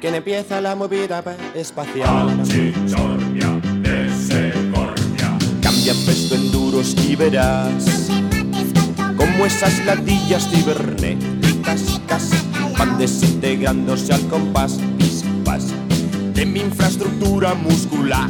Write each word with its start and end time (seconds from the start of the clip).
que 0.00 0.08
empieza 0.08 0.60
la 0.60 0.74
movida 0.74 1.22
espacial. 1.54 2.42
Chichornia. 2.44 3.60
Cambia 5.62 5.94
peso 6.06 6.34
en 6.34 6.52
duros 6.52 6.94
y 7.08 7.16
verás 7.16 8.08
como 9.16 9.46
esas 9.46 9.84
latillas 9.84 10.48
cibernéticas 10.48 12.00
casi 12.06 12.36
van 12.78 12.98
desintegrándose 12.98 14.12
al 14.12 14.26
compás 14.28 14.78
pas, 15.44 15.66
de 16.34 16.46
mi 16.46 16.60
infraestructura 16.60 17.54
muscular. 17.54 18.28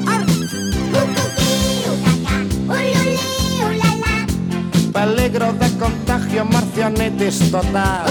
Peligro 4.92 5.52
de 5.52 5.70
contagio, 5.78 6.44
marcianetes 6.44 7.50
total. 7.50 8.06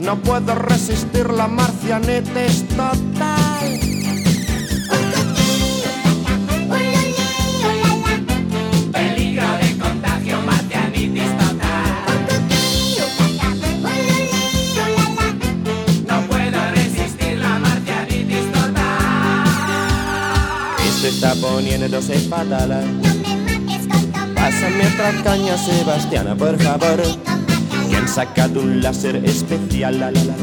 No 0.00 0.16
puedo 0.16 0.54
resistir 0.54 1.28
la 1.30 1.46
marcianetes 1.46 2.66
total. 2.68 3.80
Peligro 8.92 9.46
de 9.58 9.78
contagio, 9.78 10.40
marcianitis 10.42 11.30
total. 11.38 12.18
No 16.08 16.20
puedo 16.28 16.70
resistir 16.74 17.38
la 17.38 17.58
marcianitis 17.58 18.52
total. 18.52 18.86
Esto 20.88 21.06
está 21.06 21.34
poniéndose 21.34 22.18
fatal. 22.20 23.00
Pásame 24.34 24.86
otra 24.94 25.22
caña, 25.22 25.56
Sebastiana, 25.58 26.34
por 26.34 26.58
favor. 26.60 27.29
Sacado 28.14 28.60
un 28.60 28.82
láser 28.82 29.16
especial. 29.24 30.00
La, 30.00 30.10
la. 30.10 30.34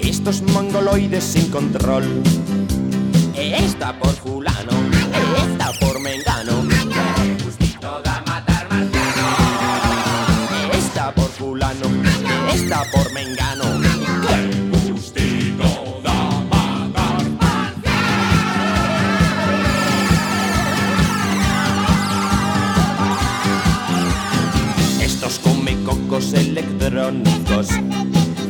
Estos 0.00 0.40
mongoloides 0.40 1.22
sin 1.22 1.50
control. 1.50 2.04
Esta 3.36 3.98
por 3.98 4.14
fulano, 4.14 4.72
esta 5.36 5.72
por 5.78 6.00
mengano. 6.00 6.62
Gustito 7.44 8.00
da 8.02 8.22
matar 8.26 8.66
marciano. 8.70 9.26
Esta 10.72 11.14
por 11.14 11.28
fulano, 11.28 11.86
esta 12.50 12.82
por 12.92 13.12
mengano. 13.12 13.53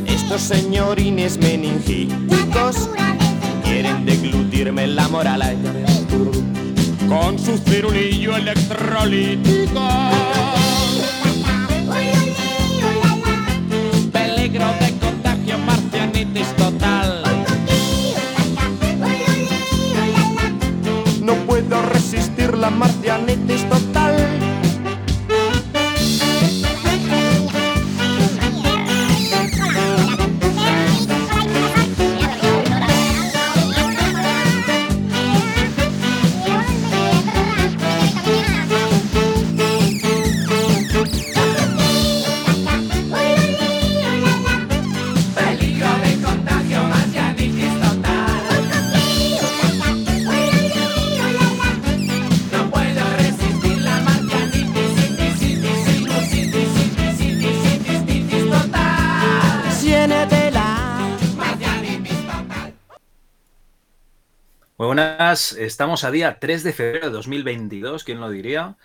Estos 0.06 0.42
señorines 0.42 1.38
meningíticos. 1.38 2.90
Quieren 3.64 4.04
deglutirme 4.04 4.86
la 4.86 5.08
moral. 5.08 5.56
Con 7.08 7.38
su 7.38 7.56
cirulillo 7.56 8.36
electrolítico. 8.36 9.80
Estamos 65.34 66.04
a 66.04 66.12
día 66.12 66.38
3 66.38 66.62
de 66.62 66.72
febrero 66.72 67.06
de 67.06 67.12
2022, 67.12 68.04
¿quién 68.04 68.20
lo 68.20 68.30
diría? 68.30 68.76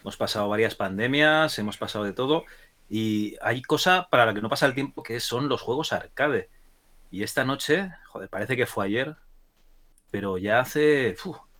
Hemos 0.00 0.16
pasado 0.16 0.48
varias 0.48 0.74
pandemias, 0.74 1.58
hemos 1.58 1.76
pasado 1.76 2.06
de 2.06 2.14
todo 2.14 2.46
y 2.88 3.36
hay 3.42 3.60
cosa 3.60 4.08
para 4.10 4.24
la 4.24 4.32
que 4.32 4.40
no 4.40 4.48
pasa 4.48 4.64
el 4.64 4.74
tiempo 4.74 5.02
que 5.02 5.20
son 5.20 5.50
los 5.50 5.60
juegos 5.60 5.92
arcade. 5.92 6.48
Y 7.10 7.24
esta 7.24 7.44
noche, 7.44 7.90
joder, 8.06 8.30
parece 8.30 8.56
que 8.56 8.64
fue 8.64 8.86
ayer, 8.86 9.16
pero 10.10 10.38
ya 10.38 10.60
hace, 10.60 11.14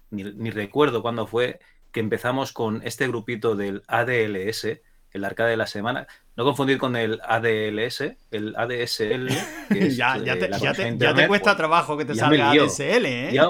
ni, 0.09 0.25
ni 0.25 0.51
recuerdo 0.51 1.03
cuándo 1.03 1.27
fue 1.27 1.61
que 1.93 2.01
empezamos 2.01 2.55
con 2.55 2.81
este 2.85 3.07
grupito 3.07 3.55
del 3.55 3.83
ADLS, 3.87 4.81
el 5.11 5.25
arcade 5.27 5.51
de 5.51 5.57
la 5.59 5.67
semana. 5.67 6.07
No 6.38 6.44
confundir 6.44 6.78
con 6.78 6.94
el 6.94 7.21
ADLS, 7.25 8.12
el 8.31 8.54
ADSL. 8.54 9.26
que 9.72 9.87
es, 9.88 9.97
ya, 9.97 10.16
ya, 10.19 10.34
eh, 10.34 10.37
te, 10.37 10.49
ya, 10.49 10.59
te, 10.59 10.60
ya 10.60 10.72
te 10.72 10.88
internet, 10.88 11.26
cuesta 11.26 11.50
pues, 11.50 11.56
trabajo 11.56 11.99
que 11.99 12.04
te 12.04 12.15
salga. 12.15 12.53
ADSL, 12.53 13.06
¿eh? 13.06 13.41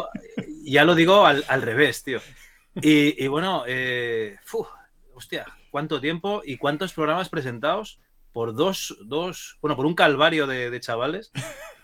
ya, 0.64 0.84
lo 0.86 0.94
digo 0.94 1.26
al, 1.26 1.44
al 1.48 1.60
revés, 1.60 2.02
tío. 2.02 2.20
Y, 2.76 3.22
y 3.22 3.26
bueno, 3.26 3.64
eh, 3.66 4.36
hostia, 5.12 5.44
¿cuánto 5.70 6.00
tiempo 6.00 6.40
y 6.42 6.56
cuántos 6.56 6.94
programas 6.94 7.28
presentados 7.28 8.00
por 8.32 8.54
dos, 8.54 8.96
dos 9.04 9.58
bueno, 9.60 9.76
por 9.76 9.84
un 9.84 9.94
calvario 9.94 10.46
de, 10.46 10.70
de 10.70 10.80
chavales? 10.80 11.30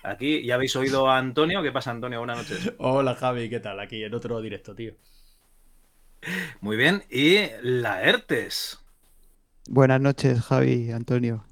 Aquí 0.02 0.42
ya 0.46 0.54
habéis 0.54 0.74
oído 0.74 1.10
a 1.10 1.18
Antonio. 1.18 1.62
¿Qué 1.62 1.70
pasa, 1.70 1.90
Antonio? 1.90 2.20
Buenas 2.20 2.38
noches. 2.38 2.72
Hola 2.78 3.14
Javi, 3.14 3.50
¿qué 3.50 3.60
tal? 3.60 3.78
Aquí 3.78 4.02
en 4.02 4.14
otro 4.14 4.40
directo, 4.40 4.74
tío. 4.74 4.94
Muy 6.62 6.78
bien. 6.78 7.04
Y 7.10 7.40
la 7.60 8.02
ERTES. 8.02 8.83
Buenas 9.68 10.00
noches, 10.00 10.40
Javi, 10.42 10.90
Antonio. 10.90 11.44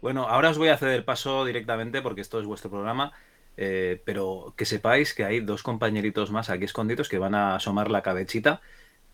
Bueno, 0.00 0.26
ahora 0.28 0.50
os 0.50 0.58
voy 0.58 0.68
a 0.68 0.78
ceder 0.78 1.04
paso 1.04 1.44
directamente 1.44 2.02
porque 2.02 2.22
esto 2.22 2.40
es 2.40 2.46
vuestro 2.46 2.70
programa. 2.70 3.12
eh, 3.56 4.00
pero 4.04 4.54
que 4.56 4.64
sepáis 4.64 5.12
que 5.14 5.24
hay 5.24 5.40
dos 5.40 5.62
compañeritos 5.62 6.30
más 6.30 6.48
aquí 6.50 6.64
escondidos 6.64 7.08
que 7.08 7.18
van 7.18 7.34
a 7.34 7.56
asomar 7.56 7.90
la 7.90 8.02
cabechita. 8.02 8.62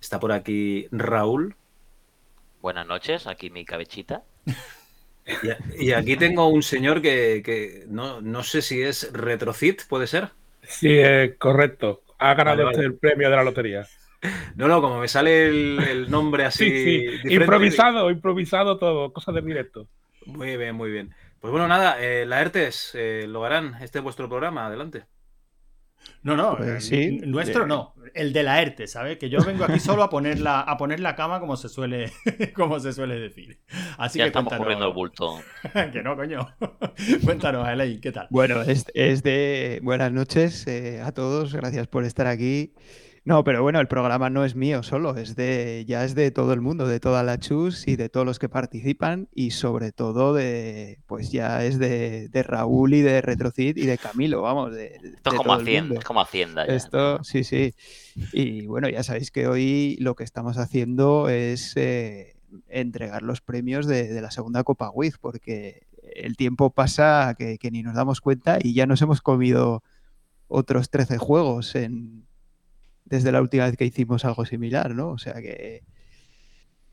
Está 0.01 0.21
por 0.21 0.33
aquí 0.33 0.89
Raúl. 0.93 1.57
Buenas 2.61 2.87
noches, 2.87 3.27
aquí 3.27 3.51
mi 3.51 3.65
cabechita. 3.65 4.25
Y, 5.79 5.93
aquí 5.93 6.17
tengo 6.17 6.47
un 6.49 6.63
señor 6.63 7.03
que, 7.03 7.43
que 7.45 7.85
no, 7.89 8.21
no 8.21 8.43
sé 8.45 8.63
si 8.63 8.83
es 8.83 9.13
Retrocit, 9.13 9.83
¿puede 9.89 10.07
ser? 10.07 10.31
Sí, 10.63 10.89
eh, 10.91 11.37
correcto. 11.39 12.03
Ha 12.19 12.35
ganado 12.35 12.65
Vale, 12.65 12.65
vale. 12.65 12.87
el 12.87 12.99
premio 12.99 13.31
de 13.31 13.37
la 13.37 13.45
lotería. 13.45 13.91
No, 14.57 14.67
no, 14.69 14.81
como 14.81 15.01
me 15.01 15.09
sale 15.09 15.47
el, 15.49 15.79
el 15.89 16.11
nombre 16.11 16.45
así. 16.47 16.65
Sí, 16.69 17.19
sí. 17.23 17.35
Improvisado, 17.35 18.11
improvisado 18.11 18.79
todo, 18.79 19.13
cosas 19.13 19.35
del 19.35 19.45
directo. 19.45 19.89
Muy 20.27 20.57
bien, 20.57 20.75
muy 20.75 20.91
bien. 20.91 21.15
Pues 21.41 21.51
bueno, 21.53 21.69
nada, 21.69 21.97
eh, 22.03 22.25
la 22.27 22.41
ERTES 22.41 22.93
eh, 22.95 23.27
lo 23.29 23.45
harán. 23.45 23.75
Este 23.83 23.99
es 23.99 24.05
vuestro 24.05 24.29
programa, 24.29 24.67
adelante. 24.67 25.05
No, 26.23 26.37
no, 26.37 26.57
Pues 26.57 26.69
el- 26.69 26.81
sí. 26.83 27.21
nuestro 27.27 27.65
Eh. 27.65 27.67
no, 27.67 27.95
el 28.15 28.33
de 28.33 28.43
la 28.45 28.63
ERTE, 28.63 28.87
¿sabes? 28.87 29.19
Que 29.19 29.29
yo 29.29 29.41
vengo 29.45 29.65
aquí 29.65 29.81
solo 29.81 30.03
a 30.05 30.11
poner 30.11 30.41
la, 30.41 30.61
a 30.61 30.77
poner 30.77 31.01
la 31.01 31.15
cama 31.17 31.41
como 31.41 31.57
se 31.57 31.69
suele, 31.69 32.13
como 32.55 32.79
se 32.81 32.93
suele 32.93 33.19
decir. 33.19 33.59
Así 33.99 34.19
ya 34.19 34.25
que 34.25 34.29
estamos 34.29 34.55
corriendo 34.55 34.87
el 34.87 34.93
bulto. 34.95 35.41
que 35.93 36.03
no, 36.03 36.17
coño. 36.17 36.49
cuéntanos, 37.25 37.69
Elaine, 37.69 38.01
¿qué 38.01 38.13
tal? 38.13 38.29
Bueno, 38.31 38.63
es, 38.63 38.87
es 38.95 39.23
de 39.23 39.81
buenas 39.83 40.13
noches 40.13 40.67
eh, 40.69 41.01
a 41.05 41.13
todos, 41.13 41.55
gracias 41.55 41.87
por 41.89 42.05
estar 42.05 42.27
aquí. 42.29 42.73
No, 43.27 43.43
pero 43.43 43.61
bueno, 43.61 43.81
el 43.81 43.89
programa 43.89 44.31
no 44.31 44.45
es 44.45 44.55
mío 44.55 44.85
solo, 44.85 45.17
es 45.17 45.35
de, 45.35 45.85
ya 45.89 46.05
es 46.05 46.15
de 46.15 46.31
todo 46.31 46.53
el 46.53 46.61
mundo, 46.61 46.87
de 46.87 47.01
toda 47.01 47.25
la 47.25 47.41
chus 47.41 47.89
y 47.89 47.97
de 47.97 48.09
todos 48.09 48.25
los 48.25 48.39
que 48.39 48.49
participan 48.49 49.27
y 49.35 49.51
sobre 49.51 49.91
todo 49.91 50.33
de, 50.33 51.01
pues 51.07 51.33
ya 51.33 51.65
es 51.65 51.81
de, 51.81 52.29
de 52.29 52.43
Raúl 52.45 52.95
y 52.95 53.01
de 53.03 53.21
Retrocid 53.23 53.79
y 53.79 53.87
de 53.87 53.99
Camilo, 53.99 54.43
vamos, 54.43 54.73
de, 54.73 55.01
Esto 55.03 55.31
de 55.31 55.37
es 55.39 55.43
como 55.43 55.55
Hacienda, 55.55 55.83
mundo. 55.89 55.99
es 55.99 56.05
como 56.05 56.21
Hacienda. 56.21 56.67
ya, 56.69 56.75
Esto, 56.75 57.19
¿no? 57.19 57.25
sí, 57.25 57.43
sí. 57.43 57.75
Y 58.33 58.67
bueno, 58.67 58.89
ya 58.89 59.03
sabéis 59.03 59.33
que 59.33 59.49
hoy 59.49 59.97
lo 59.99 60.15
que 60.15 60.23
estamos 60.23 60.57
haciendo 60.57 61.29
es 61.29 61.77
eh, 61.77 62.37
entregar 62.69 63.25
los 63.25 63.41
premios 63.41 63.89
de, 63.89 64.07
de 64.07 64.21
la 64.21 64.31
segunda 64.31 64.63
Copa 64.63 64.89
Wiz, 64.95 65.19
porque 65.19 65.83
el 66.15 66.37
tiempo 66.37 66.71
pasa 66.71 67.35
que, 67.37 67.59
que 67.59 67.73
ni 67.73 67.83
nos 67.83 67.97
damos 67.97 68.21
cuenta 68.21 68.59
y 68.63 68.73
ya 68.73 68.87
nos 68.87 69.03
hemos 69.03 69.21
comido 69.21 69.83
otros 70.47 70.91
13 70.91 71.19
juegos 71.19 71.75
en, 71.75 72.25
desde 73.07 73.33
la 73.33 73.41
última 73.41 73.65
vez 73.65 73.77
que 73.77 73.87
hicimos 73.87 74.25
algo 74.25 74.45
similar, 74.45 74.95
¿no? 74.95 75.11
O 75.11 75.19
sea 75.19 75.35
que 75.35 75.83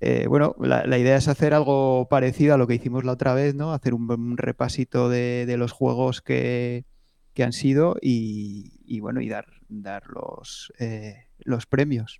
eh, 0.06 0.27
bueno, 0.27 0.54
la, 0.60 0.98
idea 0.98 1.15
es 1.15 1.30
hacer 1.30 1.54
algo 1.54 2.10
parecido 2.10 2.54
a 2.54 2.57
lo 2.57 2.68
que 2.68 2.75
hicimos 2.75 3.06
la 3.06 3.13
otra 3.13 3.33
vez, 3.33 3.56
¿no? 3.56 3.71
Hacer 3.71 3.94
un, 3.94 4.12
un 4.12 4.36
repasito 4.36 5.07
de, 5.07 5.45
los 5.57 5.71
juegos 5.71 6.21
que, 6.21 6.83
han 7.39 7.54
sido 7.54 7.95
y, 8.01 8.81
y 8.86 9.00
bueno, 9.00 9.21
y 9.21 9.30
dar, 9.30 9.45
dar 9.69 10.04
los, 10.07 10.74
eh, 10.77 11.27
los 11.39 11.68
premios. 11.68 12.19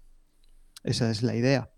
Esa 0.86 1.12
es 1.12 1.24
la 1.24 1.36
idea. 1.36 1.73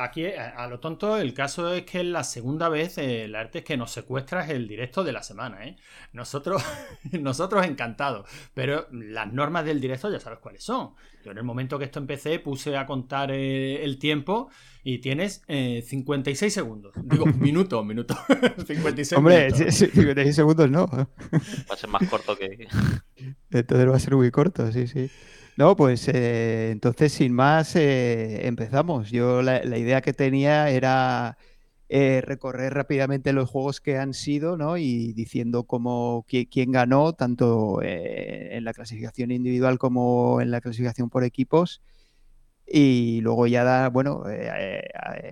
Aquí, 0.00 0.24
a, 0.26 0.48
a 0.50 0.66
lo 0.66 0.80
tonto, 0.80 1.18
el 1.18 1.34
caso 1.34 1.74
es 1.74 1.82
que 1.82 2.00
es 2.00 2.06
la 2.06 2.24
segunda 2.24 2.70
vez 2.70 2.96
eh, 2.96 3.24
el 3.24 3.34
arte 3.34 3.58
es 3.58 3.64
que 3.64 3.76
nos 3.76 3.90
secuestras 3.90 4.48
el 4.48 4.66
directo 4.66 5.04
de 5.04 5.12
la 5.12 5.22
semana, 5.22 5.66
¿eh? 5.66 5.76
Nosotros, 6.14 6.62
nosotros 7.20 7.66
encantados, 7.66 8.26
pero 8.54 8.86
las 8.90 9.30
normas 9.30 9.66
del 9.66 9.78
directo 9.78 10.10
ya 10.10 10.20
sabes 10.20 10.38
cuáles 10.38 10.64
son. 10.64 10.94
Yo 11.22 11.32
en 11.32 11.38
el 11.38 11.44
momento 11.44 11.78
que 11.78 11.84
esto 11.84 11.98
empecé 11.98 12.38
puse 12.38 12.78
a 12.78 12.86
contar 12.86 13.30
eh, 13.30 13.84
el 13.84 13.98
tiempo 13.98 14.48
y 14.84 14.98
tienes 14.98 15.42
eh, 15.48 15.84
56 15.86 16.52
segundos. 16.52 16.94
Digo, 17.04 17.26
minuto, 17.26 17.84
minuto. 17.84 18.16
56 18.66 19.18
Hombre, 19.18 19.48
minutos. 19.52 19.74
sí, 19.74 19.86
sí, 19.86 19.92
56 19.92 20.34
segundos 20.34 20.70
no. 20.70 20.86
Va 20.86 21.06
a 21.70 21.76
ser 21.76 21.90
más 21.90 22.08
corto 22.08 22.36
que. 22.36 22.66
Entonces 23.50 23.90
va 23.90 23.96
a 23.96 24.00
ser 24.00 24.16
muy 24.16 24.30
corto, 24.30 24.72
sí, 24.72 24.86
sí. 24.86 25.10
No, 25.56 25.76
pues 25.76 26.08
eh, 26.08 26.70
entonces 26.70 27.12
sin 27.12 27.32
más 27.34 27.76
eh, 27.76 28.46
empezamos. 28.46 29.10
Yo 29.10 29.42
la, 29.42 29.64
idea 29.76 30.00
que 30.00 30.14
tenía 30.14 30.70
era 30.70 31.36
eh, 31.90 32.22
recorrer 32.24 32.72
rápidamente 32.74 33.32
los 33.34 33.50
juegos 33.50 33.80
que 33.80 33.98
han 33.98 34.14
sido, 34.14 34.56
¿no? 34.56 34.78
Y 34.78 35.12
diciendo 35.12 35.64
cómo, 35.64 36.24
qui- 36.26 36.48
quién 36.50 36.72
ganó, 36.72 37.12
tanto 37.12 37.80
en 37.82 38.64
la 38.64 38.72
clasificación 38.72 39.30
individual 39.30 39.78
como 39.78 40.40
en 40.40 40.50
la 40.50 40.60
clasificación 40.62 41.10
por 41.10 41.22
equipos. 41.24 41.82
Y 42.66 43.20
luego 43.22 43.46
ya 43.46 43.64
da, 43.64 43.88
bueno, 43.90 44.24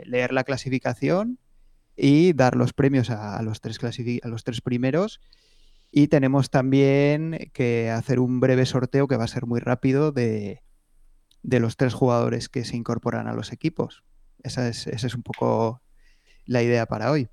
leer 0.05 0.32
la 0.32 0.44
clasificación 0.44 1.38
y 1.96 2.32
dar 2.34 2.56
los 2.56 2.72
premios 2.72 3.11
a, 3.11 3.43
los 3.43 3.61
tres 3.61 3.78
a 4.22 4.28
los 4.28 4.44
tres 4.44 4.61
primeros. 4.61 5.20
Y 5.91 6.09
tenemos 6.09 6.51
también 6.51 7.51
que 7.53 7.91
hacer 7.91 8.21
un 8.21 8.41
breve 8.41 8.67
sorteo 8.67 9.09
que 9.09 9.17
va 9.17 9.25
a 9.25 9.29
ser 9.29 9.47
muy 9.47 9.61
rápido 9.61 10.13
de, 10.13 10.63
de 11.43 11.61
los 11.61 11.77
tres 11.77 11.95
jugadores 11.95 12.49
que 12.49 12.65
se 12.65 12.77
incorporan 12.77 13.27
a 13.27 13.35
los 13.35 13.53
equipos. 13.53 14.05
Esa 14.43 14.69
es, 14.69 14.87
esa 14.87 15.07
es 15.07 15.15
un 15.15 15.23
poco 15.23 15.83
la 16.47 16.63
idea 16.63 16.87
para 16.87 17.11
hoy. 17.11 17.29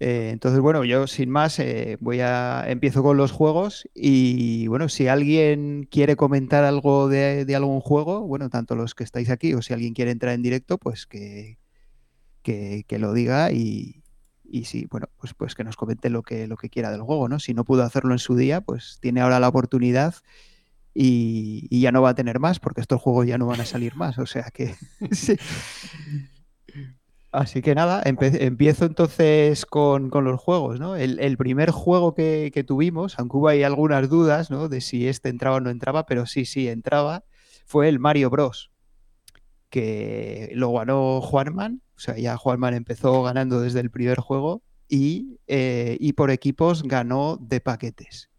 Eh, 0.00 0.30
entonces, 0.32 0.60
bueno, 0.60 0.84
yo 0.84 1.06
sin 1.06 1.30
más 1.30 1.60
eh, 1.60 1.96
voy 2.00 2.20
a 2.20 2.64
empiezo 2.68 3.04
con 3.04 3.16
los 3.16 3.30
juegos 3.30 3.88
y 3.94 4.66
bueno, 4.66 4.88
si 4.88 5.06
alguien 5.06 5.86
quiere 5.88 6.16
comentar 6.16 6.64
algo 6.64 7.08
de, 7.08 7.44
de 7.44 7.54
algún 7.54 7.80
juego, 7.80 8.26
bueno, 8.26 8.50
tanto 8.50 8.74
los 8.74 8.96
que 8.96 9.04
estáis 9.04 9.30
aquí 9.30 9.54
o 9.54 9.62
si 9.62 9.72
alguien 9.72 9.94
quiere 9.94 10.10
entrar 10.10 10.34
en 10.34 10.42
directo, 10.42 10.76
pues 10.76 11.06
que, 11.06 11.58
que, 12.42 12.84
que 12.88 12.98
lo 12.98 13.12
diga 13.12 13.52
y, 13.52 14.01
y 14.52 14.66
sí, 14.66 14.86
bueno, 14.90 15.08
pues, 15.18 15.32
pues 15.32 15.54
que 15.54 15.64
nos 15.64 15.76
comente 15.76 16.10
lo 16.10 16.22
que, 16.22 16.46
lo 16.46 16.58
que 16.58 16.68
quiera 16.68 16.90
del 16.90 17.00
juego, 17.00 17.26
¿no? 17.28 17.40
Si 17.40 17.54
no 17.54 17.64
pudo 17.64 17.84
hacerlo 17.84 18.12
en 18.12 18.18
su 18.18 18.36
día, 18.36 18.60
pues 18.60 18.98
tiene 19.00 19.22
ahora 19.22 19.40
la 19.40 19.48
oportunidad 19.48 20.14
y, 20.94 21.80
ya 21.80 21.90
no 21.90 22.02
va 22.02 22.10
a 22.10 22.14
tener 22.14 22.38
más, 22.38 22.60
porque 22.60 22.82
estos 22.82 23.00
juegos 23.00 23.26
ya 23.26 23.38
no 23.38 23.46
van 23.46 23.62
a 23.62 23.64
salir 23.64 23.96
más. 23.96 24.18
O 24.18 24.26
sea 24.26 24.50
que. 24.52 24.74
sí. 25.10 25.36
Así 27.32 27.62
que 27.62 27.74
nada, 27.74 28.02
empiezo 28.04 28.84
entonces 28.84 29.64
con, 29.64 30.10
con 30.10 30.24
los 30.24 30.38
juegos, 30.38 30.78
¿no? 30.78 30.96
El, 30.96 31.18
el 31.18 31.38
primer 31.38 31.70
juego 31.70 32.14
que, 32.14 32.50
que 32.52 32.62
tuvimos, 32.62 33.18
aunque 33.18 33.38
hubo 33.38 33.48
ahí 33.48 33.62
algunas 33.62 34.10
dudas, 34.10 34.50
¿no? 34.50 34.68
De 34.68 34.82
si 34.82 35.08
este 35.08 35.30
entraba 35.30 35.56
o 35.56 35.60
no 35.60 35.70
entraba, 35.70 36.04
pero 36.04 36.26
sí, 36.26 36.44
sí, 36.44 36.68
entraba, 36.68 37.24
fue 37.64 37.88
el 37.88 37.98
Mario 37.98 38.28
Bros. 38.28 38.70
Que 39.70 40.50
lo 40.54 40.74
ganó 40.74 41.22
Juanman, 41.22 41.81
o 41.96 42.00
sea, 42.00 42.16
ya 42.16 42.36
Juanman 42.36 42.74
empezó 42.74 43.22
ganando 43.22 43.60
desde 43.60 43.80
el 43.80 43.90
primer 43.90 44.18
juego 44.18 44.62
y, 44.88 45.38
eh, 45.46 45.96
y 46.00 46.12
por 46.14 46.30
equipos 46.30 46.82
ganó 46.82 47.38
de 47.40 47.60
paquetes. 47.60 48.30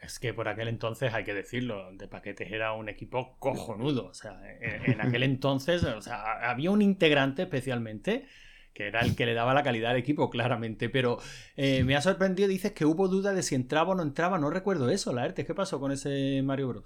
Es 0.00 0.18
que 0.18 0.34
por 0.34 0.48
aquel 0.48 0.68
entonces, 0.68 1.14
hay 1.14 1.24
que 1.24 1.32
decirlo, 1.32 1.90
de 1.92 2.06
Paquetes 2.08 2.52
era 2.52 2.74
un 2.74 2.90
equipo 2.90 3.36
cojonudo. 3.38 4.08
O 4.08 4.12
sea, 4.12 4.38
en, 4.60 4.92
en 4.92 5.00
aquel 5.00 5.22
entonces, 5.22 5.82
o 5.82 6.02
sea, 6.02 6.50
había 6.50 6.70
un 6.70 6.82
integrante 6.82 7.44
especialmente 7.44 8.26
que 8.74 8.88
era 8.88 9.00
el 9.00 9.14
que 9.16 9.24
le 9.24 9.34
daba 9.34 9.54
la 9.54 9.62
calidad 9.62 9.92
al 9.92 9.96
equipo, 9.96 10.28
claramente. 10.28 10.90
Pero 10.90 11.18
eh, 11.56 11.84
me 11.84 11.96
ha 11.96 12.02
sorprendido, 12.02 12.48
dices 12.48 12.72
que 12.72 12.84
hubo 12.84 13.08
duda 13.08 13.32
de 13.32 13.42
si 13.42 13.54
entraba 13.54 13.92
o 13.92 13.94
no 13.94 14.02
entraba. 14.02 14.38
No 14.38 14.50
recuerdo 14.50 14.90
eso, 14.90 15.12
Laerte. 15.12 15.46
¿Qué 15.46 15.54
pasó 15.54 15.80
con 15.80 15.92
ese 15.92 16.42
Mario 16.44 16.68
Bros? 16.68 16.84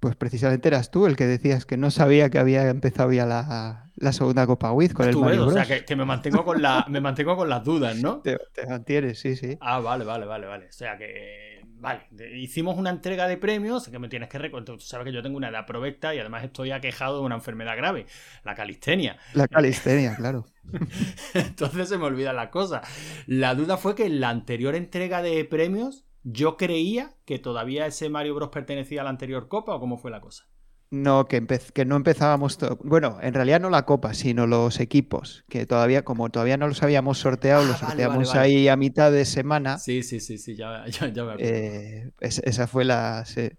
Pues 0.00 0.14
precisamente 0.14 0.68
eras 0.68 0.90
tú 0.90 1.06
el 1.06 1.16
que 1.16 1.26
decías 1.26 1.66
que 1.66 1.76
no 1.76 1.90
sabía 1.90 2.30
que 2.30 2.38
había 2.38 2.68
empezado 2.68 3.12
ya 3.12 3.26
la, 3.26 3.90
la 3.96 4.12
segunda 4.12 4.46
Copa 4.46 4.72
Wiz 4.72 4.94
con 4.94 5.08
el 5.08 5.16
Mario 5.16 5.46
o 5.46 5.50
sea, 5.50 5.66
que, 5.66 5.84
que 5.84 5.96
me, 5.96 6.04
mantengo 6.04 6.44
con 6.44 6.62
la, 6.62 6.86
me 6.88 7.00
mantengo 7.00 7.36
con 7.36 7.48
las 7.48 7.64
dudas, 7.64 7.96
¿no? 7.96 8.18
Te, 8.22 8.38
te 8.54 8.66
mantienes, 8.66 9.18
sí, 9.18 9.34
sí. 9.34 9.58
Ah, 9.60 9.80
vale, 9.80 10.04
vale, 10.04 10.26
vale, 10.26 10.46
vale. 10.46 10.66
O 10.68 10.72
sea 10.72 10.96
que, 10.96 11.64
vale, 11.80 12.02
hicimos 12.34 12.78
una 12.78 12.90
entrega 12.90 13.26
de 13.26 13.36
premios 13.36 13.88
que 13.88 13.98
me 13.98 14.08
tienes 14.08 14.28
que 14.28 14.38
recordar. 14.38 14.76
Tú 14.76 14.80
sabes 14.80 15.04
que 15.04 15.12
yo 15.12 15.22
tengo 15.22 15.36
una 15.36 15.48
edad 15.48 15.66
provecta 15.66 16.14
y 16.14 16.18
además 16.18 16.44
estoy 16.44 16.70
aquejado 16.70 17.18
de 17.18 17.26
una 17.26 17.36
enfermedad 17.36 17.76
grave, 17.76 18.06
la 18.44 18.54
calistenia. 18.54 19.16
La 19.34 19.48
calistenia, 19.48 20.14
claro. 20.16 20.46
Entonces 21.34 21.88
se 21.88 21.98
me 21.98 22.04
olvida 22.04 22.32
la 22.32 22.50
cosa. 22.50 22.82
La 23.26 23.54
duda 23.54 23.76
fue 23.76 23.94
que 23.94 24.06
en 24.06 24.20
la 24.20 24.28
anterior 24.28 24.74
entrega 24.74 25.22
de 25.22 25.44
premios 25.44 26.04
yo 26.24 26.56
creía 26.56 27.16
que 27.24 27.38
todavía 27.38 27.86
ese 27.86 28.08
Mario 28.10 28.34
Bros 28.36 28.50
pertenecía 28.50 29.00
a 29.02 29.04
la 29.04 29.10
anterior 29.10 29.48
copa 29.48 29.74
o 29.74 29.80
cómo 29.80 29.98
fue 29.98 30.10
la 30.10 30.20
cosa. 30.20 30.48
No, 30.90 31.26
que, 31.28 31.42
empe- 31.42 31.70
que 31.72 31.84
no 31.84 31.96
empezábamos. 31.96 32.58
Bueno, 32.82 33.18
en 33.20 33.34
realidad 33.34 33.60
no 33.60 33.68
la 33.70 33.84
Copa, 33.84 34.14
sino 34.14 34.46
los 34.46 34.80
equipos, 34.80 35.44
que 35.48 35.66
todavía, 35.66 36.04
como 36.04 36.30
todavía 36.30 36.56
no 36.56 36.66
los 36.68 36.82
habíamos 36.82 37.18
sorteado, 37.18 37.62
Ah, 37.62 37.64
los 37.64 37.78
vale, 37.78 38.04
sorteamos 38.06 38.06
vale, 38.06 38.26
vale. 38.26 38.54
ahí 38.54 38.68
a 38.68 38.76
mitad 38.76 39.12
de 39.12 39.24
semana. 39.26 39.84
Sí, 39.84 40.02
sí, 40.02 40.20
sí, 40.20 40.36
sí, 40.38 40.56
ya, 40.56 40.84
ya, 40.88 41.08
ya 41.08 41.24
me 41.24 41.32
acuerdo. 41.32 41.66
Eh, 41.66 42.10
es- 42.20 42.40
esa 42.44 42.66
fue 42.66 42.84
la. 42.84 43.24
sí. 43.24 43.50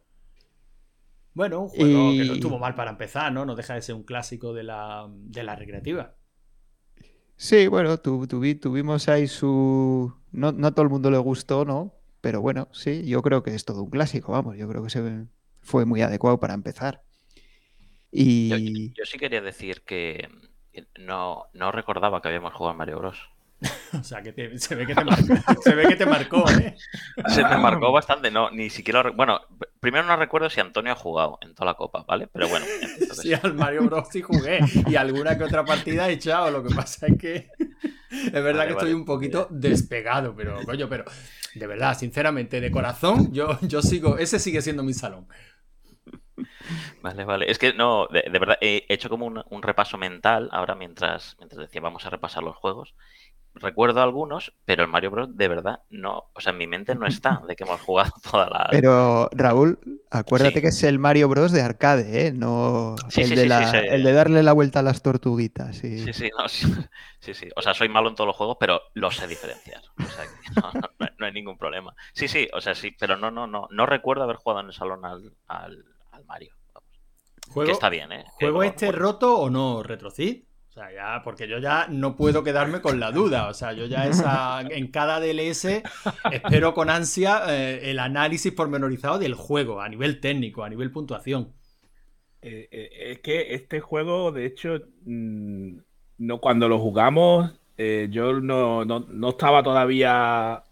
Bueno, 1.33 1.59
un 1.61 1.69
juego 1.69 2.15
que 2.15 2.23
no 2.25 2.33
estuvo 2.33 2.59
mal 2.59 2.75
para 2.75 2.91
empezar, 2.91 3.31
¿no? 3.31 3.43
No 3.45 3.55
deja 3.55 3.73
de 3.75 3.81
ser 3.81 3.95
un 3.95 4.03
clásico 4.03 4.53
de 4.53 4.61
la, 4.63 5.07
de 5.09 5.41
la 5.43 5.55
recreativa. 5.55 6.15
Sí, 7.37 7.67
bueno, 7.67 7.97
tu- 7.99 8.27
tuvi- 8.27 8.59
tuvimos 8.59 9.07
ahí 9.09 9.27
su. 9.27 10.13
No, 10.31 10.51
no 10.51 10.67
a 10.67 10.71
todo 10.71 10.83
el 10.83 10.89
mundo 10.89 11.09
le 11.11 11.17
gustó, 11.17 11.65
¿no? 11.65 11.93
Pero 12.21 12.41
bueno, 12.41 12.67
sí, 12.73 13.05
yo 13.07 13.21
creo 13.21 13.43
que 13.43 13.55
es 13.55 13.65
todo 13.65 13.83
un 13.83 13.89
clásico, 13.89 14.31
vamos. 14.33 14.57
Yo 14.57 14.67
creo 14.67 14.83
que 14.83 14.89
se 14.89 15.25
fue 15.61 15.85
muy 15.85 16.01
adecuado 16.01 16.39
para 16.39 16.53
empezar. 16.53 17.01
Yo, 18.11 18.57
Y. 18.57 18.93
yo 18.93 19.05
sí 19.05 19.17
quería 19.17 19.41
decir 19.41 19.81
que 19.85 20.27
no, 20.97 21.45
no 21.53 21.71
recordaba 21.71 22.21
que 22.21 22.27
habíamos 22.27 22.53
jugado 22.53 22.73
a 22.73 22.77
Mario 22.77 22.97
Bros. 22.99 23.17
O 23.99 24.03
sea, 24.03 24.21
que 24.21 24.31
te- 24.31 24.57
se, 24.59 24.75
ve 24.75 24.85
que 24.85 24.93
te 24.95 25.03
marcó, 25.03 25.61
se 25.63 25.75
ve 25.75 25.87
que 25.87 25.95
te 25.95 26.05
marcó, 26.05 26.45
¿eh? 26.51 26.75
Se 27.29 27.43
me 27.43 27.57
marcó 27.57 27.91
bastante, 27.91 28.29
no, 28.31 28.51
ni 28.51 28.69
siquiera. 28.69 29.09
Bueno, 29.11 29.41
primero 29.79 30.05
no 30.05 30.15
recuerdo 30.15 30.49
si 30.49 30.59
Antonio 30.61 30.91
ha 30.93 30.95
jugado 30.95 31.39
en 31.41 31.55
toda 31.55 31.71
la 31.71 31.73
copa, 31.73 32.05
¿vale? 32.07 32.27
Pero 32.27 32.47
bueno, 32.47 32.65
entonces, 32.99 33.17
Sí, 33.17 33.33
al 33.33 33.55
Mario 33.55 33.83
Bros. 33.85 34.07
sí 34.11 34.21
jugué. 34.21 34.59
Y 34.87 34.95
alguna 34.95 35.37
que 35.37 35.43
otra 35.43 35.65
partida 35.65 36.07
he 36.07 36.13
echado. 36.13 36.51
Lo 36.51 36.63
que 36.63 36.73
pasa 36.73 37.07
es 37.07 37.17
que. 37.17 37.49
Es 38.09 38.31
verdad 38.33 38.65
Vale, 38.65 38.67
que 38.67 38.73
estoy 38.73 38.93
un 38.93 39.05
poquito 39.05 39.47
despegado, 39.51 40.35
pero, 40.35 40.63
coño, 40.65 40.89
pero. 40.89 41.05
De 41.53 41.67
verdad, 41.67 41.97
sinceramente, 41.97 42.61
de 42.61 42.71
corazón, 42.71 43.31
yo, 43.33 43.59
yo 43.61 43.81
sigo. 43.81 44.17
Ese 44.17 44.39
sigue 44.39 44.61
siendo 44.61 44.83
mi 44.83 44.93
salón. 44.93 45.27
Vale, 47.01 47.25
vale. 47.25 47.49
Es 47.49 47.57
que 47.59 47.73
no, 47.73 48.07
de, 48.07 48.23
de 48.31 48.39
verdad, 48.39 48.57
he 48.61 48.85
hecho 48.89 49.09
como 49.09 49.25
un, 49.25 49.43
un 49.49 49.61
repaso 49.63 49.97
mental 49.97 50.49
ahora 50.51 50.75
mientras, 50.75 51.35
mientras 51.39 51.59
decía 51.61 51.81
vamos 51.81 52.05
a 52.05 52.09
repasar 52.09 52.43
los 52.43 52.55
juegos. 52.57 52.95
Recuerdo 53.59 54.01
algunos, 54.01 54.53
pero 54.65 54.83
el 54.83 54.89
Mario 54.89 55.11
Bros. 55.11 55.35
de 55.37 55.47
verdad 55.47 55.81
no, 55.89 56.25
o 56.33 56.39
sea, 56.41 56.51
en 56.51 56.57
mi 56.57 56.67
mente 56.67 56.95
no 56.95 57.05
está 57.05 57.41
de 57.47 57.55
que 57.55 57.63
hemos 57.65 57.79
jugado 57.81 58.11
toda 58.31 58.49
la. 58.49 58.67
Pero, 58.71 59.29
Raúl, 59.33 59.79
acuérdate 60.09 60.55
Sí. 60.55 60.61
que 60.61 60.67
es 60.69 60.83
el 60.83 60.99
Mario 60.99 61.27
Bros. 61.29 61.51
de 61.51 61.61
arcade, 61.61 62.27
¿eh? 62.27 62.31
No 62.31 62.95
Sí, 63.09 63.21
el, 63.21 63.27
sí, 63.27 63.35
de 63.35 63.41
sí, 63.43 63.47
la- 63.47 63.71
sí, 63.71 63.77
sí. 63.79 63.85
el 63.89 64.03
de 64.03 64.13
darle 64.13 64.43
la 64.43 64.53
vuelta 64.53 64.79
a 64.79 64.83
las 64.83 65.01
tortuguitas. 65.01 65.75
Sí. 65.77 65.99
Sí, 66.05 66.13
sí, 66.13 66.29
no, 66.37 66.47
sí, 66.47 66.65
sí, 67.19 67.33
sí. 67.33 67.47
O 67.55 67.61
sea, 67.61 67.73
soy 67.73 67.89
malo 67.89 68.09
en 68.09 68.15
todos 68.15 68.27
los 68.27 68.35
juegos, 68.35 68.57
pero 68.59 68.81
los 68.93 69.15
sé 69.15 69.27
diferenciar. 69.27 69.81
O 69.99 70.03
sea, 70.03 70.23
que 70.25 70.31
no, 70.61 70.71
no- 70.99 71.07
no 71.17 71.25
hay- 71.25 71.33
ningún 71.33 71.57
problema. 71.57 71.93
Sí, 72.13 72.27
sí, 72.27 72.47
o 72.53 72.61
sea, 72.61 72.73
sí, 72.75 72.95
pero 72.99 73.17
no, 73.17 73.29
no, 73.31 73.45
no. 73.47 73.67
No 73.71 73.85
recuerdo 73.85 74.23
haber 74.23 74.37
jugado 74.37 74.61
en 74.61 74.67
el 74.67 74.73
salón 74.73 75.05
al, 75.05 75.33
al, 75.47 75.83
al 76.11 76.25
Mario. 76.25 76.53
Vamos. 76.73 76.89
Que 77.45 77.51
¿Juego, 77.51 77.71
está 77.71 77.89
bien, 77.89 78.11
¿eh? 78.11 78.25
¿juego 78.39 78.63
este 78.63 78.87
bueno. 78.87 78.99
roto 79.01 79.37
o 79.37 79.49
no, 79.49 79.83
Retrocid? 79.83 80.43
Sea, 80.79 80.93
ya, 80.93 81.21
porque 81.23 81.45
yo 81.47 81.57
ya 81.59 81.87
no 81.89 82.15
puedo 82.15 82.41
quedarme 82.43 82.79
con 82.81 82.99
la 83.01 83.11
duda. 83.11 83.49
O 83.49 83.53
sea, 83.53 83.73
yo 83.73 83.85
ya 83.85 84.07
esa, 84.07 84.61
en 84.61 84.87
cada 84.87 85.19
DLS 85.19 85.83
espero 86.31 86.73
con 86.73 86.89
ansia 86.89 87.41
eh, 87.49 87.91
el 87.91 87.99
análisis 87.99 88.53
pormenorizado 88.53 89.19
del 89.19 89.33
juego, 89.33 89.81
a 89.81 89.89
nivel 89.89 90.21
técnico, 90.21 90.63
a 90.63 90.69
nivel 90.69 90.91
puntuación. 90.91 91.53
Eh, 92.41 92.69
eh, 92.71 92.89
es 93.11 93.19
que 93.19 93.53
este 93.55 93.81
juego, 93.81 94.31
de 94.31 94.45
hecho, 94.45 94.79
mm, 95.05 95.77
no, 96.19 96.39
cuando 96.39 96.69
lo 96.69 96.79
jugamos, 96.79 97.53
yo 98.09 98.39
no, 98.41 98.83
no- 98.85 99.05
no 99.09 99.29
estaba 99.29 99.63
todavía 99.63 100.63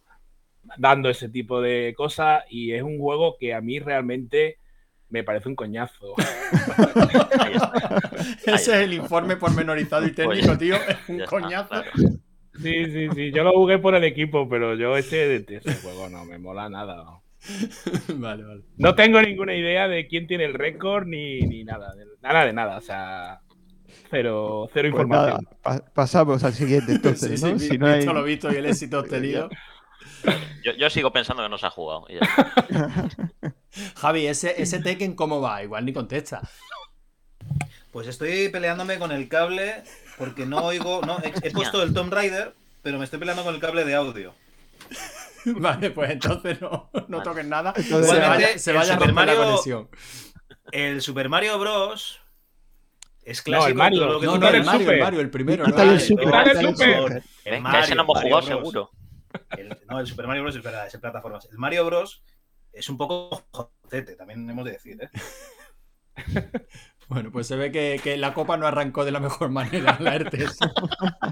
dando 0.78 1.10
ese 1.10 1.30
tipo 1.30 1.62
de 1.62 1.94
cosas 1.98 2.44
y 2.50 2.74
es 2.74 2.84
un 2.84 2.98
juego 3.00 3.38
que 3.40 3.54
a 3.54 3.62
mí 3.62 3.80
realmente 3.80 4.58
me 5.10 5.24
parece 5.24 5.48
un 5.50 5.56
coñazo. 5.56 6.14
Ahí 7.40 7.54
está. 7.56 8.02
Ese 8.56 8.56
es 8.56 8.82
el 8.84 8.94
informe 8.94 9.38
pormenorizado 9.38 10.06
y 10.06 10.12
técnico, 10.12 10.58
tío. 10.58 10.76
Es 10.76 10.98
un 11.10 11.16
está, 11.22 11.30
coñazo. 11.30 11.70
claro. 11.70 11.92
Sí, 12.62 12.86
sí, 12.92 13.08
sí. 13.14 13.32
Yo 13.32 13.44
lo 13.44 13.52
jugué 13.54 13.78
por 13.78 13.94
el 13.96 14.04
equipo, 14.04 14.50
pero 14.50 14.76
yo 14.76 14.98
ese, 14.98 15.46
ese 15.48 15.76
juego 15.76 16.10
no 16.10 16.26
me 16.26 16.40
mola 16.40 16.70
nada. 16.70 16.96
No. 17.04 17.24
Vale, 18.16 18.44
vale. 18.44 18.64
No 18.78 18.96
tengo 18.96 19.22
ninguna 19.22 19.56
idea 19.56 19.88
de 19.88 20.08
quién 20.08 20.26
tiene 20.28 20.46
el 20.46 20.56
récord 20.56 21.06
ni, 21.06 21.40
ni 21.42 21.64
nada. 21.64 21.94
de- 21.96 22.06
nada 22.22 22.46
de 22.46 22.54
nada. 22.54 22.78
O 22.78 22.82
sea, 22.82 23.40
cero, 24.10 24.68
cero 24.74 24.90
Pues 24.92 25.08
nada, 25.08 25.28
información. 25.40 25.60
pa- 25.62 25.86
pasamos 25.94 26.44
al 26.44 26.54
siguiente 26.54 26.94
entonces, 26.94 27.40
Sí, 27.40 27.46
¿no? 27.54 27.60
sí, 27.60 27.70
Si 27.70 27.78
no 27.78 27.86
hay- 27.88 27.98
visto 27.98 28.14
lo 28.14 28.24
visto 28.24 28.52
y 28.52 28.56
el 28.56 28.66
éxito 28.66 29.00
obtenido. 29.00 29.50
Yo, 30.64 30.74
yo 30.74 30.90
sigo 30.90 31.12
pensando 31.12 31.44
que 31.44 31.50
no 31.50 31.58
se 31.58 31.66
ha 31.66 31.70
jugado. 31.70 32.06
ya. 32.10 32.20
Javi, 33.96 34.28
ese, 34.28 34.62
ese 34.62 34.80
Tekken, 34.80 35.16
¿cómo 35.16 35.40
va? 35.42 35.64
Igual 35.64 35.86
ni 35.86 35.94
contesta. 35.94 36.42
Pues 37.92 38.08
estoy 38.08 38.50
peleándome 38.50 39.00
con 39.00 39.12
el 39.12 39.28
cable 39.30 39.84
porque 40.18 40.46
no 40.46 40.64
oigo. 40.66 41.02
No, 41.06 41.20
he, 41.20 41.34
he 41.48 41.52
puesto 41.52 41.82
el 41.84 41.94
Tomb 41.94 42.12
Raider, 42.14 42.54
pero 42.82 42.98
me 42.98 43.06
estoy 43.06 43.20
peleando 43.20 43.44
con 43.44 43.54
el 43.56 43.62
cable 43.62 43.86
de 43.86 43.96
audio. 43.96 44.34
Vale, 45.46 45.92
pues 45.92 46.12
entonces 46.12 46.60
no, 46.62 46.90
no 47.08 47.22
toques 47.24 47.46
nada. 47.46 47.74
Entonces, 47.76 48.12
se 48.12 48.20
vaya, 48.20 48.60
se 48.60 48.74
vaya 48.74 48.96
a 48.96 49.00
la 49.00 49.12
Mario- 49.14 49.38
conexión. 49.38 49.90
El 50.72 51.02
Super 51.02 51.30
Mario 51.30 51.58
Bros. 51.60 52.20
Es 53.24 53.40
No, 53.40 53.44
clásico. 53.44 53.68
el 53.70 53.76
Mario. 53.76 54.00
todo 54.02 54.14
lo 54.14 54.20
que 54.20 54.26
No, 54.26 54.38
no, 54.38 54.48
el. 54.50 54.64
Mario, 54.64 54.92
el. 54.92 55.00
Mario, 55.00 55.20
el 55.22 55.30
primero. 55.30 55.66
¿no? 55.68 55.82
El 55.82 56.00
super, 56.02 56.26
el 57.46 57.62
Mario, 57.62 57.84
ese 57.84 57.96
no 57.96 58.04
hemos 58.04 58.22
jugado 58.22 58.42
Bros. 58.42 58.46
seguro. 58.46 58.92
El- 59.58 59.78
no, 59.90 60.00
el 60.00 60.08
Super 60.08 60.28
Mario 60.28 60.44
Bros. 60.44 60.56
es 60.56 60.64
verdad, 60.64 60.88
es 60.88 60.94
en 60.94 61.02
plataformas. 61.02 61.48
El 61.52 61.58
Mario 61.58 61.86
Bros. 61.86 62.24
es 62.74 62.90
un 62.90 62.98
poco 62.98 63.48
jodete, 63.52 64.16
también 64.16 64.50
hemos 64.50 64.66
de 64.66 64.72
decir, 64.72 64.98
¿eh? 65.02 65.10
Bueno, 67.10 67.32
pues 67.32 67.48
se 67.48 67.56
ve 67.56 67.72
que, 67.72 68.02
que 68.04 68.18
la 68.18 68.34
copa 68.34 68.58
no 68.58 68.68
arrancó 68.68 69.06
de 69.06 69.12
la 69.14 69.22
mejor 69.22 69.50
manera, 69.50 69.96
la 70.02 70.16
ERTES. 70.16 70.58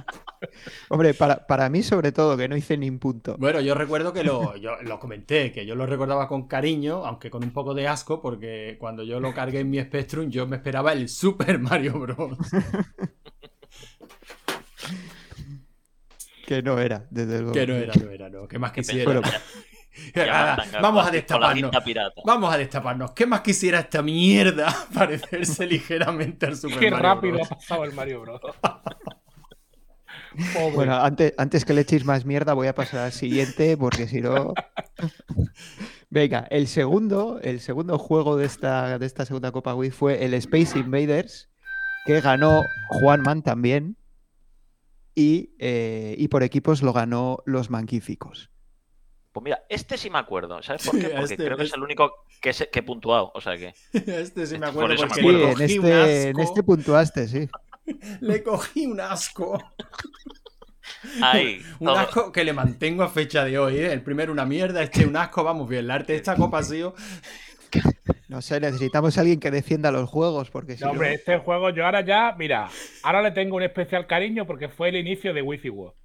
Hombre, 0.89 1.13
para, 1.13 1.45
para 1.47 1.69
mí 1.69 1.83
sobre 1.83 2.13
todo, 2.13 2.37
que 2.37 2.47
no 2.47 2.55
hice 2.55 2.77
ni 2.77 2.89
un 2.89 2.97
punto. 2.97 3.35
Bueno, 3.37 3.59
yo 3.59 3.75
recuerdo 3.75 4.13
que 4.13 4.23
lo, 4.23 4.55
yo 4.55 4.81
lo 4.83 4.99
comenté, 4.99 5.51
que 5.51 5.65
yo 5.65 5.75
lo 5.75 5.85
recordaba 5.85 6.29
con 6.29 6.47
cariño, 6.47 7.05
aunque 7.05 7.29
con 7.29 7.43
un 7.43 7.51
poco 7.51 7.73
de 7.73 7.89
asco, 7.89 8.21
porque 8.21 8.77
cuando 8.79 9.03
yo 9.03 9.19
lo 9.19 9.33
cargué 9.33 9.59
en 9.59 9.69
mi 9.69 9.81
Spectrum, 9.81 10.29
yo 10.29 10.47
me 10.47 10.55
esperaba 10.55 10.93
el 10.93 11.09
Super 11.09 11.59
Mario 11.59 11.99
Bros. 11.99 12.37
Que 16.45 16.61
no 16.61 16.79
era, 16.79 17.07
desde 17.09 17.39
luego. 17.39 17.53
Que 17.53 17.67
no 17.67 17.75
era, 17.75 17.93
no 17.93 18.09
era, 18.09 18.29
no. 18.29 18.47
¿Qué 18.47 18.59
más 18.59 18.71
Que 18.71 18.81
quisiera? 18.81 19.21
Ya 20.13 20.57
vamos 20.81 21.07
a 21.07 21.11
destaparnos. 21.11 21.71
Vamos 22.25 22.53
a 22.53 22.57
destaparnos. 22.57 23.11
¿Qué 23.11 23.25
más 23.25 23.41
quisiera 23.41 23.79
esta 23.79 24.01
mierda 24.01 24.73
parecerse 24.93 25.65
ligeramente 25.67 26.45
al 26.45 26.57
Super 26.57 26.79
Qué 26.79 26.91
Mario 26.91 27.03
rápido 27.03 27.33
Bros? 27.35 27.51
ha 27.51 27.55
pasado 27.55 27.83
el 27.85 27.93
Mario 27.93 28.21
Bros. 28.21 28.41
Pobre. 30.53 30.75
Bueno, 30.75 30.95
antes, 30.95 31.33
antes 31.37 31.63
que 31.63 31.73
le 31.73 31.81
echéis 31.81 32.03
más 32.03 32.25
mierda, 32.25 32.53
voy 32.53 32.67
a 32.67 32.75
pasar 32.75 32.99
al 33.01 33.13
siguiente, 33.13 33.77
porque 33.77 34.05
si 34.05 34.19
no. 34.19 34.53
Venga, 36.09 36.45
el 36.49 36.67
segundo, 36.67 37.39
el 37.41 37.61
segundo 37.61 37.97
juego 37.97 38.35
de 38.35 38.45
esta, 38.45 38.99
de 38.99 39.05
esta 39.05 39.25
segunda 39.25 39.53
Copa 39.53 39.73
Wii 39.73 39.91
fue 39.91 40.25
el 40.25 40.33
Space 40.33 40.77
Invaders, 40.77 41.49
que 42.05 42.19
ganó 42.19 42.63
Juanman 42.89 43.43
también. 43.43 43.95
Y, 45.15 45.55
eh, 45.59 46.13
y 46.17 46.27
por 46.27 46.43
equipos 46.43 46.81
lo 46.83 46.91
ganó 46.93 47.39
los 47.45 47.69
Manquíficos. 47.69 48.51
Pues 49.31 49.43
mira, 49.43 49.63
este 49.69 49.97
sí 49.97 50.09
me 50.09 50.17
acuerdo. 50.19 50.61
¿Sabes 50.61 50.85
por 50.89 50.99
qué? 50.99 51.07
Porque 51.09 51.23
este- 51.33 51.45
creo 51.45 51.57
que 51.57 51.63
es 51.63 51.67
este- 51.67 51.77
el 51.77 51.83
único 51.83 52.11
que, 52.41 52.53
se- 52.53 52.69
que 52.69 52.79
he 52.79 52.83
puntuado. 52.83 53.31
O 53.33 53.41
sea 53.41 53.57
que. 53.57 53.73
Este 53.93 54.45
sí 54.45 54.53
me 54.57 54.71
Por 54.71 54.85
acuerdo 54.91 55.07
porque 55.07 55.21
en 55.51 55.61
este, 55.61 56.29
en 56.29 56.39
este 56.39 56.63
puntuaste, 56.63 57.27
sí. 57.27 57.49
Le 58.21 58.43
cogí 58.43 58.85
un 58.87 58.99
asco. 58.99 59.61
Ahí. 61.21 61.61
Un 61.79 61.87
todo. 61.87 61.97
asco 61.97 62.31
que 62.31 62.43
le 62.43 62.53
mantengo 62.53 63.03
a 63.03 63.09
fecha 63.09 63.43
de 63.45 63.57
hoy, 63.57 63.77
¿eh? 63.77 63.91
El 63.93 64.01
primero 64.03 64.31
una 64.31 64.45
mierda, 64.45 64.81
este 64.83 65.05
un 65.05 65.15
asco, 65.15 65.43
vamos 65.43 65.67
bien. 65.69 65.85
El 65.85 65.91
arte 65.91 66.13
de 66.13 66.17
esta 66.17 66.35
copa 66.35 66.59
ha 66.59 66.63
sido. 66.63 66.95
No 68.35 68.41
sé, 68.41 68.59
necesitamos 68.59 69.17
a 69.17 69.21
alguien 69.21 69.39
que 69.39 69.49
defienda 69.49 69.93
los 69.93 70.09
juegos, 70.09 70.49
porque 70.51 70.75
si 70.75 70.81
No, 70.81 70.87
no- 70.87 70.91
hombre, 70.91 71.13
este 71.13 71.37
juego 71.37 71.69
yo 71.69 71.85
ahora 71.85 72.01
ya, 72.01 72.35
mira, 72.37 72.67
ahora 73.01 73.21
le 73.21 73.31
tengo 73.31 73.55
un 73.55 73.63
especial 73.63 74.07
cariño 74.07 74.45
porque 74.45 74.67
fue 74.67 74.89
el 74.89 74.97
inicio 74.97 75.33
de 75.33 75.41
Wi-Fi 75.41 75.69
World. 75.69 75.95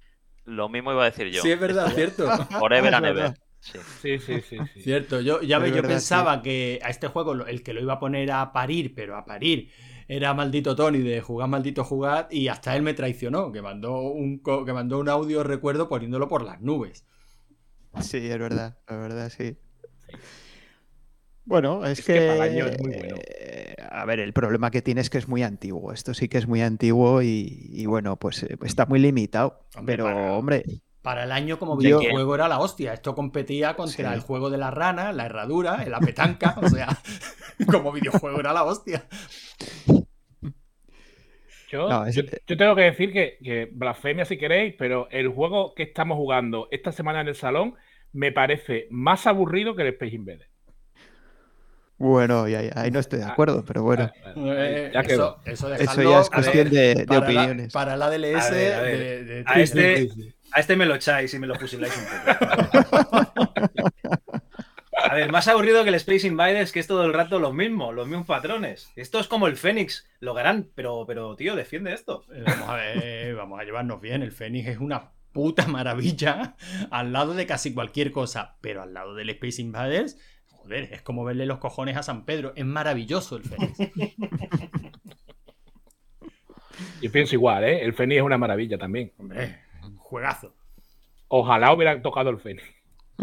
Lo 0.45 0.69
mismo 0.69 0.93
iba 0.93 1.01
a 1.01 1.09
decir 1.09 1.27
yo. 1.27 1.41
Sí, 1.41 1.51
es 1.51 1.59
verdad, 1.59 1.91
cierto. 1.93 2.29
Forever 2.57 2.95
and 2.95 3.05
ever. 3.05 3.33
Sí. 3.59 3.79
Sí, 4.01 4.19
sí, 4.19 4.41
sí. 4.49 4.57
sí. 4.73 4.81
Cierto, 4.81 5.19
yo 5.19 5.41
ya 5.41 5.57
yo 5.59 5.59
verdad, 5.73 5.89
pensaba 5.89 6.41
que 6.41 6.79
a 6.81 6.89
este 6.89 7.07
juego 7.07 7.33
el 7.33 7.63
que 7.63 7.73
lo 7.73 7.81
iba 7.81 7.95
a 7.95 7.99
poner 7.99 8.31
a 8.31 8.53
parir, 8.53 8.95
pero 8.95 9.17
a 9.17 9.25
parir 9.25 9.69
era 10.07 10.33
maldito 10.33 10.73
Tony 10.73 10.99
de 10.99 11.19
jugar 11.19 11.49
maldito 11.49 11.83
jugar 11.83 12.29
y 12.31 12.47
hasta 12.47 12.77
él 12.77 12.81
me 12.81 12.93
traicionó, 12.93 13.51
que 13.51 13.61
mandó 13.61 13.99
un 13.99 14.39
co- 14.39 14.63
que 14.63 14.71
mandó 14.71 14.99
un 14.99 15.09
audio 15.09 15.43
recuerdo 15.43 15.89
poniéndolo 15.89 16.29
por 16.29 16.43
las 16.45 16.61
nubes. 16.61 17.05
Sí, 17.99 18.19
es 18.31 18.39
verdad, 18.39 18.77
es 18.87 18.97
verdad, 18.97 19.29
sí. 19.29 19.57
Bueno, 21.51 21.85
es, 21.85 21.99
Es 21.99 22.05
que 22.05 22.13
que, 22.13 22.19
para 22.27 22.33
el 22.35 22.41
año 22.41 22.65
es 22.67 22.79
muy 22.81 22.91
bueno. 22.97 23.15
eh, 23.39 23.75
a 23.89 24.05
ver, 24.05 24.19
el 24.21 24.31
problema 24.33 24.71
que 24.71 24.81
tiene 24.81 25.01
es 25.01 25.09
que 25.09 25.17
es 25.17 25.27
muy 25.27 25.43
antiguo. 25.43 25.91
Esto 25.91 26.13
sí 26.13 26.29
que 26.29 26.37
es 26.37 26.47
muy 26.47 26.61
antiguo 26.61 27.21
y, 27.21 27.67
y 27.73 27.85
bueno, 27.85 28.15
pues 28.15 28.43
eh, 28.43 28.55
está 28.63 28.85
muy 28.85 28.99
limitado. 28.99 29.65
Hombre, 29.75 29.93
pero, 29.97 30.03
para- 30.05 30.33
hombre, 30.33 30.63
Para 31.01 31.23
el 31.25 31.31
año 31.31 31.59
como 31.59 31.73
Yo- 31.81 31.99
videojuego 31.99 32.35
era 32.35 32.47
la 32.47 32.59
hostia. 32.59 32.93
Esto 32.93 33.13
competía 33.15 33.75
contra 33.75 34.09
Sí. 34.09 34.15
el 34.15 34.21
juego 34.21 34.49
de 34.49 34.57
la 34.59 34.71
rana, 34.71 35.11
la 35.11 35.25
herradura, 35.25 35.83
la 35.87 35.99
petanca. 35.99 36.55
o 36.61 36.69
sea, 36.69 36.87
como 37.69 37.91
videojuego 37.91 38.39
era 38.39 38.53
la 38.53 38.63
hostia. 38.63 39.05
Yo, 41.69 41.89
No, 41.89 42.05
es- 42.05 42.15
yo, 42.15 42.23
yo 42.47 42.57
tengo 42.57 42.75
que 42.75 42.81
decir 42.83 43.11
que, 43.13 43.37
que 43.43 43.69
blasfemia 43.71 44.25
si 44.25 44.37
queréis, 44.37 44.75
pero 44.77 45.07
el 45.09 45.29
juego 45.29 45.73
que 45.73 45.83
estamos 45.83 46.17
jugando 46.17 46.67
esta 46.71 46.91
semana 46.91 47.21
en 47.21 47.29
el 47.29 47.35
salón 47.35 47.75
me 48.13 48.31
parece 48.31 48.87
más 48.89 49.25
aburrido 49.27 49.75
que 49.75 49.83
el 49.83 49.87
Space 49.89 50.15
Invader. 50.15 50.50
Bueno, 52.01 52.47
ya, 52.47 52.61
ya, 52.61 52.71
ahí 52.75 52.91
no 52.91 52.99
estoy 52.99 53.19
de 53.19 53.25
acuerdo, 53.25 53.63
pero 53.65 53.83
bueno, 53.83 54.11
Ah, 54.25 54.31
bueno, 54.35 54.53
Eh, 54.57 54.91
ya 54.93 55.03
quedó. 55.03 55.37
eso, 55.45 55.67
eso, 55.67 55.73
eso 55.75 55.77
dejadlo, 55.83 56.09
ya 56.11 56.19
es 56.21 56.29
cuestión 56.29 56.69
ver, 56.69 56.69
de, 56.69 56.95
de 56.95 57.05
para 57.05 57.19
la- 57.19 57.25
opiniones. 57.25 57.73
para 57.73 57.93
el 57.93 58.01
ADLS 58.01 58.45
A 58.47 58.49
ver, 58.51 58.73
a 58.73 58.81
ver. 58.81 58.97
de, 58.97 59.23
de 59.23 59.43
A 59.45 59.53
Twisted 59.53 59.85
este-. 59.97 60.33
A 60.53 60.59
este 60.59 60.75
me 60.75 60.85
lo 60.85 60.95
echáis 60.95 61.33
y 61.33 61.39
me 61.39 61.47
lo 61.47 61.55
fusiláis 61.55 61.93
un 61.97 62.03
poco. 62.05 63.51
A 65.03 65.15
ver, 65.15 65.31
más 65.31 65.47
aburrido 65.47 65.83
que 65.83 65.89
el 65.89 65.95
Space 65.95 66.27
Invaders, 66.27 66.71
que 66.71 66.79
es 66.79 66.87
todo 66.87 67.05
el 67.05 67.13
rato 67.13 67.39
lo 67.39 67.53
mismo, 67.53 67.91
los 67.91 68.07
mismos 68.07 68.27
patrones. 68.27 68.91
Esto 68.95 69.19
es 69.19 69.27
como 69.27 69.47
el 69.47 69.57
Fénix, 69.57 70.07
lo 70.19 70.37
harán, 70.37 70.67
pero, 70.75 71.05
pero 71.07 71.35
tío, 71.35 71.55
defiende 71.55 71.93
esto. 71.93 72.25
Eh, 72.33 72.43
Vamos 72.45 72.69
a 72.69 72.75
ver, 72.75 73.35
vamos 73.35 73.59
a 73.59 73.63
llevarnos 73.63 73.99
bien. 74.01 74.21
El 74.21 74.31
Fénix 74.31 74.67
es 74.67 74.77
una 74.77 75.11
puta 75.33 75.65
maravilla 75.67 76.55
al 76.91 77.13
lado 77.13 77.33
de 77.33 77.45
casi 77.47 77.73
cualquier 77.73 78.11
cosa, 78.11 78.57
pero 78.61 78.81
al 78.83 78.93
lado 78.93 79.15
del 79.15 79.29
Space 79.31 79.61
Invaders, 79.61 80.17
joder, 80.61 80.89
es 80.93 81.01
como 81.01 81.23
verle 81.23 81.45
los 81.45 81.59
cojones 81.59 81.97
a 81.97 82.03
San 82.03 82.25
Pedro. 82.25 82.53
Es 82.55 82.65
maravilloso 82.65 83.37
el 83.37 83.43
Fénix. 83.43 83.77
Yo 87.01 87.11
pienso 87.11 87.35
igual, 87.35 87.63
¿eh? 87.63 87.83
El 87.83 87.93
Fénix 87.93 88.19
es 88.19 88.23
una 88.23 88.37
maravilla 88.37 88.77
también. 88.77 89.11
Hombre, 89.17 89.59
un 89.83 89.97
juegazo. 89.97 90.53
Ojalá 91.27 91.73
hubiera 91.73 92.01
tocado 92.01 92.29
el 92.29 92.39
Fénix. 92.39 92.63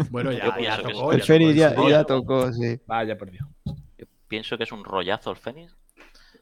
Bueno, 0.09 0.31
ya, 0.31 0.57
ya 0.59 0.81
tocó. 0.81 1.11
el 1.11 1.21
Fénix 1.21 1.55
ya, 1.55 1.75
ya 1.89 2.03
tocó, 2.03 2.51
sí. 2.51 2.79
Vaya. 2.85 3.17
Yo 3.97 4.05
pienso 4.27 4.57
que 4.57 4.63
es 4.63 4.71
un 4.71 4.83
rollazo 4.83 5.31
el 5.31 5.37
Fénix. 5.37 5.75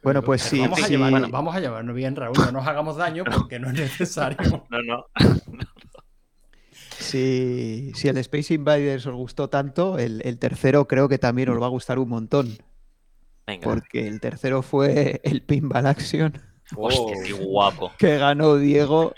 Bueno, 0.04 0.22
pues 0.22 0.42
sí, 0.44 0.60
vamos, 0.60 0.84
a 0.84 0.88
llevarnos, 0.88 1.32
vamos 1.32 1.56
a 1.56 1.60
llevarnos 1.60 1.96
bien, 1.96 2.16
Raúl. 2.16 2.38
No 2.38 2.52
nos 2.52 2.68
hagamos 2.68 2.98
daño 2.98 3.24
porque 3.24 3.60
no 3.60 3.70
es 3.70 3.74
necesario. 3.74 4.38
No, 4.70 4.82
no. 4.84 5.06
Si, 7.08 7.92
si 7.96 8.08
el 8.08 8.18
Space 8.18 8.54
Invaders 8.54 9.06
os 9.06 9.16
gustó 9.16 9.50
tanto, 9.50 9.98
el, 9.98 10.22
el 10.26 10.38
tercero 10.40 10.88
creo 10.88 11.08
que 11.10 11.18
también 11.18 11.50
os 11.50 11.62
va 11.62 11.66
a 11.66 11.70
gustar 11.70 12.00
un 12.00 12.10
montón. 12.10 12.58
Venga. 13.46 13.64
Porque 13.64 14.08
el 14.08 14.20
tercero 14.20 14.62
fue 14.62 15.22
el 15.24 15.42
Pinball 15.42 15.86
Action, 15.88 16.34
Hostia, 16.76 17.16
qué 17.24 17.34
guapo. 17.34 17.92
que 17.98 18.18
ganó 18.18 18.56
Diego 18.58 19.14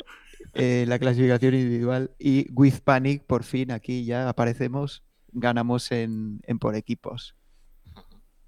eh, 0.54 0.86
la 0.88 1.00
clasificación 1.00 1.56
individual. 1.56 2.12
Y 2.20 2.52
With 2.54 2.82
Panic, 2.84 3.24
por 3.26 3.44
fin, 3.44 3.72
aquí 3.72 4.06
ya 4.06 4.30
aparecemos, 4.30 5.04
ganamos 5.32 5.92
en, 5.92 6.42
en 6.46 6.60
por 6.60 6.76
equipos. 6.76 7.36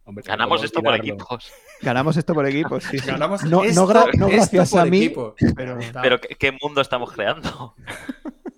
Hombre, 0.04 0.24
Ganamos 0.28 0.58
¿cómo 0.58 0.66
esto 0.66 0.82
por 0.82 0.96
equipos. 0.96 1.52
Ganamos 1.82 2.18
esto 2.18 2.34
por 2.34 2.46
equipos, 2.48 2.84
sí, 2.84 3.00
sí. 3.00 3.08
Ganamos 3.08 3.44
No, 3.44 3.58
no 3.58 3.64
esto- 3.64 3.88
gra- 3.88 4.14
no 4.18 4.28
esto 4.28 4.36
gracias 4.38 4.72
por 4.72 4.80
a 4.82 4.86
mí, 4.86 4.98
equipo. 5.06 5.36
pero, 5.56 5.80
Está- 5.80 6.02
Pero 6.02 6.20
¿qué, 6.20 6.36
qué 6.36 6.52
mundo 6.62 6.82
estamos 6.82 7.12
creando? 7.12 7.76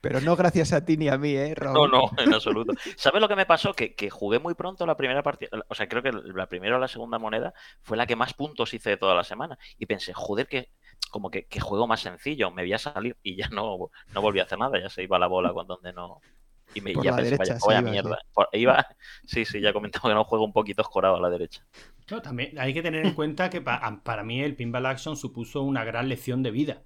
pero 0.00 0.20
no 0.20 0.36
gracias 0.36 0.72
a 0.72 0.84
ti 0.84 0.96
ni 0.96 1.08
a 1.08 1.18
mí, 1.18 1.30
¿eh, 1.34 1.54
Raúl? 1.54 1.74
No, 1.74 1.88
no, 1.88 2.10
en 2.18 2.32
absoluto. 2.32 2.74
¿Sabes 2.96 3.20
lo 3.20 3.28
que 3.28 3.36
me 3.36 3.46
pasó? 3.46 3.72
Que, 3.74 3.94
que 3.94 4.10
jugué 4.10 4.38
muy 4.38 4.54
pronto 4.54 4.84
la 4.86 4.96
primera 4.96 5.22
partida. 5.22 5.50
O 5.68 5.74
sea, 5.74 5.88
creo 5.88 6.02
que 6.02 6.12
la 6.12 6.48
primera 6.48 6.76
o 6.76 6.78
la 6.78 6.88
segunda 6.88 7.18
moneda 7.18 7.54
fue 7.82 7.96
la 7.96 8.06
que 8.06 8.16
más 8.16 8.34
puntos 8.34 8.74
hice 8.74 8.90
de 8.90 8.96
toda 8.96 9.14
la 9.14 9.24
semana. 9.24 9.58
Y 9.78 9.86
pensé, 9.86 10.12
joder, 10.12 10.46
que 10.46 10.70
como 11.10 11.30
que, 11.30 11.46
que 11.46 11.60
juego 11.60 11.86
más 11.86 12.00
sencillo. 12.00 12.50
Me 12.50 12.62
voy 12.62 12.72
a 12.72 12.78
salir 12.78 13.16
y 13.22 13.36
ya 13.36 13.48
no, 13.48 13.90
no 14.12 14.20
volví 14.20 14.40
a 14.40 14.44
hacer 14.44 14.58
nada. 14.58 14.78
Ya 14.80 14.88
se 14.88 15.02
iba 15.02 15.18
la 15.18 15.26
bola 15.26 15.52
con 15.52 15.66
donde 15.66 15.92
no. 15.92 16.20
Y 16.74 16.80
me 16.80 16.92
Por 16.92 17.04
ya 17.04 17.10
la 17.10 17.16
pensé, 17.18 17.30
derecha 17.30 17.44
vaya, 17.54 17.60
se 17.60 17.66
vaya 17.66 17.80
iba, 17.80 17.90
mierda. 17.90 18.18
Por- 18.32 18.48
iba, 18.52 18.86
sí, 19.26 19.44
sí, 19.44 19.60
ya 19.60 19.72
comentaba 19.72 20.08
que 20.08 20.14
no 20.14 20.24
juego 20.24 20.44
un 20.44 20.52
poquito 20.52 20.82
escorado 20.82 21.16
a 21.16 21.20
la 21.20 21.28
derecha. 21.30 21.66
No, 22.10 22.20
también 22.22 22.58
hay 22.58 22.74
que 22.74 22.82
tener 22.82 23.04
en 23.04 23.14
cuenta 23.14 23.48
que 23.50 23.60
pa- 23.60 24.00
para 24.04 24.22
mí 24.22 24.40
el 24.42 24.54
Pinball 24.56 24.86
Action 24.86 25.16
supuso 25.16 25.62
una 25.62 25.84
gran 25.84 26.08
lección 26.08 26.42
de 26.42 26.50
vida. 26.50 26.82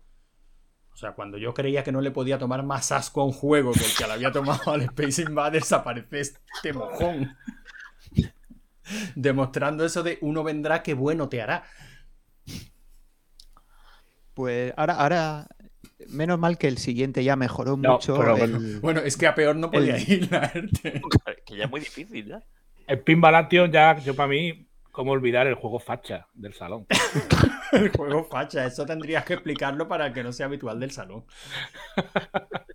O 0.96 0.98
sea, 0.98 1.12
cuando 1.12 1.36
yo 1.36 1.52
creía 1.52 1.84
que 1.84 1.92
no 1.92 2.00
le 2.00 2.10
podía 2.10 2.38
tomar 2.38 2.62
más 2.62 2.90
asco 2.90 3.20
a 3.20 3.24
un 3.26 3.32
juego 3.32 3.72
que 3.72 3.84
el 3.84 3.94
que 3.94 4.06
le 4.06 4.12
había 4.14 4.32
tomado 4.32 4.72
al 4.72 4.80
Space 4.80 5.20
Invaders, 5.20 5.70
aparece 5.72 6.20
este 6.20 6.72
mojón. 6.72 7.36
Demostrando 9.14 9.84
eso 9.84 10.02
de 10.02 10.16
uno 10.22 10.42
vendrá 10.42 10.82
que 10.82 10.94
bueno 10.94 11.28
te 11.28 11.42
hará. 11.42 11.64
Pues 14.32 14.72
ahora, 14.78 14.94
ahora, 14.94 15.46
menos 16.08 16.38
mal 16.38 16.56
que 16.56 16.66
el 16.68 16.78
siguiente 16.78 17.22
ya 17.22 17.36
mejoró 17.36 17.76
No, 17.76 17.92
mucho. 17.94 18.16
pero 18.16 18.36
el- 18.38 18.80
Bueno, 18.80 19.00
es 19.00 19.18
que 19.18 19.26
a 19.26 19.34
peor 19.34 19.54
no 19.56 19.70
podía 19.70 19.96
El- 19.96 20.10
ir, 20.10 20.30
la 20.32 20.50
que 21.44 21.56
ya 21.58 21.64
es 21.64 21.70
muy 21.70 21.80
difícil, 21.80 22.26
ya. 22.26 22.42
El 22.86 23.00
Pinball 23.00 23.34
Action 23.34 23.70
ya, 23.70 23.98
yo 23.98 24.16
para 24.16 24.28
mí, 24.30 24.66
cómo 24.92 25.12
olvidar 25.12 25.46
el 25.46 25.56
juego 25.56 25.78
facha 25.78 26.26
del 26.32 26.54
salón. 26.54 26.86
El 27.72 27.88
juego 27.90 28.24
facha, 28.24 28.64
eso 28.66 28.84
tendrías 28.86 29.24
que 29.24 29.34
explicarlo 29.34 29.88
para 29.88 30.12
que 30.12 30.22
no 30.22 30.32
sea 30.32 30.46
habitual 30.46 30.78
del 30.80 30.90
salón. 30.90 31.24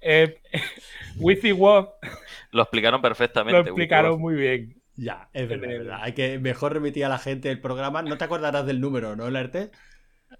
Eh, 0.00 0.40
Wizzy 1.16 1.50
Lo 1.50 2.62
explicaron 2.62 3.02
perfectamente. 3.02 3.58
lo 3.58 3.64
explicaron 3.64 4.20
muy 4.20 4.34
bien. 4.36 4.80
Ya, 4.94 5.28
es 5.32 5.48
verdad, 5.48 5.70
es 5.72 5.78
verdad. 5.78 5.98
Hay 6.02 6.12
que 6.12 6.38
mejor 6.38 6.74
remitir 6.74 7.04
a 7.04 7.08
la 7.08 7.18
gente 7.18 7.50
el 7.50 7.60
programa. 7.60 8.02
No 8.02 8.16
te 8.16 8.24
acordarás 8.24 8.64
del 8.66 8.80
número, 8.80 9.16
¿no, 9.16 9.28
Lerte? 9.30 9.72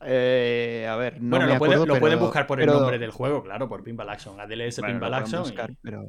Eh, 0.02 0.86
a 0.88 0.94
ver, 0.96 1.20
no 1.20 1.30
bueno, 1.30 1.46
me 1.46 1.52
lo, 1.54 1.58
puede- 1.58 1.72
acuerdo, 1.74 1.86
lo 1.86 1.94
pero- 1.94 2.00
pueden 2.00 2.18
buscar 2.20 2.46
por 2.46 2.60
el 2.60 2.66
nombre 2.68 2.98
del 3.00 3.10
juego, 3.10 3.42
claro, 3.42 3.68
por 3.68 3.82
Pinball 3.82 4.08
Action. 4.10 4.38
ADLS 4.40 4.78
bueno, 4.78 4.94
lo 4.94 5.00
Pinball 5.00 5.22
pueden 5.24 5.40
Action. 5.40 5.68
y- 5.70 5.76
pero, 5.82 6.04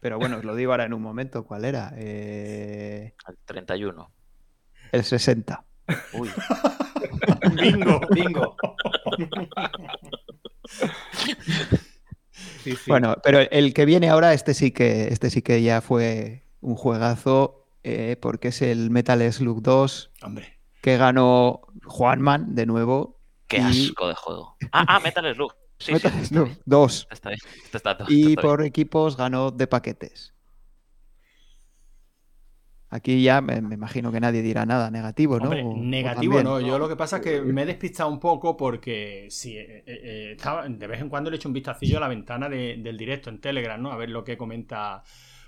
pero 0.00 0.18
bueno, 0.18 0.38
os 0.38 0.44
lo 0.44 0.54
digo 0.56 0.72
ahora 0.72 0.84
en 0.84 0.94
un 0.94 1.02
momento. 1.02 1.44
¿Cuál 1.44 1.64
era? 1.64 1.92
Eh, 1.96 3.14
El 3.28 3.36
31. 3.44 4.10
el 4.90 5.04
60. 5.04 5.64
Uy, 6.14 6.28
Bingo. 7.62 8.00
Bingo. 8.10 8.56
Sí, 12.62 12.72
sí. 12.72 12.78
Bueno, 12.88 13.16
pero 13.22 13.38
el 13.40 13.72
que 13.72 13.84
viene 13.84 14.08
ahora, 14.10 14.32
este 14.32 14.52
sí 14.54 14.70
que, 14.72 15.08
este 15.08 15.30
sí 15.30 15.42
que 15.42 15.62
ya 15.62 15.80
fue 15.80 16.44
un 16.60 16.74
juegazo, 16.74 17.66
eh, 17.84 18.16
porque 18.20 18.48
es 18.48 18.62
el 18.62 18.90
Metal 18.90 19.32
Slug 19.32 19.62
2, 19.62 20.10
Hombre. 20.22 20.58
que 20.82 20.96
ganó 20.96 21.60
Juanman 21.84 22.54
de 22.54 22.66
nuevo. 22.66 23.20
qué 23.46 23.58
y- 23.58 23.86
asco 23.88 24.08
de 24.08 24.14
juego. 24.14 24.56
Ah, 24.72 24.84
ah, 24.88 25.00
Metal 25.00 25.32
Slug. 25.34 25.52
Sí, 25.78 25.92
Metal 25.92 26.12
sí, 26.20 26.26
Slug 26.26 26.48
2. 26.64 27.08
está 27.10 27.28
bien. 27.28 27.38
Este 27.64 27.76
está- 27.76 27.90
este 27.92 28.04
Y 28.12 28.20
está 28.20 28.26
bien. 28.28 28.36
por 28.42 28.62
equipos 28.64 29.16
ganó 29.16 29.50
de 29.52 29.66
paquetes. 29.66 30.34
Aquí 32.88 33.20
ya 33.22 33.40
me, 33.40 33.60
me 33.60 33.74
imagino 33.74 34.12
que 34.12 34.20
nadie 34.20 34.42
dirá 34.42 34.64
nada 34.64 34.90
negativo, 34.92 35.38
¿no? 35.38 35.44
Hombre, 35.46 35.62
O- 35.64 35.70
o 35.70 35.76
negativo 35.76 36.40
no. 36.42 36.60
Yo 36.60 36.78
lo 36.78 36.88
que 36.88 36.94
pasa 36.96 37.16
es 37.16 37.22
que 37.22 37.40
me 37.40 37.62
he 37.62 37.66
despistado 37.66 38.08
un 38.08 38.20
poco 38.20 38.56
porque 38.56 39.26
si 39.30 39.56
eh, 39.58 39.82
eh, 39.86 40.32
estaba, 40.36 40.68
de 40.68 40.86
vez 40.86 41.00
en 41.00 41.08
cuando 41.08 41.28
le 41.30 41.36
echo 41.36 41.48
un 41.48 41.52
vistacillo 41.52 41.96
a 41.96 42.00
la 42.00 42.08
ventana 42.08 42.48
de- 42.48 42.76
del 42.78 42.96
directo 42.96 43.28
en 43.28 43.40
Telegram, 43.40 43.80
¿no? 43.82 43.90
A 43.90 43.96
ver 43.96 44.10
lo 44.10 44.22
que 44.22 44.36
comenta 44.36 45.02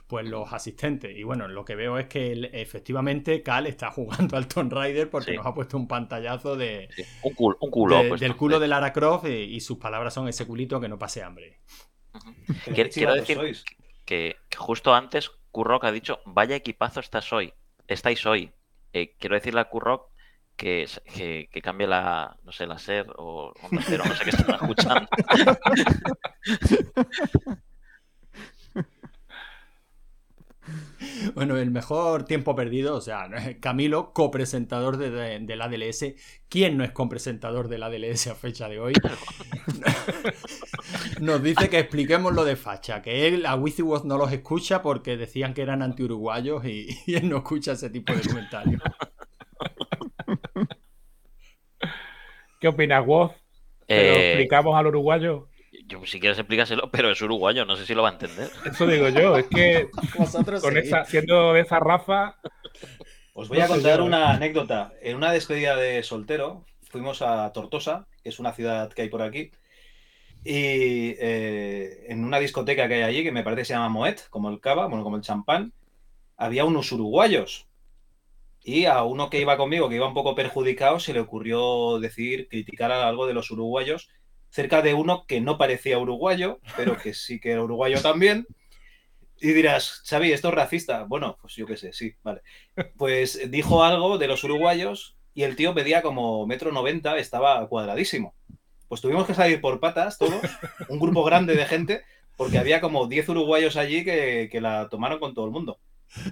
pues 0.09 0.27
los 0.27 0.51
asistentes. 0.53 1.15
Y 1.17 1.23
bueno, 1.23 1.47
lo 1.49 1.65
que 1.67 1.75
veo 1.77 1.99
es 1.99 2.07
que 2.07 2.51
efectivamente 2.55 3.43
Cal 3.43 3.67
está 3.67 3.91
jugando 3.93 4.37
al 4.39 4.49
Tomb 4.49 4.73
Raider 4.73 5.09
porque 5.11 5.33
Sí. 5.33 5.37
nos 5.37 5.47
ha 5.47 5.53
puesto 5.55 5.77
un 5.77 5.87
pantallazo 5.87 6.57
de, 6.57 6.89
Sí, 6.97 7.03
Un 7.23 7.35
culo, 7.35 7.59
un 7.61 7.71
culo 7.71 8.03
de- 8.03 8.09
pues, 8.09 8.21
del 8.21 8.35
culo 8.35 8.59
de 8.59 8.69
Lara 8.69 8.93
Croft 8.93 9.27
y, 9.27 9.33
y 9.55 9.61
sus 9.61 9.77
palabras 9.79 10.15
son 10.15 10.27
ese 10.27 10.47
culito 10.47 10.81
que 10.81 10.89
no 10.89 10.99
pase 10.99 11.23
hambre. 11.23 11.59
Quiero- 12.65 13.15
decir- 13.15 13.37
sois. 13.37 13.65
que 14.05 14.37
justo 14.57 14.95
antes 14.95 15.31
Kurrock 15.51 15.85
ha 15.85 15.93
dicho, 15.93 16.21
vaya 16.25 16.57
equipazo 16.57 17.01
estás 17.01 17.33
hoy, 17.33 17.53
estáis 17.87 18.25
hoy. 18.27 18.53
Eh, 18.93 19.17
quiero 19.19 19.35
decirle 19.35 19.61
a 19.61 19.69
Kurrock 19.69 20.11
que, 20.57 20.89
que, 21.53 21.63
cambie 21.63 21.87
la, 21.87 22.37
no 22.43 22.53
sé, 22.53 22.67
la 22.67 22.79
SER 22.79 23.07
o 23.17 23.53
no 23.71 23.81
sé 23.81 23.99
qué 24.25 24.31
están 24.31 24.55
escuchando. 24.55 25.09
Bueno, 31.35 31.57
el 31.57 31.71
mejor 31.71 32.25
tiempo 32.25 32.55
perdido, 32.55 32.97
o 32.97 33.01
sea, 33.01 33.29
Camilo, 33.61 34.13
copresentador 34.13 34.97
de, 34.97 35.11
de- 35.11 35.39
del 35.41 35.63
ADLS. 35.63 36.15
¿Quién 36.49 36.77
no 36.77 36.85
es 36.85 36.93
copresentador 36.93 37.69
del 37.69 37.83
ADLS 37.83 38.29
a 38.29 38.35
fecha 38.35 38.69
de 38.69 38.81
hoy? 38.81 38.93
Nos 41.21 41.43
dice 41.43 41.69
que 41.69 41.79
expliquemos 41.79 42.33
lo 42.35 42.45
de 42.45 42.57
facha, 42.57 43.03
que 43.03 43.29
él 43.29 43.47
a 43.47 43.55
WiziWoz 43.57 44.05
no 44.05 44.19
los 44.19 44.33
escucha 44.33 44.83
porque 44.83 45.17
decían 45.17 45.55
que 45.55 45.63
eran 45.63 45.83
anti-uruguayos 45.83 46.65
y, 46.65 46.89
y 47.07 47.15
él 47.17 47.29
no 47.29 47.39
escucha 47.39 47.73
ese 47.73 47.91
tipo 47.91 48.13
de 48.15 48.23
comentarios. 48.23 48.83
¿Qué 52.61 52.69
opinas, 52.69 53.07
Woz? 53.07 53.33
¿Se 53.93 54.05
lo 54.05 54.17
Eh, 54.17 54.21
explicamos 54.21 54.77
al 54.77 54.87
uruguayo? 54.89 55.49
Yo, 55.89 56.05
si 56.07 56.21
quieres 56.21 56.39
explícaselo, 56.39 56.91
pero 56.91 57.11
es 57.11 57.21
uruguayo, 57.23 57.65
no 57.65 57.77
sé 57.77 57.87
si 57.87 57.95
lo 57.95 58.03
va 58.03 58.11
a 58.11 58.13
entender. 58.13 58.51
Eso 58.65 58.87
digo 58.87 59.09
yo, 59.09 59.37
es 59.37 59.47
que 59.47 59.89
Vosotros 60.19 60.63
con 60.63 60.75
sí. 60.75 60.81
esa, 60.81 61.05
siendo 61.05 61.55
de 61.55 61.63
esa 61.63 61.81
raza, 61.81 62.37
Os 63.33 63.49
voy 63.49 63.61
a 63.61 63.67
contar 63.67 63.99
yo, 63.99 64.05
¿eh? 64.05 64.07
una 64.07 64.31
anécdota. 64.31 64.93
En 65.01 65.17
una 65.17 65.33
despedida 65.33 65.77
de 65.77 66.03
soltero, 66.03 66.65
fuimos 66.83 67.23
a 67.23 67.51
Tortosa, 67.53 68.07
que 68.23 68.29
es 68.29 68.39
una 68.39 68.53
ciudad 68.53 68.93
que 68.93 69.03
hay 69.03 69.09
por 69.09 69.23
aquí, 69.23 69.51
y 70.45 71.15
eh, 71.19 72.07
en 72.09 72.25
una 72.25 72.39
discoteca 72.39 72.87
que 72.89 72.95
hay 72.95 73.03
allí, 73.03 73.23
que 73.23 73.33
me 73.33 73.43
parece 73.43 73.63
que 73.63 73.67
se 73.67 73.75
llama 73.75 73.89
Moet, 73.89 74.29
como 74.31 74.51
el 74.51 74.61
cava, 74.61 74.87
bueno, 74.87 75.03
como 75.03 75.17
el 75.17 75.23
champán, 75.23 75.73
había 76.37 76.65
unos 76.65 76.93
uruguayos. 76.93 77.67
Y 78.63 78.85
a 78.85 79.03
uno 79.03 79.31
que 79.31 79.41
iba 79.41 79.57
conmigo, 79.57 79.89
que 79.89 79.97
iba 79.97 80.07
un 80.07 80.15
poco 80.15 80.35
perjudicado, 80.35 81.01
se 81.01 81.13
le 81.13 81.21
ocurrió 81.21 81.99
decir, 81.99 82.49
criticar 82.49 82.93
algo 82.93 83.27
de 83.27 83.35
los 83.35 83.51
uruguayos, 83.51 84.09
cerca 84.51 84.83
de 84.83 84.95
uno 84.95 85.25
que 85.27 85.41
no 85.41 85.59
parecía 85.59 85.99
uruguayo, 85.99 86.61
pero 86.77 86.97
que 86.99 87.15
sí 87.15 87.41
que 87.41 87.53
era 87.53 87.63
uruguayo 87.63 88.01
también. 88.01 88.47
Y 89.41 89.53
dirás, 89.53 90.03
Xavi, 90.07 90.33
esto 90.33 90.49
es 90.49 90.55
racista. 90.55 91.05
Bueno, 91.05 91.39
pues 91.41 91.55
yo 91.55 91.67
qué 91.67 91.77
sé, 91.77 91.93
sí, 91.93 92.15
vale. 92.23 92.43
Pues 92.97 93.51
dijo 93.51 93.85
algo 93.85 94.19
de 94.19 94.27
los 94.27 94.43
uruguayos 94.45 95.17
y 95.35 95.45
el 95.45 95.55
tío 95.55 95.75
pedía 95.75 96.03
como 96.03 96.47
metro 96.47 96.73
noventa, 96.73 97.17
estaba 97.19 97.69
cuadradísimo. 97.69 98.35
Pues 98.89 99.01
tuvimos 99.01 99.27
que 99.27 99.35
salir 99.35 99.61
por 99.61 99.81
patas 99.81 100.19
todos, 100.19 100.41
un 100.89 100.99
grupo 100.99 101.23
grande 101.23 101.55
de 101.55 101.67
gente, 101.67 102.03
porque 102.37 102.59
había 102.59 102.81
como 102.81 103.07
10 103.07 103.29
uruguayos 103.29 103.77
allí 103.77 104.05
que, 104.05 104.49
que 104.51 104.61
la 104.61 104.89
tomaron 104.89 105.21
con 105.21 105.35
todo 105.35 105.45
el 105.45 105.53
mundo. 105.53 105.79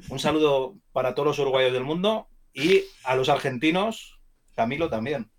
Un 0.09 0.19
saludo 0.19 0.75
para 0.93 1.15
todos 1.15 1.27
los 1.27 1.39
uruguayos 1.39 1.73
del 1.73 1.85
mundo 1.85 2.29
y 2.53 2.85
a 3.05 3.15
los 3.15 3.29
argentinos, 3.29 4.19
Camilo 4.55 4.89
también. 4.89 5.31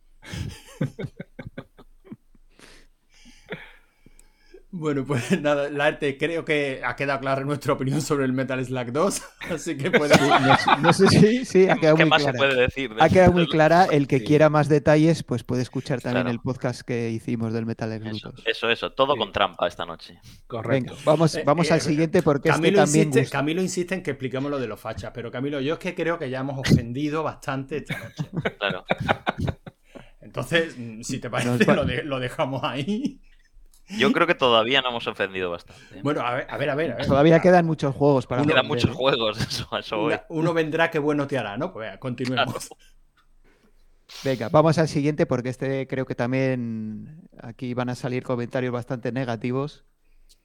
Bueno, 4.79 5.03
pues 5.05 5.31
nada, 5.41 5.69
Larte, 5.71 6.17
creo 6.19 6.45
que 6.45 6.81
ha 6.85 6.95
quedado 6.95 7.19
clara 7.19 7.43
nuestra 7.43 7.73
opinión 7.73 7.99
sobre 8.01 8.25
el 8.25 8.33
Metal 8.33 8.63
Slug 8.63 8.91
2, 8.91 9.21
así 9.51 9.75
que 9.75 9.89
podemos... 9.89 10.29
No, 10.67 10.77
no 10.77 10.93
sé 10.93 11.07
si 11.07 11.45
sí, 11.45 11.67
ha 11.67 11.75
quedado 11.77 11.95
¿Qué 11.97 12.03
muy 12.05 12.09
más 12.11 12.21
se 12.21 12.31
clara. 12.31 12.37
puede 12.37 12.61
decir? 12.61 12.93
de- 12.93 13.01
Ha 13.03 13.09
quedado 13.09 13.31
muy 13.31 13.47
clara. 13.47 13.85
El 13.85 14.07
que 14.07 14.19
Sí. 14.19 14.25
quiera 14.25 14.49
más 14.49 14.69
detalles, 14.69 15.23
pues 15.23 15.43
puede 15.43 15.63
escuchar 15.63 15.99
también 16.01 16.25
Claro. 16.25 16.35
el 16.35 16.39
podcast 16.41 16.81
que 16.81 17.09
hicimos 17.09 17.53
del 17.53 17.65
Metal 17.65 17.89
Slug 17.99 18.15
Eso, 18.15 18.31
2. 18.31 18.43
eso, 18.45 18.69
eso, 18.69 18.91
todo 18.91 19.13
Sí. 19.13 19.19
con 19.19 19.31
trampa 19.31 19.67
esta 19.67 19.85
noche. 19.85 20.19
correcto. 20.45 20.93
Venga, 20.93 21.03
vamos, 21.05 21.33
Eh, 21.35 21.43
vamos 21.43 21.69
eh, 21.69 21.73
al 21.73 21.81
siguiente 21.81 22.21
porque 22.21 22.49
Camilo, 22.49 22.67
este 22.79 22.85
también 22.85 23.07
insiste. 23.07 23.31
Camilo 23.31 23.61
insiste 23.63 23.95
en 23.95 24.03
que 24.03 24.11
expliquemos 24.11 24.51
lo 24.51 24.59
de 24.59 24.67
los 24.67 24.79
fachas, 24.79 25.11
pero 25.13 25.31
Camilo, 25.31 25.59
yo 25.59 25.73
es 25.73 25.79
que 25.79 25.95
creo 25.95 26.19
que 26.19 26.29
ya 26.29 26.41
hemos 26.41 26.57
ofendido 26.59 27.23
bastante 27.23 27.77
esta 27.77 27.97
noche. 27.97 28.29
Claro. 28.59 28.85
Entonces, 30.21 30.75
mm, 30.77 31.01
si 31.01 31.19
te 31.19 31.29
parece, 31.29 31.65
lo, 31.73 31.85
de- 31.85 32.03
lo 32.03 32.19
dejamos 32.19 32.63
ahí. 32.63 33.21
Yo 33.97 34.11
creo 34.11 34.27
que 34.27 34.35
todavía 34.35 34.81
no 34.81 34.89
hemos 34.89 35.07
ofendido 35.07 35.49
bastante. 35.51 36.01
Bueno, 36.03 36.21
a 36.21 36.33
ver, 36.35 36.47
a 36.49 36.57
ver, 36.57 36.69
a 36.69 36.75
ver. 36.75 36.91
a 36.91 36.95
ver. 36.97 37.05
Todavía 37.07 37.39
quedan 37.39 37.65
muchos 37.65 37.95
juegos 37.95 38.27
para 38.27 38.43
Quedan 38.43 38.67
muchos 38.67 38.89
¿eh? 38.91 38.93
juegos, 38.93 39.39
eso, 39.47 39.67
eso. 39.77 40.03
Una- 40.03 40.25
uno 40.29 40.53
vendrá 40.53 40.91
que 40.91 40.99
bueno 40.99 41.25
te 41.27 41.37
hará, 41.37 41.57
¿no? 41.57 41.71
Pues 41.71 41.87
venga, 41.87 41.99
continuemos. 41.99 42.69
Venga, 44.23 44.49
vamos 44.49 44.77
al 44.77 44.87
siguiente 44.87 45.25
porque 45.25 45.49
este 45.49 45.85
creo 45.87 46.05
que 46.05 46.15
también 46.15 47.29
aquí 47.41 47.73
van 47.73 47.89
a 47.89 47.95
salir 47.95 48.23
comentarios 48.23 48.71
bastante 48.73 49.11
negativos. 49.11 49.83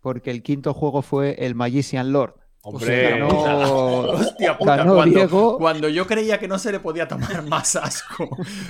Porque 0.00 0.30
el 0.32 0.42
quinto 0.42 0.74
juego 0.74 1.00
fue 1.02 1.36
el 1.46 1.54
Magician 1.54 2.12
Lord. 2.12 2.34
Hombre, 2.62 3.10
ganó, 3.10 3.28
Hostia 4.10 4.56
puta, 4.58 4.76
ganó 4.76 4.94
cuando, 4.94 5.16
Diego. 5.18 5.58
cuando 5.58 5.88
yo 5.88 6.06
creía 6.06 6.38
que 6.38 6.46
no 6.48 6.58
se 6.58 6.70
le 6.72 6.80
podía 6.80 7.06
tomar 7.08 7.42
más 7.48 7.74
asco. 7.76 8.28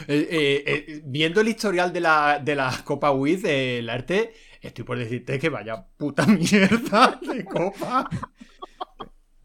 eh, 0.08 0.28
eh, 0.30 0.64
eh, 0.66 1.02
viendo 1.04 1.40
el 1.40 1.48
historial 1.48 1.92
de 1.92 2.00
la, 2.00 2.38
de 2.42 2.54
la 2.54 2.72
Copa 2.84 3.10
Wiz 3.12 3.42
de 3.42 3.80
la 3.82 3.94
Arte, 3.94 4.32
estoy 4.68 4.84
por 4.84 4.98
decirte 4.98 5.38
que 5.38 5.48
vaya 5.48 5.86
puta 5.96 6.26
mierda 6.26 7.18
de 7.20 7.44
copa. 7.44 8.08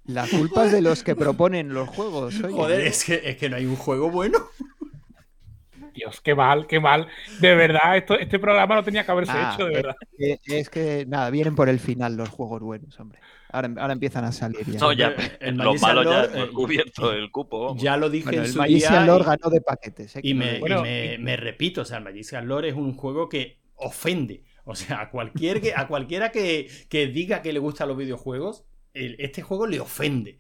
La 0.06 0.26
culpa 0.28 0.66
es 0.66 0.72
de 0.72 0.82
los 0.82 1.04
que 1.04 1.16
proponen 1.16 1.74
los 1.74 1.90
juegos. 1.90 2.42
oye, 2.42 2.54
Joder, 2.54 2.80
¿no? 2.80 2.86
es 2.86 3.04
que, 3.04 3.22
es 3.26 3.36
que 3.38 3.50
no 3.50 3.58
hay 3.58 3.66
un 3.66 3.76
juego 3.76 4.10
bueno. 4.10 4.40
Dios, 5.94 6.22
qué 6.22 6.36
mal, 6.36 6.68
qué 6.68 6.80
mal. 6.80 7.08
De 7.40 7.56
verdad, 7.56 7.98
esto, 7.98 8.18
este 8.20 8.38
programa 8.38 8.76
no 8.76 8.84
tenía 8.84 9.04
que 9.04 9.12
haberse 9.12 9.32
Ah, 9.34 9.52
hecho, 9.56 9.66
de 9.66 9.72
es, 9.74 9.78
verdad. 9.82 9.96
que- 10.18 10.60
es 10.60 10.70
que, 10.70 11.06
nada, 11.08 11.30
vienen 11.32 11.56
por 11.56 11.70
el 11.70 11.80
final 11.80 12.16
los 12.16 12.30
juegos 12.30 12.62
buenos, 12.62 13.00
hombre. 13.00 13.20
Ahora, 13.50 13.70
ahora 13.80 13.94
empiezan 13.94 14.24
a 14.24 14.32
salir 14.32 14.64
ya. 14.66 14.80
No, 14.80 14.92
ya, 14.94 15.16
el 15.40 15.58
lo 15.58 15.64
Magician 15.66 15.96
malo 15.96 16.04
ya 16.04 16.22
Lord, 16.22 16.36
hemos 16.36 16.50
eh, 16.50 16.52
cubierto 16.54 17.12
el 17.14 17.32
cupo. 17.32 17.76
Ya 17.78 17.98
lo 17.98 18.10
dije 18.12 18.26
Bueno, 18.26 18.40
en 18.40 18.46
el 18.46 18.52
su 18.52 18.62
día 18.64 19.06
Lord 19.06 19.22
y- 19.22 19.26
ganó 19.26 19.50
de 19.50 19.62
paquetes. 19.62 20.16
¿eh? 20.18 20.20
Y 20.24 20.34
me, 20.36 20.60
y 20.60 21.18
me- 21.18 21.36
repito, 21.38 21.82
o 21.82 21.86
sea, 21.86 21.98
el 21.98 22.04
Magician 22.04 22.48
Lore 22.48 22.70
es 22.70 22.76
un 22.76 22.94
juego 22.96 23.28
que 23.28 23.58
ofende. 23.76 24.44
O 24.70 24.76
sea, 24.76 25.00
a, 25.02 25.10
cualquier 25.10 25.62
que, 25.62 25.74
a 25.74 25.88
cualquiera 25.88 26.30
que, 26.32 26.70
que 26.90 27.08
diga 27.08 27.42
que 27.42 27.54
le 27.54 27.60
gustan 27.60 27.88
los 27.88 27.96
videojuegos, 27.98 28.66
el- 28.94 29.16
este 29.20 29.42
juego 29.42 29.66
le 29.66 29.80
ofende. 29.80 30.40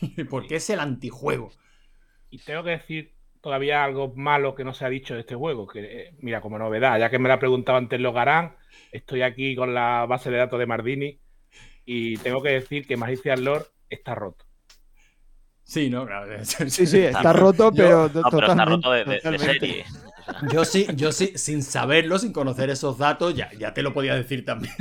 Porque 0.30 0.56
es 0.56 0.70
el 0.70 0.80
antijuego. 0.80 1.52
Y 2.30 2.38
tengo 2.38 2.64
que 2.64 2.70
decir 2.70 3.14
todavía 3.42 3.84
algo 3.84 4.14
malo 4.16 4.54
que 4.54 4.64
no 4.64 4.72
se 4.72 4.86
ha 4.86 4.88
dicho 4.88 5.12
de 5.14 5.20
este 5.20 5.34
juego. 5.34 5.66
Que, 5.66 5.80
eh, 5.80 6.14
mira, 6.20 6.40
como 6.40 6.58
novedad, 6.58 6.98
ya 6.98 7.10
que 7.10 7.18
me 7.18 7.28
lo 7.28 7.34
ha 7.34 7.38
preguntado 7.38 7.76
antes 7.76 8.00
Logarán, 8.00 8.56
estoy 8.92 9.20
aquí 9.20 9.54
con 9.54 9.74
la 9.74 10.06
base 10.06 10.30
de 10.30 10.38
datos 10.38 10.58
de 10.58 10.66
Mardini 10.66 11.20
y 11.84 12.16
tengo 12.16 12.42
que 12.42 12.48
decir 12.50 12.86
que 12.86 12.96
Magician 12.96 13.44
Lord 13.44 13.66
está 13.90 14.14
roto. 14.14 14.46
Sí, 15.64 15.90
¿no? 15.90 16.06
Claro. 16.06 16.32
Sí, 16.44 16.86
sí, 16.86 16.98
está 17.00 17.32
roto, 17.34 17.70
pero 17.72 18.04
No, 18.08 18.12
pero 18.12 18.20
está 18.26 18.30
totalmente. 18.30 18.64
roto 18.76 18.90
de, 18.92 19.04
de- 19.04 19.10
de 19.10 19.16
totalmente. 19.18 19.52
serie. 19.60 19.84
Yo 20.52 20.64
sí, 20.64 20.86
yo 20.94 21.12
sí, 21.12 21.32
sin 21.36 21.62
saberlo, 21.62 22.18
sin 22.18 22.32
conocer 22.32 22.70
esos 22.70 22.98
datos, 22.98 23.34
ya, 23.34 23.50
ya 23.58 23.72
te 23.74 23.82
lo 23.82 23.92
podía 23.92 24.14
decir 24.14 24.44
también. 24.44 24.74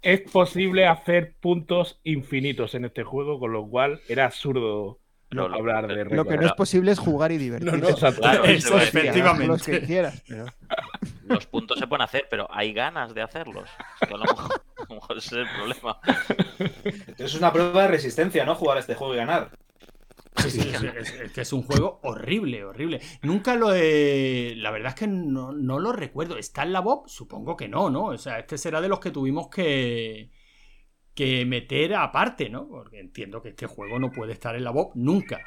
Es 0.00 0.20
posible 0.30 0.86
hacer 0.86 1.34
puntos 1.40 2.00
infinitos 2.04 2.74
en 2.74 2.84
este 2.84 3.02
juego, 3.02 3.38
con 3.40 3.52
lo 3.52 3.66
cual 3.68 4.00
era 4.08 4.26
absurdo 4.26 5.00
lo- 5.30 5.52
hablar 5.54 5.86
de 5.88 6.04
lo 6.04 6.24
que 6.24 6.36
no 6.38 6.46
es 6.46 6.52
posible 6.52 6.92
es 6.92 6.98
jugar 6.98 7.32
y 7.32 7.36
divertirse. 7.38 7.76
No, 7.76 7.82
no, 7.82 7.88
Exacto. 7.90 8.20
Claro, 8.22 8.44
eso 8.44 8.78
efectivamente. 8.78 9.46
los 9.48 9.62
que 9.62 9.82
quieras, 9.82 10.22
pero- 10.26 10.46
los 11.26 11.46
puntos 11.46 11.78
se 11.78 11.86
pueden 11.86 12.02
hacer, 12.02 12.26
pero 12.30 12.46
hay 12.50 12.72
ganas 12.72 13.12
de 13.12 13.20
hacerlos. 13.22 13.68
Que 14.06 14.14
a 14.14 14.16
lo 14.16 14.24
mejor, 14.24 14.62
a 14.78 14.82
lo 14.88 14.94
mejor 14.94 15.18
ese 15.18 15.42
es 15.42 15.48
el 15.48 15.54
problema. 15.56 15.98
Es 17.18 17.34
una 17.34 17.52
prueba 17.52 17.82
de 17.82 17.88
resistencia, 17.88 18.44
¿no? 18.46 18.54
Jugar 18.54 18.78
a 18.78 18.80
este 18.80 18.94
juego 18.94 19.14
y 19.14 19.18
ganar. 19.18 19.50
Sí, 20.38 20.50
sí, 20.50 20.68
es, 20.72 20.82
es- 20.82 21.14
es 21.14 21.32
que 21.32 21.40
es 21.42 21.52
un 21.52 21.62
juego 21.62 22.00
horrible, 22.02 22.64
horrible. 22.64 23.00
Nunca 23.22 23.56
lo 23.56 23.74
he. 23.74 24.54
La 24.56 24.70
verdad 24.70 24.90
es 24.90 24.94
que 24.94 25.06
no, 25.06 25.52
no 25.52 25.78
lo 25.78 25.92
recuerdo. 25.92 26.38
¿Está 26.38 26.62
en 26.62 26.72
la 26.72 26.80
Bob? 26.80 27.08
Supongo 27.08 27.56
que 27.56 27.68
no, 27.68 27.90
¿no? 27.90 28.06
O 28.06 28.18
sea, 28.18 28.38
este 28.38 28.58
será 28.58 28.80
de 28.80 28.88
los 28.88 29.00
que 29.00 29.10
tuvimos 29.10 29.48
que. 29.48 30.30
que 31.14 31.44
meter 31.46 31.94
aparte, 31.96 32.50
¿no? 32.50 32.68
Porque 32.68 33.00
entiendo 33.00 33.42
que 33.42 33.50
este 33.50 33.66
juego 33.66 33.98
no 34.00 34.10
puede 34.12 34.32
estar 34.34 34.56
en 34.56 34.64
la 34.64 34.70
Bob 34.72 34.92
nunca. 34.96 35.40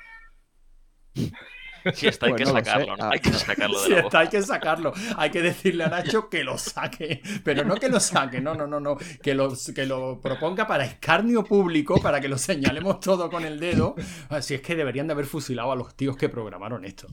Si 1.94 2.08
está, 2.08 2.28
hay 2.28 2.36
que 2.36 2.46
Pues 2.46 2.46
no 2.46 2.52
sacarlo, 2.52 2.98
¿no? 2.98 3.06
Ah, 3.06 3.12
Hay 3.12 3.20
que 3.20 3.34
sacarlo 3.34 3.82
de 3.82 3.88
Si 3.88 3.96
la 3.96 4.02
está, 4.02 4.02
boca. 4.02 4.20
hay 4.20 4.30
que 4.30 4.41
sacarlo. 4.41 4.94
Hay 5.17 5.30
que 5.32 5.41
decirle 5.41 5.84
a 5.86 5.89
Nacho 5.89 6.30
que 6.30 6.44
lo 6.44 6.58
saque. 6.58 7.22
Pero 7.44 7.63
no 7.65 7.76
que 7.76 7.89
lo 7.89 8.00
saque, 8.00 8.41
no, 8.41 8.54
no, 8.56 8.67
no, 8.67 8.80
no. 8.80 8.98
Que 9.22 9.34
lo, 9.36 9.54
que 9.76 9.86
lo 9.86 10.20
proponga 10.22 10.67
para 10.67 10.86
escarnio 10.86 11.44
público, 11.44 12.02
para 12.02 12.22
que 12.22 12.28
lo 12.28 12.38
señalemos 12.38 13.00
todo 13.00 13.30
con 13.30 13.46
el 13.46 13.60
dedo. 13.60 13.96
Así 14.30 14.54
es 14.56 14.62
que 14.62 14.76
deberían 14.76 15.08
de 15.08 15.13
haber 15.13 15.26
fusilado 15.26 15.72
a 15.72 15.76
los 15.76 15.96
tíos 15.96 16.17
que 16.17 16.30
programaron 16.30 16.86
esto. 16.86 17.08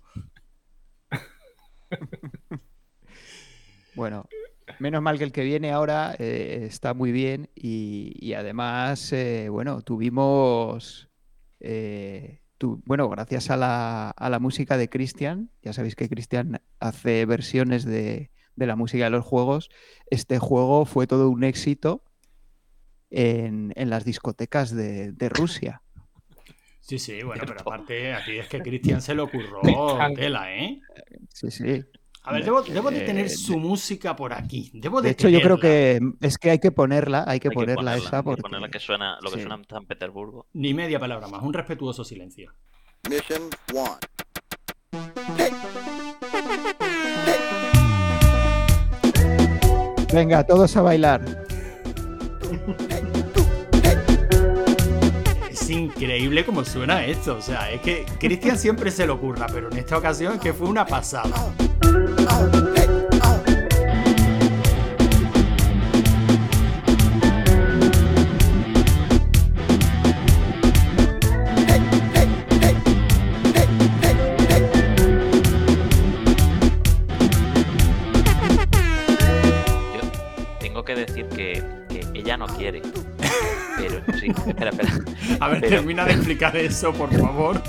Bueno, 3.94 4.28
menos 4.78 5.02
mal 5.02 5.18
que 5.18 5.24
el 5.24 5.32
que 5.32 5.42
viene 5.42 5.72
ahora 5.72 6.14
eh, 6.18 6.64
está 6.68 6.94
muy 6.94 7.12
bien 7.12 7.50
y, 7.54 8.12
y 8.20 8.34
además, 8.34 9.12
eh, 9.12 9.48
bueno, 9.50 9.82
tuvimos, 9.82 11.08
eh, 11.60 12.40
tu- 12.58 12.82
bueno, 12.86 13.08
gracias 13.08 13.50
a 13.50 13.56
la, 13.56 14.10
a 14.10 14.30
la 14.30 14.38
música 14.38 14.76
de 14.76 14.88
Cristian, 14.88 15.50
ya 15.62 15.72
sabéis 15.72 15.96
que 15.96 16.08
Cristian 16.08 16.60
hace 16.80 17.24
versiones 17.26 17.84
de, 17.84 18.30
de 18.56 18.66
la 18.66 18.76
música 18.76 19.04
de 19.04 19.10
los 19.10 19.24
juegos, 19.24 19.70
este 20.10 20.38
juego 20.38 20.84
fue 20.86 21.06
todo 21.06 21.30
un 21.30 21.44
éxito 21.44 22.04
en, 23.10 23.72
en 23.76 23.90
las 23.90 24.04
discotecas 24.04 24.74
de, 24.74 25.12
de 25.12 25.28
Rusia. 25.28 25.82
Sí, 26.80 26.98
sí, 26.98 27.22
bueno, 27.22 27.44
pero 27.46 27.60
aparte 27.62 28.14
aquí 28.14 28.38
es 28.38 28.48
que 28.48 28.62
Cristian 28.62 29.02
se 29.02 29.14
lo 29.14 29.24
ocurrió 29.24 30.12
tela, 30.14 30.54
¿eh? 30.54 30.80
Sí, 31.32 31.50
sí. 31.50 31.84
A 32.28 32.32
ver, 32.32 32.44
debo, 32.44 32.60
debo 32.60 32.90
de 32.90 33.00
tener 33.00 33.24
Eh, 33.24 33.28
su 33.30 33.58
música 33.58 34.14
por 34.14 34.34
aquí. 34.34 34.70
Debo 34.74 35.00
de, 35.00 35.08
De 35.08 35.12
hecho, 35.12 35.30
yo 35.30 35.40
creo 35.40 35.58
que 35.58 35.98
es 36.20 36.36
que 36.36 36.50
hay 36.50 36.58
que 36.58 36.70
ponerla, 36.70 37.24
hay 37.26 37.40
que 37.40 37.48
Hay 37.48 37.52
que 37.52 37.54
ponerla 37.54 37.96
esa 37.96 38.18
hay 38.18 38.22
que 38.22 38.24
porque... 38.24 38.42
ponerla 38.42 38.68
que 38.68 38.78
suena, 38.80 39.16
lo 39.22 39.30
que 39.30 39.36
sí. 39.36 39.40
suena 39.42 39.54
en 39.54 39.64
San 39.64 39.86
Petersburgo. 39.86 40.46
Ni 40.52 40.74
media 40.74 41.00
palabra 41.00 41.26
más, 41.28 41.42
un 41.42 41.54
respetuoso 41.54 42.04
silencio. 42.04 42.52
Mission 43.08 43.44
one. 43.74 45.08
Venga, 50.12 50.44
todos 50.44 50.76
a 50.76 50.82
bailar. 50.82 51.22
Es 55.50 55.70
increíble 55.70 56.44
cómo 56.44 56.64
suena 56.64 57.04
esto. 57.04 57.36
O 57.36 57.42
sea, 57.42 57.70
es 57.70 57.80
que 57.82 58.04
Cristian 58.18 58.58
siempre 58.58 58.90
se 58.90 59.06
lo 59.06 59.14
ocurra, 59.14 59.46
pero 59.52 59.70
en 59.70 59.78
esta 59.78 59.98
ocasión 59.98 60.34
es 60.34 60.40
que 60.40 60.52
fue 60.52 60.68
una 60.68 60.86
pasada. 60.86 61.54
Termina 85.68 86.04
de 86.04 86.12
explicar 86.12 86.56
eso, 86.56 86.92
por 86.92 87.12
favor. 87.14 87.62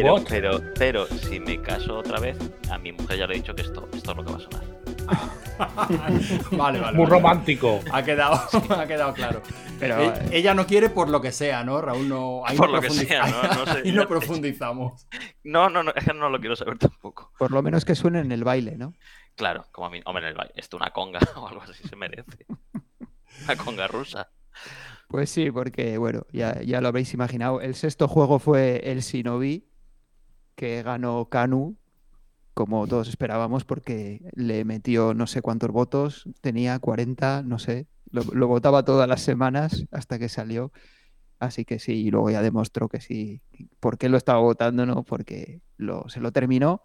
Pero, 0.00 0.14
What? 0.14 0.22
pero, 0.28 0.60
pero 0.78 1.06
si 1.08 1.40
me 1.40 1.60
caso 1.60 1.98
otra 1.98 2.20
vez, 2.20 2.38
a 2.70 2.78
mi 2.78 2.92
mujer 2.92 3.18
ya 3.18 3.26
le 3.26 3.34
he 3.34 3.36
dicho 3.38 3.52
que 3.52 3.62
esto, 3.62 3.88
esto 3.92 4.12
es 4.12 4.16
lo 4.16 4.24
que 4.24 4.30
va 4.30 4.38
a 4.38 4.40
sonar. 4.40 4.78
Vale, 6.52 6.78
vale. 6.78 6.96
Muy 6.96 7.06
vale. 7.06 7.06
romántico. 7.06 7.80
Ha 7.90 8.04
quedado, 8.04 8.34
ha 8.76 8.86
quedado 8.86 9.12
claro. 9.12 9.42
Pero, 9.80 10.00
E- 10.00 10.38
ella 10.38 10.54
no 10.54 10.66
quiere 10.68 10.88
por 10.88 11.08
lo 11.08 11.20
que 11.20 11.32
sea, 11.32 11.64
¿no, 11.64 11.80
Raúl? 11.80 12.08
No, 12.08 12.42
ahí 12.46 12.56
Por 12.56 12.68
no, 12.68 12.76
lo 12.76 12.80
que 12.82 12.90
sea, 12.90 13.26
¿no? 13.26 13.42
No 13.42 13.66
sé. 13.66 13.80
ahí 13.84 13.90
no 13.90 14.06
profundizamos. 14.06 15.08
No, 15.42 15.68
no, 15.68 15.82
no, 15.82 15.92
es 15.96 16.04
que 16.04 16.14
no 16.14 16.30
lo 16.30 16.38
quiero 16.38 16.54
saber 16.54 16.78
tampoco. 16.78 17.32
Por 17.36 17.50
lo 17.50 17.60
menos 17.62 17.84
que 17.84 17.96
suene 17.96 18.20
en 18.20 18.30
el 18.30 18.44
baile, 18.44 18.76
¿no? 18.76 18.94
Claro, 19.34 19.66
como 19.72 19.88
a 19.88 19.90
mí, 19.90 20.00
hombre, 20.04 20.22
en 20.26 20.28
el 20.28 20.36
baile, 20.36 20.52
esto 20.54 20.76
una 20.76 20.90
conga 20.90 21.18
o 21.34 21.48
algo 21.48 21.62
así 21.62 21.82
se 21.88 21.96
merece. 21.96 22.46
Una 23.44 23.56
conga 23.56 23.88
rusa. 23.88 24.30
Pues 25.08 25.28
sí, 25.30 25.50
porque 25.50 25.98
bueno, 25.98 26.24
ya, 26.32 26.60
ya 26.62 26.80
lo 26.80 26.88
habréis 26.88 27.12
imaginado. 27.14 27.60
El 27.60 27.74
sexto 27.74 28.06
juego 28.06 28.38
fue 28.38 28.82
el 28.84 29.00
Shinobi, 29.00 29.67
que 30.58 30.82
ganó 30.82 31.26
Kanu, 31.26 31.76
como 32.52 32.88
todos 32.88 33.08
esperábamos, 33.08 33.64
porque 33.64 34.28
le 34.34 34.64
metió 34.64 35.14
no 35.14 35.28
sé 35.28 35.40
cuántos 35.40 35.70
votos, 35.70 36.28
tenía 36.40 36.80
40, 36.80 37.44
no 37.44 37.60
sé, 37.60 37.86
lo, 38.10 38.24
lo 38.24 38.48
votaba 38.48 38.84
todas 38.84 39.08
las 39.08 39.20
semanas 39.20 39.86
hasta 39.92 40.18
que 40.18 40.28
salió. 40.28 40.72
Así 41.38 41.64
que 41.64 41.78
sí, 41.78 41.92
y 41.92 42.10
luego 42.10 42.30
ya 42.30 42.42
demostró 42.42 42.88
que 42.88 43.00
sí. 43.00 43.40
¿Por 43.78 43.98
qué 43.98 44.08
lo 44.08 44.16
estaba 44.16 44.40
votando? 44.40 44.84
No, 44.84 45.04
porque 45.04 45.60
lo, 45.76 46.08
se 46.08 46.18
lo 46.18 46.32
terminó 46.32 46.82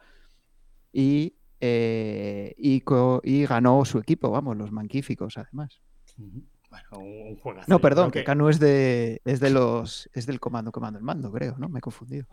y, 0.92 1.34
eh, 1.60 2.54
y, 2.56 3.46
ganó 3.48 3.84
su 3.86 3.98
equipo, 3.98 4.30
vamos, 4.30 4.56
los 4.56 4.72
manquíficos 4.72 5.40
además. 5.40 5.82
Bueno, 6.16 6.90
un 7.00 7.38
juegazo. 7.38 7.66
No, 7.68 7.80
perdón, 7.80 8.12
que 8.12 8.24
Canu 8.24 8.50
es 8.50 8.60
de, 8.60 9.20
es 9.26 9.40
de 9.40 9.50
los 9.50 10.12
es 10.14 10.28
del 10.28 10.40
comando 10.40 10.72
comando 10.72 11.00
el 11.00 11.04
mando, 11.04 11.32
creo, 11.32 11.56
¿no? 11.58 11.70
Me 11.70 11.80
he 11.80 11.82
confundido. 11.82 12.28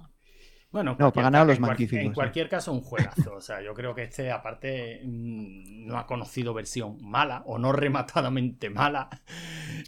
Bueno, 0.72 0.92
en 0.92 0.98
No, 0.98 1.12
para 1.12 1.24
ganar 1.24 1.46
los 1.46 1.56
en 1.56 1.62
magníficos, 1.62 2.04
En 2.04 2.08
sí. 2.10 2.14
cualquier 2.14 2.48
caso, 2.48 2.72
un 2.72 2.80
juegazo. 2.80 3.34
O 3.34 3.40
sea, 3.40 3.60
yo 3.60 3.74
creo 3.74 3.94
que 3.94 4.04
este, 4.04 4.30
aparte, 4.30 5.00
mm, 5.04 5.86
no 5.86 5.98
ha 5.98 6.06
conocido 6.06 6.54
versión 6.54 6.98
mala 7.02 7.42
o 7.46 7.58
no 7.58 7.72
rematadamente 7.72 8.70
mala. 8.70 9.08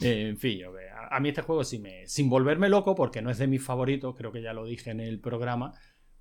Eh, 0.01 0.29
en 0.31 0.39
fin, 0.39 0.59
yo, 0.59 0.73
a, 0.97 1.17
a 1.17 1.21
mí 1.21 1.29
este 1.29 1.43
juego 1.43 1.63
sí 1.65 1.79
me. 1.79 2.07
Sin 2.09 2.29
volverme 2.29 2.69
loco, 2.69 2.95
porque 2.95 3.23
no 3.23 3.31
es 3.31 3.39
de 3.39 3.47
mis 3.47 3.63
favoritos, 3.65 4.17
creo 4.17 4.33
que 4.33 4.43
ya 4.43 4.53
lo 4.53 4.65
dije 4.65 4.91
en 4.91 5.01
el 5.01 5.21
programa. 5.21 5.73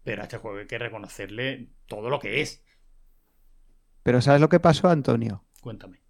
Pero 0.04 0.22
a 0.22 0.26
este 0.26 0.38
juego 0.38 0.58
hay 0.60 0.68
que 0.68 0.78
reconocerle 0.78 1.70
todo 1.88 2.10
lo 2.10 2.20
que 2.20 2.42
es. 2.42 2.64
Pero 4.04 4.22
¿sabes 4.22 4.42
lo 4.42 4.50
que 4.50 4.60
pasó, 4.60 4.90
Antonio? 4.90 5.44
Cuéntame. 5.62 6.02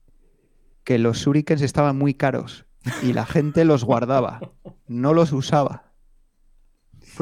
Que 0.83 0.97
los 0.97 1.17
shurikens 1.17 1.61
estaban 1.61 1.97
muy 1.97 2.13
caros 2.13 2.65
y 3.03 3.13
la 3.13 3.25
gente 3.25 3.65
los 3.65 3.83
guardaba, 3.83 4.39
no 4.87 5.13
los 5.13 5.31
usaba. 5.33 5.90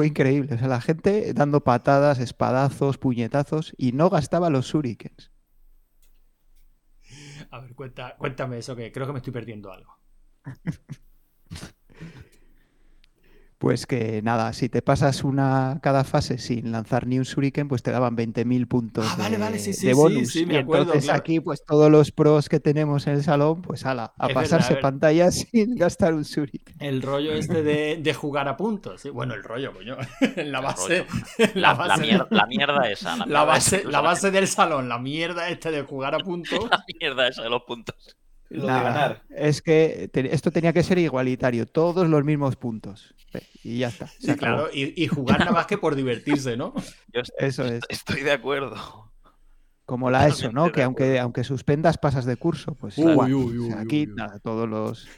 Fue 0.00 0.06
increíble, 0.06 0.54
o 0.54 0.58
sea, 0.58 0.66
la 0.66 0.80
gente 0.80 1.34
dando 1.34 1.62
patadas, 1.62 2.20
espadazos, 2.20 2.96
puñetazos 2.96 3.74
y 3.76 3.92
no 3.92 4.08
gastaba 4.08 4.48
los 4.48 4.64
shurikens. 4.64 5.30
A 7.50 7.60
ver, 7.60 7.74
cuenta, 7.74 8.16
cuéntame 8.16 8.56
eso, 8.56 8.74
que 8.74 8.92
creo 8.92 9.06
que 9.06 9.12
me 9.12 9.18
estoy 9.18 9.34
perdiendo 9.34 9.70
algo. 9.70 9.98
Pues 13.60 13.86
que 13.86 14.22
nada, 14.22 14.54
si 14.54 14.70
te 14.70 14.80
pasas 14.80 15.22
una 15.22 15.80
cada 15.82 16.02
fase 16.04 16.38
sin 16.38 16.72
lanzar 16.72 17.06
ni 17.06 17.18
un 17.18 17.24
shuriken, 17.24 17.68
pues 17.68 17.82
te 17.82 17.90
daban 17.90 18.16
20.000 18.16 18.66
puntos 18.66 19.04
Ah, 19.06 19.16
vale, 19.18 19.36
de, 19.36 19.36
vale, 19.36 19.58
sí, 19.58 19.74
sí, 19.74 19.86
de 19.88 19.92
sí, 19.92 19.98
bonus. 19.98 20.30
sí, 20.32 20.46
me 20.46 20.54
y 20.54 20.56
acuerdo, 20.56 20.84
entonces 20.84 21.04
claro. 21.04 21.20
aquí, 21.20 21.40
pues 21.40 21.62
todos 21.66 21.90
los 21.90 22.10
pros 22.10 22.48
que 22.48 22.58
tenemos 22.58 23.06
en 23.06 23.16
el 23.16 23.22
salón, 23.22 23.60
pues 23.60 23.84
ala, 23.84 24.14
a 24.18 24.28
Es 24.28 24.34
pasarse 24.34 24.74
verdad, 24.74 24.80
pantallas 24.80 25.34
sin 25.52 25.74
gastar 25.74 26.14
un 26.14 26.22
shuriken. 26.22 26.74
El 26.78 27.02
rollo 27.02 27.32
este 27.34 27.62
de, 27.62 27.98
de 27.98 28.14
jugar 28.14 28.48
a 28.48 28.56
puntos. 28.56 29.02
¿sí? 29.02 29.10
Bueno, 29.10 29.34
el 29.34 29.44
rollo, 29.44 29.74
coño. 29.74 29.98
La 30.36 30.60
base. 30.62 31.06
La 31.54 31.74
La, 31.76 31.86
la 31.86 31.98
base, 31.98 32.02
mier- 32.02 32.26
la 32.30 32.46
mierda 32.46 32.90
esa. 32.90 33.16
La, 33.16 33.26
la 33.26 33.44
mierda 33.44 33.44
base, 33.44 33.76
esa, 33.76 33.90
la 33.90 34.00
base 34.00 34.30
del 34.30 34.48
salón, 34.48 34.88
la 34.88 34.98
mierda 34.98 35.50
este 35.50 35.70
de 35.70 35.82
jugar 35.82 36.14
a 36.14 36.18
puntos. 36.20 36.70
la 36.70 36.82
mierda 36.98 37.28
esa 37.28 37.42
de 37.42 37.50
los 37.50 37.62
puntos. 37.64 37.94
Lo 38.50 38.62
de 38.62 38.68
Nada, 38.68 38.82
ganar. 38.82 39.22
Es 39.30 39.62
que 39.62 40.10
te- 40.12 40.34
esto 40.34 40.50
tenía 40.50 40.72
que 40.72 40.82
ser 40.82 40.98
igualitario, 40.98 41.66
todos 41.66 42.08
los 42.08 42.24
mismos 42.24 42.56
puntos. 42.56 43.14
Y 43.62 43.78
ya 43.78 43.88
está. 43.88 44.06
Sí, 44.18 44.34
claro, 44.36 44.68
y, 44.72 44.92
y 45.02 45.06
jugar 45.06 45.38
nada 45.40 45.52
más 45.52 45.66
que 45.66 45.78
por 45.78 45.94
divertirse, 45.94 46.56
¿no? 46.56 46.74
Yo 47.12 47.20
est- 47.20 47.32
Eso 47.38 47.64
es. 47.64 47.84
Estoy 47.88 48.22
de 48.22 48.32
acuerdo. 48.32 49.12
Como 49.86 50.10
la 50.10 50.28
ESO, 50.28 50.52
¿no? 50.52 50.70
Que 50.70 50.82
aunque, 50.82 51.18
aunque 51.18 51.42
suspendas, 51.44 51.98
pasas 51.98 52.24
de 52.24 52.36
curso. 52.36 52.74
Pues 52.76 52.96
Uy, 52.96 53.10
igual. 53.12 53.32
uy, 53.32 53.58
O 53.58 53.64
sea, 53.66 53.76
uy, 53.76 53.82
aquí, 53.82 54.06
uy, 54.06 54.10
uy. 54.12 54.16
nada, 54.16 54.38
todos 54.38 54.68
los, 54.68 55.08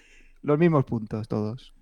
los 0.42 0.58
mismos 0.58 0.84
puntos, 0.84 1.28
todos. 1.28 1.74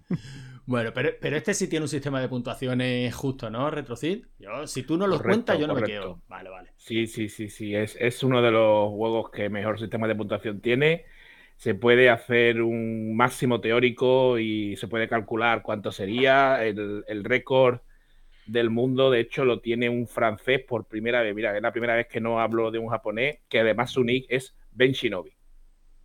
Bueno, 0.66 0.92
pero, 0.94 1.10
pero 1.20 1.36
este 1.36 1.54
sí 1.54 1.68
tiene 1.68 1.84
un 1.84 1.88
sistema 1.88 2.20
de 2.20 2.28
puntuaciones 2.28 3.14
justo, 3.14 3.50
¿no, 3.50 3.70
Retrocid? 3.70 4.24
Yo, 4.38 4.66
si 4.66 4.82
tú 4.84 4.96
no 4.96 5.06
los 5.06 5.18
Correcto, 5.18 5.28
cuentas, 5.28 5.58
yo 5.58 5.66
no 5.66 5.74
me 5.74 5.82
quedo. 5.82 6.22
Vale, 6.28 6.50
vale. 6.50 6.70
Sí, 6.76 7.06
sí, 7.06 7.28
sí, 7.28 7.48
sí. 7.48 7.74
Es, 7.74 7.96
es 8.00 8.22
uno 8.22 8.40
de 8.42 8.50
los 8.50 8.90
juegos 8.90 9.30
que 9.30 9.48
mejor 9.48 9.78
sistema 9.78 10.06
de 10.08 10.14
puntuación 10.14 10.60
tiene. 10.60 11.04
Se 11.60 11.74
puede 11.74 12.08
hacer 12.08 12.62
un 12.62 13.14
máximo 13.14 13.60
teórico 13.60 14.38
y 14.38 14.76
se 14.78 14.88
puede 14.88 15.08
calcular 15.08 15.60
cuánto 15.60 15.92
sería. 15.92 16.64
El, 16.64 17.04
el 17.06 17.22
récord 17.22 17.80
del 18.46 18.70
mundo, 18.70 19.10
de 19.10 19.20
hecho, 19.20 19.44
lo 19.44 19.60
tiene 19.60 19.90
un 19.90 20.06
francés 20.08 20.62
por 20.66 20.86
primera 20.86 21.20
vez. 21.20 21.34
Mira, 21.34 21.54
es 21.54 21.60
la 21.62 21.70
primera 21.70 21.94
vez 21.94 22.06
que 22.08 22.18
no 22.18 22.40
hablo 22.40 22.70
de 22.70 22.78
un 22.78 22.88
japonés, 22.88 23.40
que 23.50 23.60
además 23.60 23.90
su 23.90 24.02
nick 24.02 24.24
es 24.30 24.56
Ben 24.72 24.92
Shinobi. 24.92 25.32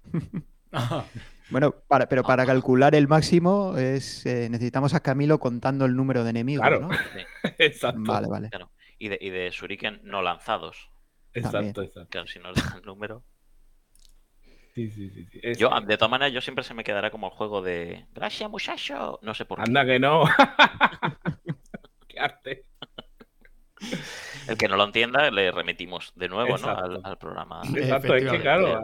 Bueno, 1.48 1.76
para, 1.88 2.10
pero 2.10 2.24
para 2.24 2.44
calcular 2.44 2.96
el 2.96 3.08
máximo 3.08 3.78
es 3.78 4.26
eh, 4.26 4.50
necesitamos 4.50 4.96
a 4.96 5.00
Camilo 5.02 5.40
contando 5.40 5.86
el 5.86 5.96
número 5.96 6.24
de 6.24 6.32
enemigos, 6.32 6.66
Claro. 6.66 6.82
¿no? 6.82 6.90
Sí, 6.92 7.20
exacto. 7.60 8.02
Vale, 8.04 8.28
vale. 8.28 8.50
claro. 8.50 8.72
Y 8.98 9.10
de, 9.10 9.18
y 9.22 9.30
de 9.30 9.52
Shuriken 9.52 10.02
no 10.04 10.24
lanzados. 10.24 10.90
Exacto, 11.34 11.84
exacto. 11.84 12.10
Claro, 12.10 12.28
si 12.28 12.40
no 12.40 12.50
el 12.50 12.56
número. 12.84 13.24
Sí, 14.76 14.92
sí, 14.92 15.10
sí. 15.10 15.26
sí. 15.32 15.40
Es- 15.42 15.58
Yo, 15.58 15.70
de 15.70 15.98
todas 15.98 16.12
maneras, 16.12 16.34
yo 16.34 16.42
siempre 16.42 16.64
se 16.64 16.74
me 16.74 16.84
quedará 16.84 17.10
como 17.10 17.28
el 17.28 17.34
juego 17.34 17.62
de. 17.62 18.06
Gracias, 18.14 18.50
muchacho. 18.50 19.20
No 19.22 19.34
sé 19.34 19.46
por 19.46 19.58
qué. 19.58 19.64
Anda 19.68 19.86
que 19.86 19.98
no. 20.00 20.26
Qué 22.08 22.20
arte. 22.20 22.66
El 24.48 24.58
que 24.58 24.68
no 24.68 24.78
lo 24.78 24.86
entienda, 24.86 25.30
le 25.32 25.52
remitimos 25.52 26.14
de 26.16 26.30
nuevo 26.30 26.58
¿no? 26.58 26.70
Al, 26.70 27.00
al 27.04 27.18
programa. 27.18 27.62
Exacto, 27.76 28.16
es 28.16 28.32
que 28.32 28.40
claro, 28.42 28.82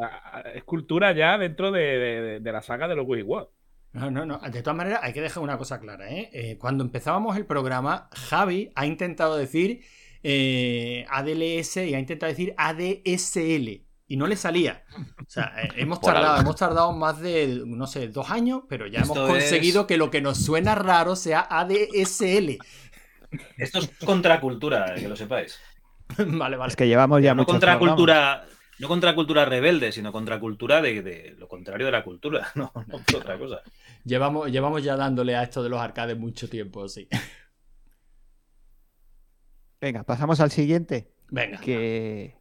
es 0.54 0.64
cultura 0.64 1.12
ya 1.14 1.38
dentro 1.38 1.72
de, 1.72 1.82
de- 1.82 2.40
de 2.40 2.52
la 2.52 2.62
saga 2.62 2.88
de 2.88 2.96
los 2.96 3.06
Wii 3.08 3.24
World. 3.24 3.50
No, 3.94 4.10
no, 4.10 4.26
no. 4.26 4.40
De 4.40 4.62
todas 4.62 4.76
maneras, 4.78 5.00
hay 5.04 5.12
que 5.14 5.22
dejar 5.22 5.44
una 5.44 5.58
cosa 5.58 5.80
clara, 5.80 6.10
¿eh? 6.10 6.30
Eh, 6.34 6.58
cuando 6.58 6.84
empezábamos 6.84 7.36
el 7.38 7.46
programa, 7.46 8.10
Javi 8.14 8.72
ha 8.76 8.86
intentado 8.86 9.36
decir 9.38 9.84
eh, 10.24 11.06
ADLS 11.10 11.78
y 11.78 11.94
ha 11.96 12.00
intentado 12.00 12.30
decir 12.32 12.54
ADSL. 12.58 13.82
Y 14.12 14.18
no 14.18 14.28
le 14.28 14.36
salía. 14.36 14.84
O 15.26 15.30
sea, 15.30 15.54
eh, 15.64 15.70
hemos 15.78 16.02
tardado, 16.02 16.42
hemos 16.42 16.58
tardado 16.58 16.92
más 16.92 17.22
de, 17.22 17.64
no 17.66 17.88
sé, 17.88 18.10
dos 18.10 18.30
años, 18.30 18.64
pero 18.68 18.86
ya 18.86 19.00
Esto 19.00 19.14
hemos 19.14 19.30
conseguido 19.30 19.82
es- 19.82 19.88
que 19.88 19.96
lo 19.96 20.12
que 20.12 20.20
nos 20.22 20.38
suena 20.44 20.76
raro 20.76 21.16
sea 21.16 21.48
ADSL. 21.50 22.58
Esto 23.58 23.80
es 23.80 23.90
contracultura, 24.04 24.96
que 24.96 25.08
lo 25.08 25.16
sepáis. 25.16 25.58
vale, 26.18 26.58
vale. 26.58 26.72
Es 26.72 26.76
que 26.76 26.90
llevamos 26.90 27.22
ya 27.22 27.34
no 27.34 27.46
programas. 27.46 27.80
contracultura, 27.80 28.46
no 28.80 28.88
contracultura 28.90 29.46
rebelde, 29.46 29.94
sino 29.94 30.12
contracultura 30.12 30.82
de, 30.82 31.02
de 31.02 31.36
lo 31.40 31.48
contrario 31.48 31.86
de 31.86 31.94
la 31.94 32.04
cultura, 32.04 32.50
no, 32.56 32.74
no 32.88 32.98
por 33.06 33.16
otra 33.16 33.40
cosa. 33.40 33.62
Llevamos, 34.04 34.52
llevamos 34.52 34.84
ya 34.84 34.98
dándole 34.98 35.38
a 35.38 35.44
esto 35.44 35.64
de 35.64 35.70
los 35.70 35.80
arcades 35.80 36.18
mucho 36.18 36.50
tiempo, 36.50 36.86
sí. 36.90 37.08
Venga, 39.80 40.04
pasamos 40.04 40.42
al 40.42 40.52
siguiente. 40.52 41.14
Venga. 41.30 41.60
Que, 41.62 42.41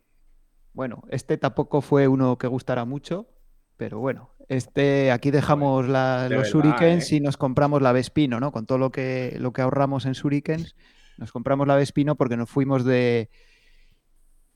bueno, 0.73 1.03
este 1.11 1.37
tampoco 1.39 1.81
fue 1.81 2.09
uno 2.09 2.39
que 2.39 2.47
gustara 2.47 2.85
mucho, 2.85 3.29
pero 3.77 3.99
bueno, 3.99 4.31
este 4.49 5.11
aquí 5.13 5.31
dejamos 5.31 5.89
la- 5.89 6.25
de 6.29 6.37
los 6.37 6.53
verdad, 6.53 6.53
shurikens 6.53 7.13
¿eh? 7.13 7.17
y 7.17 7.21
nos 7.21 7.37
compramos 7.37 7.83
la 7.83 7.93
Vespino, 7.93 8.41
¿no? 8.41 8.53
Con 8.53 8.67
todo 8.67 8.79
lo 8.79 8.91
que, 8.91 9.37
lo 9.39 9.53
que 9.53 9.63
ahorramos 9.63 10.07
en 10.07 10.13
shurikens, 10.13 10.75
nos 11.19 11.33
compramos 11.33 11.67
la 11.67 11.77
Vespino 11.77 12.17
porque 12.17 12.37
nos 12.37 12.49
fuimos 12.51 12.85
de, 12.85 13.31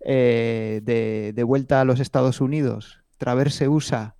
eh, 0.00 0.80
de, 0.82 1.32
de 1.34 1.42
vuelta 1.42 1.80
a 1.80 1.84
los 1.84 2.00
Estados 2.00 2.40
Unidos. 2.40 3.00
Traverse 3.18 3.68
USA, 3.68 4.16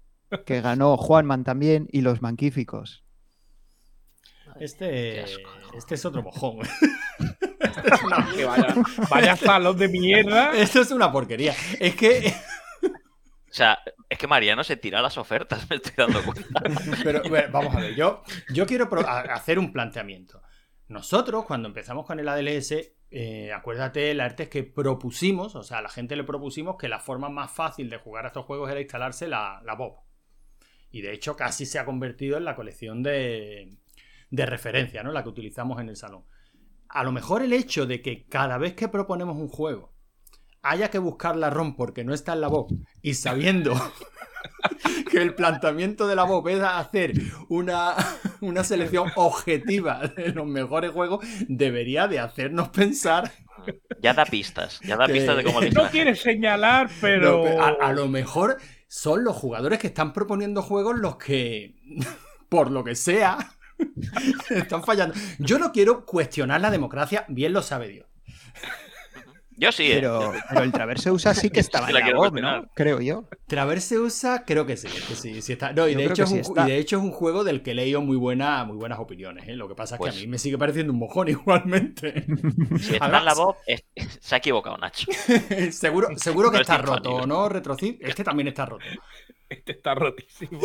que 0.47 0.61
ganó 0.61 0.97
Juanman 0.97 1.45
también, 1.45 1.89
y 1.93 2.01
los 2.01 2.23
Manquíficos. 2.23 3.05
Este, 4.61 4.89
Qué 5.15 5.21
asco. 5.21 5.51
Este 5.77 5.95
es 5.97 6.05
otro 6.05 6.23
mojón. 6.23 6.59
Este 7.61 7.95
es 7.95 8.03
una- 8.03 8.31
Que 8.35 8.45
vaya, 8.45 8.75
vaya 9.11 9.37
salón 9.37 9.77
de 9.79 9.89
mierda. 9.89 10.53
Esto 10.57 10.81
es 10.81 10.91
una 10.91 11.11
porquería. 11.13 11.55
Es 11.81 11.95
que. 11.97 12.33
O 12.83 13.57
sea, 13.57 13.79
es 14.09 14.19
que 14.19 14.27
Mariano 14.27 14.65
se 14.65 14.77
tira 14.77 15.01
las 15.01 15.17
ofertas, 15.17 15.69
me 15.71 15.77
estoy 15.77 15.93
dando 15.97 16.23
cuenta. 16.25 16.63
Pero 17.05 17.23
bueno, 17.29 17.49
vamos 17.53 17.77
a 17.77 17.81
ver, 17.81 17.95
yo, 17.95 18.23
yo 18.53 18.67
quiero 18.67 18.89
hacer 19.09 19.59
un 19.61 19.73
planteamiento. 19.73 20.43
Nosotros, 20.89 21.45
cuando 21.45 21.69
empezamos 21.69 22.05
con 22.05 22.19
el 22.19 22.29
ADLS, 22.29 22.75
eh, 23.11 23.53
acuérdate, 23.53 24.13
la 24.15 24.27
es 24.27 24.49
que 24.49 24.65
propusimos, 24.65 25.55
o 25.55 25.63
sea, 25.63 25.79
a 25.79 25.83
la 25.83 25.89
gente 25.89 26.17
le 26.17 26.25
propusimos 26.25 26.77
que 26.77 26.89
la 26.89 26.99
forma 26.99 27.29
más 27.29 27.53
fácil 27.53 27.89
de 27.89 27.99
jugar 27.99 28.25
a 28.25 28.29
estos 28.29 28.45
juegos 28.45 28.71
era 28.71 28.81
instalarse 28.81 29.29
la, 29.29 29.63
la 29.65 29.75
Bob. 29.77 30.01
Y 30.91 31.01
de 31.03 31.13
hecho, 31.13 31.37
casi 31.37 31.65
se 31.65 31.79
ha 31.79 31.85
convertido 31.85 32.37
en 32.37 32.45
la 32.45 32.57
colección 32.57 33.03
de, 33.05 33.71
de 34.35 34.47
referencia, 34.47 35.03
¿no? 35.03 35.13
La 35.13 35.23
que 35.23 35.29
utilizamos 35.29 35.81
en 35.81 35.89
el 35.89 35.97
salón. 35.97 36.25
A 36.89 37.05
lo 37.05 37.13
mejor 37.13 37.43
el 37.43 37.53
hecho 37.53 37.87
de 37.87 38.03
que 38.03 38.27
cada 38.27 38.59
vez 38.59 38.75
que 38.75 38.89
proponemos 38.89 39.37
un 39.37 39.49
juego 39.49 39.93
haya 40.63 40.91
que 40.91 40.99
buscar 40.99 41.37
la 41.37 41.51
ROM 41.51 41.77
porque 41.77 42.05
no 42.05 42.15
está 42.15 42.33
en 42.33 42.41
la 42.41 42.49
Bob 42.49 42.69
y 43.03 43.15
sabiendo 43.15 43.75
que 45.11 45.19
el 45.23 45.35
planteamiento 45.35 46.07
de 46.07 46.17
la 46.17 46.25
Bob 46.25 46.49
es 46.49 46.61
hacer 46.63 47.13
una, 47.49 47.95
una 48.41 48.65
selección 48.65 49.11
objetiva 49.17 50.09
de 50.17 50.31
los 50.33 50.47
mejores 50.47 50.91
juegos, 50.93 51.25
debería 51.49 52.09
de 52.09 52.19
hacernos 52.21 52.69
pensar. 52.71 53.31
Ya 54.03 54.15
da 54.15 54.25
pistas, 54.25 54.81
ya 54.83 54.97
da 54.97 55.07
Que- 55.07 55.15
pistas 55.15 55.37
de 55.37 55.45
cómo 55.45 55.61
No 55.61 55.67
elegir. 55.67 55.91
quiere 55.91 56.15
señalar, 56.17 56.91
pero. 57.01 57.45
a 57.61 57.93
lo 57.93 58.09
mejor 58.09 58.57
son 58.89 59.25
los 59.25 59.37
jugadores 59.37 59.79
que 59.79 59.87
están 59.89 60.13
proponiendo 60.13 60.63
juegos 60.63 60.97
los 60.99 61.17
que, 61.17 61.75
por 62.49 62.71
lo 62.71 62.85
que 62.85 62.95
sea, 62.95 63.37
están 64.51 64.83
fallando. 64.85 65.15
Yo 65.39 65.59
no 65.59 65.73
quiero 65.73 66.05
cuestionar 66.07 66.61
la 66.61 66.71
democracia, 66.71 67.25
bien 67.29 67.53
lo 67.53 67.63
sabe 67.63 67.89
Dios. 67.89 68.07
Yo 69.57 69.71
sí, 69.71 69.85
¿eh? 69.93 69.95
Pero, 70.01 70.33
pero 70.49 70.63
el 70.65 70.73
Traverse 70.73 71.13
USA 71.13 71.33
sí 71.33 71.49
que 71.49 71.61
estaba 71.61 71.87
Sí 71.89 71.97
en 71.97 72.01
la 72.05 72.17
cuestionar. 72.17 72.63
¿no? 72.65 72.71
Creo 72.75 73.01
yo. 73.01 73.29
Traverse 73.47 74.01
USA, 74.01 74.45
creo 74.45 74.67
que 74.67 74.77
sí, 74.77 74.89
que 74.89 75.15
sí, 75.15 75.43
sí 75.43 75.53
está. 75.53 75.73
No, 75.73 75.87
y 75.87 75.95
de, 75.95 76.07
hecho 76.07 76.25
es 76.25 76.31
un, 76.33 76.39
sí 76.39 76.43
ju- 76.43 76.49
está. 76.59 76.67
y 76.69 76.73
de 76.73 76.79
hecho 76.79 76.97
es 76.97 77.05
un 77.05 77.13
juego 77.13 77.45
del 77.45 77.63
que 77.63 77.71
he 77.71 77.75
leído 77.75 78.01
muy, 78.01 78.17
buena, 78.17 78.65
muy 78.65 78.77
buenas 78.77 78.99
opiniones. 78.99 79.47
¿eh? 79.47 79.55
Lo 79.55 79.69
que 79.69 79.77
pasa 79.77 79.95
es 79.95 79.99
que 80.01 80.07
Pues- 80.07 80.17
a 80.17 80.19
mí 80.19 80.27
me 80.27 80.39
sigue 80.39 80.59
pareciendo 80.59 80.93
un 80.93 80.99
mojón 80.99 81.29
igualmente. 81.29 82.27
Si 82.81 82.95
está 82.95 83.07
en 83.07 83.13
la 83.25 83.35
es- 83.69 83.85
se 84.21 84.35
ha 84.35 84.39
equivocado 84.39 84.77
Nacho. 84.77 85.07
seguro, 85.71 86.09
seguro 86.17 86.51
que 86.51 86.57
No 86.57 86.63
está 86.63 86.79
roto, 86.79 87.25
¿no, 87.25 87.49
Retrocid? 87.49 87.95
Este 88.01 88.25
también 88.25 88.49
está 88.49 88.67
roto. 88.67 88.85
Este 89.49 89.71
está 89.71 89.95
rotísimo. 89.95 90.59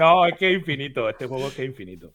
No, 0.00 0.26
es 0.26 0.36
que 0.36 0.50
es 0.50 0.58
infinito. 0.58 1.08
Este 1.08 1.26
juego 1.28 1.46
es 1.46 1.54
que 1.54 1.62
es 1.62 1.68
infinito. 1.68 2.10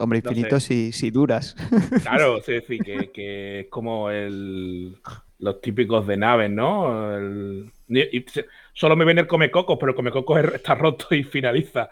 Hombre, 0.00 0.20
No 0.24 0.30
infinito 0.30 0.58
si, 0.60 0.92
si 0.92 1.10
duras. 1.10 1.54
Claro, 2.02 2.38
es 2.38 2.46
decir, 2.46 2.82
que, 2.82 3.10
que 3.12 3.60
es 3.60 3.66
como 3.68 4.10
el, 4.10 4.96
los 5.38 5.60
típicos 5.60 6.06
de 6.06 6.16
naves, 6.16 6.50
¿no? 6.50 7.16
El- 7.16 7.70
y- 7.88 8.24
solo 8.72 8.96
me 8.96 9.04
viene 9.04 9.20
el 9.22 9.26
Comecocos, 9.26 9.76
pero 9.78 9.90
el 9.90 9.96
Comecocos 9.96 10.38
es- 10.44 10.54
está 10.54 10.74
roto 10.74 11.06
y 11.14 11.22
finaliza. 11.24 11.88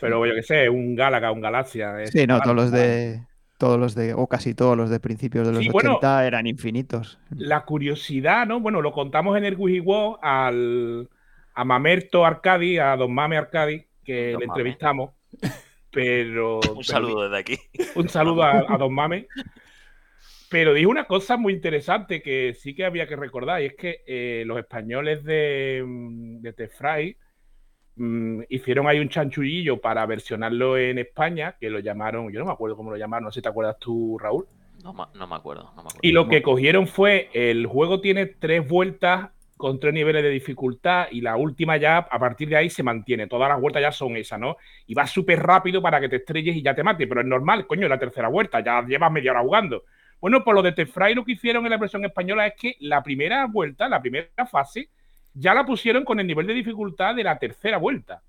Pero 0.00 0.24
yo 0.26 0.34
qué 0.34 0.42
sé, 0.42 0.68
un 0.68 0.94
Galaga, 0.94 1.30
un 1.32 1.40
Galaxia. 1.40 2.06
Sí, 2.06 2.26
no, 2.26 2.40
todos 2.40 2.56
los 2.56 2.70
de. 2.70 3.22
Todos 3.58 3.78
los 3.78 3.94
de. 3.94 4.12
O 4.14 4.26
casi 4.26 4.54
todos 4.54 4.76
los 4.76 4.90
de 4.90 4.98
principios 4.98 5.46
de 5.46 5.52
los 5.52 5.62
Sí, 5.62 5.68
bueno. 5.70 5.92
80 5.98 6.26
eran 6.26 6.46
infinitos. 6.48 7.18
La 7.30 7.64
curiosidad, 7.64 8.44
¿no? 8.46 8.58
Bueno, 8.58 8.82
lo 8.82 8.90
contamos 8.92 9.36
en 9.38 9.44
el 9.44 9.54
Wii 9.56 9.80
World 9.80 10.16
al, 10.22 11.08
a 11.54 11.64
Mamerto 11.64 12.26
Arcadi, 12.26 12.78
a 12.78 12.96
Don 12.96 13.14
Mame 13.14 13.36
Arcadi, 13.36 13.84
que 14.04 14.32
Don 14.32 14.40
le 14.40 14.46
Mame. 14.48 14.58
entrevistamos. 14.60 15.10
Pero. 15.92 16.60
Un 16.74 16.84
saludo 16.84 17.28
desde 17.28 17.38
aquí. 17.38 17.58
Un 17.94 18.08
saludo 18.08 18.42
a, 18.42 18.64
a 18.68 18.78
Don 18.78 18.92
Mame. 18.92 19.28
Pero 20.52 20.74
dijo 20.74 20.90
una 20.90 21.06
cosa 21.06 21.38
muy 21.38 21.54
interesante 21.54 22.20
que 22.20 22.52
sí 22.52 22.74
que 22.74 22.84
había 22.84 23.06
que 23.06 23.16
recordar, 23.16 23.62
y 23.62 23.66
es 23.66 23.74
que 23.74 24.02
eh, 24.06 24.44
los 24.46 24.58
españoles 24.58 25.24
de, 25.24 25.82
mm, 25.82 26.42
de 26.42 26.52
Tefray 26.52 27.16
mm, 27.96 28.42
hicieron 28.50 28.86
ahí 28.86 28.98
un 28.98 29.08
chanchullillo 29.08 29.80
para 29.80 30.04
versionarlo 30.04 30.76
en 30.76 30.98
España, 30.98 31.56
que 31.58 31.70
lo 31.70 31.78
llamaron, 31.78 32.30
yo 32.30 32.38
no 32.40 32.44
me 32.44 32.52
acuerdo 32.52 32.76
cómo 32.76 32.90
lo 32.90 32.98
llamaron, 32.98 33.24
no 33.24 33.30
sé 33.30 33.36
si 33.36 33.42
te 33.42 33.48
acuerdas 33.48 33.78
tú, 33.78 34.18
Raúl. 34.18 34.46
No 34.82 34.92
me 34.92 35.02
acuerdo, 35.34 35.72
no 35.74 35.82
me 35.84 35.88
acuerdo. 35.88 36.00
Y 36.02 36.12
lo 36.12 36.28
que 36.28 36.42
cogieron 36.42 36.86
fue, 36.86 37.30
el 37.32 37.66
juego 37.66 38.02
tiene 38.02 38.26
tres 38.26 38.68
vueltas 38.68 39.30
con 39.62 39.78
tres 39.78 39.94
niveles 39.94 40.24
de 40.24 40.28
dificultad 40.30 41.06
y 41.12 41.20
la 41.20 41.36
última 41.36 41.76
ya, 41.76 41.98
a 41.98 42.18
partir 42.18 42.48
de 42.48 42.56
ahí 42.56 42.68
se 42.68 42.82
mantiene. 42.82 43.28
Todas 43.28 43.48
las 43.48 43.60
vueltas 43.60 43.80
ya 43.80 43.92
son 43.92 44.16
esas, 44.16 44.40
¿no? 44.40 44.56
Y 44.88 44.94
va 44.94 45.06
súper 45.06 45.40
rápido 45.40 45.80
para 45.80 46.00
que 46.00 46.08
te 46.08 46.16
estrelles 46.16 46.56
y 46.56 46.62
ya 46.62 46.74
te 46.74 46.82
mate, 46.82 47.06
pero 47.06 47.20
es 47.20 47.26
normal, 47.28 47.64
coño, 47.68 47.86
la 47.86 47.96
tercera 47.96 48.26
vuelta, 48.26 48.58
ya 48.58 48.84
llevas 48.84 49.12
media 49.12 49.30
hora 49.30 49.42
jugando. 49.42 49.84
Bueno, 50.20 50.42
por 50.42 50.56
lo 50.56 50.62
de 50.62 50.72
Tefray 50.72 51.14
lo 51.14 51.24
que 51.24 51.30
hicieron 51.34 51.64
en 51.64 51.70
la 51.70 51.76
versión 51.76 52.04
española 52.04 52.48
es 52.48 52.54
que 52.60 52.74
la 52.80 53.04
primera 53.04 53.46
vuelta, 53.46 53.88
la 53.88 54.02
primera 54.02 54.46
fase, 54.50 54.88
ya 55.32 55.54
la 55.54 55.64
pusieron 55.64 56.04
con 56.04 56.18
el 56.18 56.26
nivel 56.26 56.48
de 56.48 56.54
dificultad 56.54 57.14
de 57.14 57.22
la 57.22 57.38
tercera 57.38 57.78
vuelta. 57.78 58.20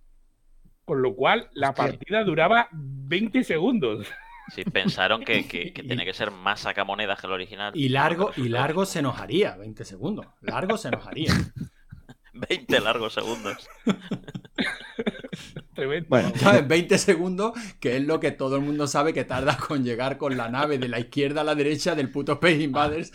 Con 0.85 1.01
lo 1.01 1.15
cual, 1.15 1.49
la 1.53 1.71
Hostia. 1.71 1.85
partida 1.85 2.23
duraba 2.23 2.67
20 2.71 3.43
segundos. 3.43 4.07
Sí, 4.49 4.63
pensaron 4.63 5.23
que, 5.23 5.47
que, 5.47 5.73
que 5.73 5.83
tenía 5.87 6.05
que 6.05 6.13
ser 6.13 6.31
más 6.31 6.61
sacamonedas 6.61 7.19
que 7.19 7.27
el 7.27 7.33
original. 7.33 7.71
Y 7.75 7.89
largo, 7.89 8.31
y 8.35 8.49
largo 8.49 8.85
se 8.85 9.01
nos 9.01 9.19
haría, 9.19 9.55
20 9.55 9.85
segundos. 9.85 10.27
Largo 10.41 10.77
se 10.77 10.91
nos 10.91 11.05
haría. 11.07 11.33
20 12.33 12.79
largos 12.79 13.13
segundos. 13.13 13.69
Tremendo. 15.73 16.07
Bueno, 16.09 16.31
¿Sabes? 16.35 16.67
20 16.67 16.97
segundos, 16.97 17.53
que 17.79 17.97
es 17.97 18.03
lo 18.03 18.19
que 18.19 18.31
todo 18.31 18.57
el 18.57 18.61
mundo 18.61 18.87
sabe 18.87 19.13
que 19.13 19.23
tarda 19.23 19.57
con 19.57 19.83
llegar 19.83 20.17
con 20.17 20.37
la 20.37 20.49
nave 20.49 20.77
de 20.77 20.87
la 20.87 20.99
izquierda 20.99 21.41
a 21.41 21.43
la 21.43 21.55
derecha 21.55 21.95
del 21.95 22.11
puto 22.11 22.33
Space 22.33 22.61
Invaders. 22.61 23.11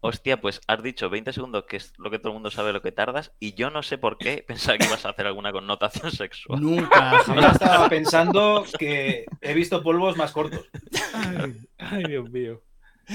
Hostia, 0.00 0.40
pues 0.40 0.60
has 0.66 0.82
dicho 0.82 1.10
20 1.10 1.32
segundos, 1.32 1.64
que 1.68 1.76
es 1.76 1.92
lo 1.98 2.10
que 2.10 2.18
todo 2.18 2.28
el 2.28 2.34
mundo 2.34 2.50
sabe 2.50 2.72
lo 2.72 2.82
que 2.82 2.92
tardas, 2.92 3.32
y 3.40 3.54
yo 3.54 3.70
no 3.70 3.82
sé 3.82 3.98
por 3.98 4.18
qué 4.18 4.44
pensaba 4.46 4.78
que 4.78 4.86
ibas 4.86 5.04
a 5.04 5.10
hacer 5.10 5.26
alguna 5.26 5.52
connotación 5.52 6.10
sexual. 6.12 6.60
Nunca, 6.60 7.12
Yo 7.12 7.24
jamás. 7.24 7.52
estaba 7.60 7.88
pensando 7.88 8.64
que 8.78 9.26
he 9.40 9.54
visto 9.54 9.82
polvos 9.82 10.16
más 10.16 10.32
cortos. 10.32 10.68
Ay, 11.14 11.56
ay, 11.78 12.04
Dios 12.04 12.30
mío. 12.30 12.62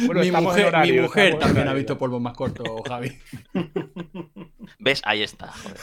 Bueno, 0.05 0.21
mi 0.21 0.31
mujer, 0.31 0.65
horario, 0.67 0.93
mi 0.93 0.99
mujer 0.99 1.39
también 1.39 1.67
ha 1.67 1.73
visto 1.73 1.97
polvos 1.97 2.21
más 2.21 2.33
cortos, 2.35 2.67
Javi. 2.87 3.17
¿Ves? 4.79 5.01
Ahí 5.05 5.23
está. 5.23 5.47
joder. 5.47 5.77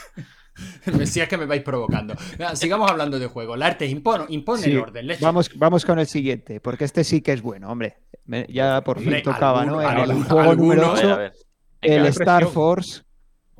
Si 1.05 1.19
es 1.19 1.27
que 1.27 1.37
me 1.37 1.45
vais 1.45 1.61
provocando. 1.63 2.15
Sigamos 2.55 2.89
hablando 2.89 3.19
de 3.19 3.27
juego. 3.27 3.55
La 3.55 3.67
arte 3.67 3.85
impone, 3.85 4.25
impone 4.29 4.61
Sí, 4.61 4.71
el 4.71 4.79
orden. 4.79 5.07
leche. 5.07 5.23
Vamos, 5.23 5.49
vamos 5.55 5.85
con 5.85 5.99
el 5.99 6.07
siguiente, 6.07 6.59
porque 6.61 6.85
este 6.85 7.03
sí 7.03 7.21
que 7.21 7.33
es 7.33 7.41
bueno, 7.41 7.69
hombre. 7.69 7.97
Me- 8.25 8.47
ya 8.49 8.81
por 8.83 8.97
fin 8.97 9.07
Hombre, 9.07 9.21
tocaba, 9.21 9.65
¿no? 9.65 9.81
En 9.81 9.97
el 9.97 10.23
juego 10.23 10.55
número 10.55 10.91
alguno- 10.91 10.91
A 10.91 10.93
ver, 10.95 11.05
a 11.05 11.13
8, 11.13 11.17
ver. 11.17 11.33
el 11.81 12.05
Star 12.07 12.37
presión. 12.43 12.53
Force, 12.53 13.01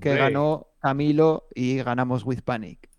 que 0.02 0.10
Hombre. 0.10 0.24
ganó 0.24 0.68
Camilo 0.82 1.48
y 1.54 1.78
ganamos 1.84 2.24
With 2.26 2.42
Panic. 2.44 2.90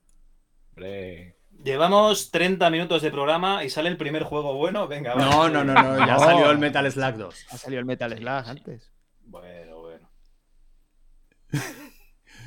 Hombre. 0.77 1.37
Llevamos 1.65 2.31
30 2.31 2.71
minutos 2.71 3.03
de 3.03 3.11
programa 3.11 3.65
y 3.65 3.71
sale 3.71 3.89
el 3.89 3.97
primer 3.97 4.23
juego 4.23 4.55
bueno. 4.55 4.87
Venga, 4.87 5.15
va. 5.15 5.21
No, 5.25 5.49
no, 5.49 5.65
no, 5.65 5.75
no. 5.75 5.99
Ya 5.99 6.15
No. 6.15 6.19
salió 6.21 6.51
el 6.51 6.59
Metal 6.59 6.89
Slug 6.93 7.15
2. 7.17 7.47
Ha 7.51 7.57
salido 7.59 7.81
el 7.81 7.87
Metal 7.87 8.15
sí. 8.17 8.25
antes. 8.29 8.93
Bueno, 9.25 9.81
bueno. 9.81 10.09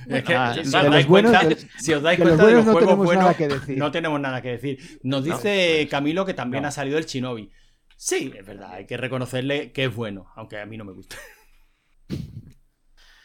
Es 0.09 0.23
que, 0.23 0.35
Ah, 0.35 0.53
si, 0.53 0.59
os 0.61 0.71
dais 0.71 1.07
buenos- 1.07 1.31
cuenta, 1.31 1.47
de- 1.47 1.55
si 1.79 1.93
os 1.93 2.01
dais 2.01 2.17
de 2.19 2.25
los 2.25 2.35
cuenta 2.35 2.45
de 2.47 2.53
los 2.53 2.65
buenos 2.65 2.65
no 2.65 2.71
juegos 2.71 2.79
tenemos 2.89 3.05
buenos, 3.05 3.23
nada 3.23 3.37
que 3.37 3.47
decir. 3.47 3.77
no 3.77 3.91
tenemos 3.91 4.19
nada 4.19 4.41
que 4.41 4.49
decir. 4.49 4.99
Nos 5.03 5.25
No, 5.25 5.35
dice 5.35 5.77
pues- 5.81 5.89
Camilo 5.89 6.25
que 6.25 6.33
también 6.33 6.63
no. 6.63 6.69
ha 6.69 6.71
salido 6.71 6.97
el 6.97 7.05
Shinobi. 7.05 7.51
Sí, 7.95 8.33
es 8.37 8.45
verdad, 8.45 8.73
hay 8.73 8.85
que 8.85 8.97
reconocerle 8.97 9.71
que 9.71 9.85
es 9.85 9.95
bueno, 9.95 10.27
aunque 10.35 10.57
a 10.59 10.65
mí 10.65 10.77
no 10.77 10.83
me 10.85 10.93
gusta. 10.93 11.15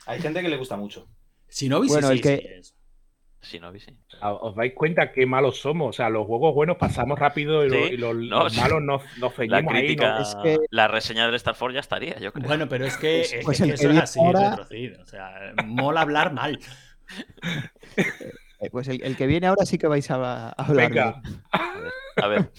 Hay 0.07 0.21
gente 0.21 0.43
que 0.43 0.49
le 0.49 0.57
gusta 0.57 0.77
mucho. 0.77 1.09
Shinobi 1.51 1.89
Bueno, 1.89 2.09
sí, 2.09 2.13
el 2.13 2.19
sí, 2.19 2.23
que- 2.23 2.61
sí, 2.63 2.74
Sí. 3.45 3.61
Ah, 4.21 4.33
¿Os 4.33 4.55
dais 4.57 4.73
cuenta 4.75 5.13
qué 5.13 5.27
malos 5.27 5.61
somos? 5.61 5.91
O 5.91 5.93
sea, 5.93 6.09
los 6.09 6.27
juegos 6.27 6.55
buenos 6.55 6.77
pasamos 6.77 7.19
rápido 7.19 7.65
y, 7.67 7.71
Sí, 7.71 7.77
lo- 7.77 7.87
y 7.89 7.97
los, 7.97 8.15
no, 8.17 8.45
los 8.45 8.57
malos 8.57 8.83
nos, 8.83 9.03
nos 9.19 9.33
La 9.49 9.59
ahí. 9.59 9.67
crítica, 9.67 10.19
nos- 10.19 10.29
es 10.31 10.37
que- 10.43 10.59
la 10.71 10.89
reseña 10.89 11.27
del 11.27 11.35
Star 11.37 11.55
Force 11.55 11.75
ya 11.75 11.81
estaría, 11.81 12.19
yo 12.19 12.33
creo. 12.33 12.47
Bueno, 12.47 12.69
pero 12.69 12.87
es 12.87 12.97
que, 12.97 13.19
Pues- 13.19 13.33
es 13.33 13.45
pues 13.45 13.63
que 13.63 13.71
eso 13.75 13.91
es 13.91 13.99
así, 13.99 14.19
ahora-. 14.21 14.57
O 15.03 15.07
sea, 15.07 15.31
mola 15.65 16.01
hablar 16.01 16.33
mal. 16.33 16.59
Eh, 18.61 18.71
Pues 18.71 18.89
el, 18.89 19.03
el 19.03 19.17
que 19.17 19.27
viene 19.27 19.47
ahora 19.47 19.67
sí 19.67 19.77
que 19.79 19.87
vais 19.87 20.11
a, 20.11 20.49
a 20.49 20.51
hablar. 20.53 20.89
Venga. 20.89 21.23
A 22.17 22.27
ver. 22.29 22.51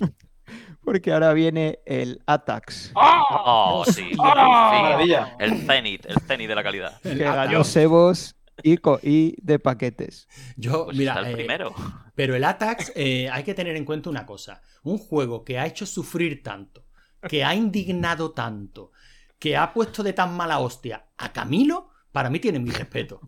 Porque 0.84 1.12
ahora 1.12 1.34
viene 1.34 1.80
el 1.88 2.22
Atax, 2.28 2.92
¡Ah! 2.96 3.24
Oh, 3.32 3.84
sí. 3.86 4.12
¡Ah! 4.20 4.72
Sí. 4.76 4.82
Maravilla. 4.84 5.36
El 5.40 5.58
cenit, 5.66 6.06
el 6.06 6.18
cenit 6.22 6.48
de 6.48 6.54
la 6.56 6.62
calidad. 6.64 7.02
que 7.02 7.16
ganó 7.16 7.50
Dios. 7.50 7.68
Sebos 7.68 8.36
y, 8.64 8.80
y 9.04 9.36
de 9.42 9.60
paquetes. 9.60 10.28
Yo, 10.56 10.86
Pues 10.86 10.98
mira, 10.98 11.20
el 11.20 11.28
eh, 11.28 11.34
primero. 11.34 11.74
Pero 12.16 12.36
el 12.36 12.44
Atax, 12.44 12.92
eh, 12.96 13.30
hay 13.30 13.44
que 13.44 13.54
tener 13.54 13.76
en 13.76 13.86
cuenta 13.86 14.10
una 14.10 14.26
cosa. 14.26 14.62
Un 14.84 14.98
juego 14.98 15.44
que 15.44 15.60
ha 15.60 15.66
hecho 15.66 15.86
sufrir 15.86 16.44
tanto, 16.44 16.86
que 17.28 17.44
ha 17.44 17.56
indignado 17.56 18.32
tanto, 18.32 18.92
que 19.40 19.58
ha 19.58 19.74
puesto 19.74 20.04
de 20.04 20.14
tan 20.14 20.36
mala 20.36 20.60
hostia 20.60 21.08
a 21.18 21.34
Camilo, 21.34 21.90
para 22.12 22.30
mí 22.30 22.40
tiene 22.40 22.60
mi 22.60 22.72
respeto. 22.72 23.22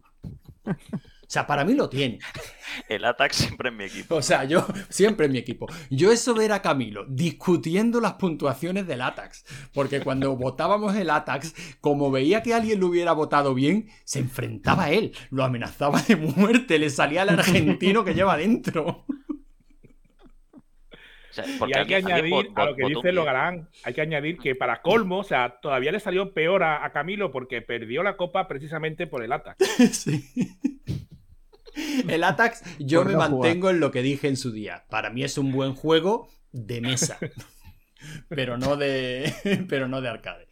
O 1.28 1.30
sea, 1.30 1.46
para 1.46 1.66
mí 1.66 1.74
lo 1.74 1.90
tiene. 1.90 2.20
El 2.90 3.04
Attack 3.04 3.34
siempre 3.34 3.68
en 3.68 3.76
mi 3.76 3.84
equipo. 3.84 4.16
O 4.16 4.22
sea, 4.22 4.46
yo 4.46 4.66
siempre 4.88 5.26
en 5.26 5.34
mi 5.34 5.38
equipo. 5.40 5.68
Yo 5.90 6.10
eso 6.12 6.34
ver 6.34 6.54
a 6.54 6.62
Camilo 6.62 7.06
discutiendo 7.10 8.00
las 8.00 8.14
puntuaciones 8.14 8.88
del 8.88 9.02
Atax. 9.02 9.44
Porque 9.74 10.00
cuando 10.00 10.36
votábamos 10.38 10.96
el 10.96 11.10
Atax, 11.10 11.54
como 11.82 12.12
veía 12.12 12.44
que 12.44 12.54
alguien 12.54 12.80
lo 12.80 12.88
hubiera 12.88 13.12
votado 13.12 13.54
bien, 13.54 13.90
se 14.06 14.20
enfrentaba 14.20 14.86
a 14.86 14.92
él, 14.92 15.12
lo 15.30 15.44
amenazaba 15.44 16.02
de 16.02 16.16
muerte, 16.16 16.80
le 16.80 16.90
salía 16.90 17.24
al 17.24 17.30
argentino 17.30 18.06
que 18.06 18.14
lleva 18.14 18.38
dentro. 18.38 19.06
O 21.30 21.34
sea, 21.34 21.46
Y 21.46 21.52
hay 21.78 21.86
que 21.86 21.96
alguien- 21.96 22.12
alguien 22.12 22.34
añadir 22.34 22.52
a 22.56 22.66
lo 22.66 22.76
que 22.76 22.86
dice. 22.88 23.12
Logarán, 23.12 23.70
hay 23.84 23.94
que 23.94 24.02
añadir 24.02 24.38
que 24.40 24.56
para 24.56 24.82
colmo, 24.82 25.20
o 25.20 25.24
sea, 25.24 25.60
todavía 25.62 25.92
le 25.92 26.00
salió 26.00 26.34
peor 26.34 26.64
a, 26.64 26.84
a 26.86 26.92
Camilo 26.92 27.32
porque 27.32 27.62
perdió 27.62 28.02
la 28.02 28.16
copa 28.18 28.48
precisamente 28.48 29.08
por 29.08 29.24
el 29.24 29.34
ataque. 29.34 29.64
Sí. 29.92 30.24
El 32.08 32.24
Atax, 32.24 32.64
yo 32.80 33.00
Por 33.00 33.08
me 33.08 33.14
no 33.14 33.20
jugar. 33.20 33.32
mantengo 33.32 33.70
en 33.70 33.80
lo 33.80 33.92
que 33.92 34.02
dije 34.02 34.28
en 34.28 34.38
su 34.38 34.52
día. 34.52 34.86
Para 34.90 35.10
mí 35.10 35.24
es 35.24 35.38
un 35.38 35.52
buen 35.52 35.74
juego 35.76 36.30
de 36.52 36.82
mesa. 36.82 37.18
pero 38.30 38.58
no 38.58 38.76
de. 38.78 39.34
Pero 39.70 39.88
no 39.88 40.02
de 40.02 40.10
arcade. 40.10 40.48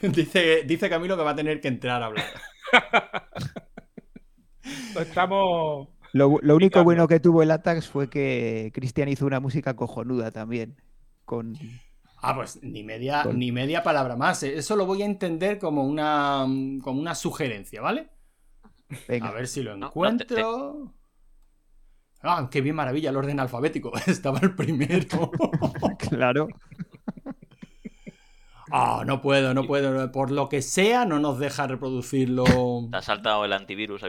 Dice, 0.00 0.62
dice 0.64 0.88
Camilo 0.88 1.16
que 1.16 1.22
va 1.22 1.30
a 1.32 1.36
tener 1.36 1.60
que 1.60 1.68
entrar 1.68 2.02
a 2.02 2.06
hablar. 2.06 2.24
Estamos. 4.98 5.88
Lo, 6.12 6.38
lo 6.40 6.56
único 6.56 6.82
bueno 6.82 7.06
que 7.08 7.20
tuvo 7.20 7.42
el 7.42 7.50
Atax 7.50 7.88
fue 7.88 8.08
que 8.08 8.70
Cristian 8.74 9.08
hizo 9.08 9.26
una 9.26 9.40
música 9.40 9.76
cojonuda 9.76 10.30
también. 10.30 10.76
Con... 11.24 11.54
Ah, 12.22 12.34
pues 12.34 12.58
ni 12.62 12.82
media, 12.82 13.22
Con- 13.24 13.38
ni 13.38 13.52
media 13.52 13.82
palabra 13.82 14.16
más. 14.16 14.42
Eso 14.42 14.76
lo 14.76 14.86
voy 14.86 15.02
a 15.02 15.06
entender 15.06 15.58
como 15.58 15.84
una, 15.84 16.46
como 16.82 17.00
una 17.00 17.14
sugerencia, 17.14 17.82
¿vale? 17.82 18.08
Venga, 19.08 19.28
A 19.28 19.32
ver 19.32 19.46
si 19.48 19.62
lo 19.62 19.76
no, 19.76 19.86
encuentro. 19.88 20.94
Ah, 22.22 22.48
qué 22.50 22.60
bien 22.60 22.74
maravilla 22.76 23.10
el 23.10 23.16
orden 23.16 23.38
alfabético. 23.40 23.92
Estaba 24.06 24.38
el 24.40 24.54
primero. 24.54 25.30
claro. 26.10 26.48
Ah, 28.72 29.04
no 29.06 29.22
puedo, 29.22 29.54
no 29.54 29.64
puedo. 29.64 30.10
Por 30.10 30.32
lo 30.32 30.48
que 30.48 30.60
sea, 30.60 31.04
no 31.04 31.20
nos 31.20 31.38
deja 31.38 31.68
reproducirlo. 31.68 32.44
Te 32.90 32.96
ha 32.96 33.02
saltado 33.02 33.44
el 33.44 33.52
antivirus. 33.52 34.02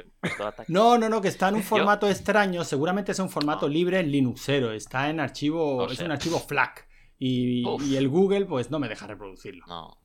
No, 0.67 0.97
no, 0.97 1.09
no, 1.09 1.21
que 1.21 1.27
está 1.27 1.49
en 1.49 1.55
un 1.55 1.61
Yo- 1.61 1.67
formato 1.67 2.07
extraño. 2.09 2.63
Seguramente 2.63 3.11
es 3.11 3.19
un 3.19 3.29
formato 3.29 3.67
Ah. 3.67 3.69
libre 3.69 4.01
Linuxero. 4.03 4.71
Está 4.71 5.09
en 5.09 5.19
archivo. 5.19 5.77
O 5.77 5.91
es 5.91 5.99
un 5.99 6.11
archivo 6.11 6.39
FLAC. 6.39 6.87
Y, 7.19 7.63
el 7.95 8.09
Google, 8.09 8.45
pues 8.45 8.71
no 8.71 8.79
me 8.79 8.89
deja 8.89 9.05
reproducirlo. 9.05 9.65
No. 9.67 9.97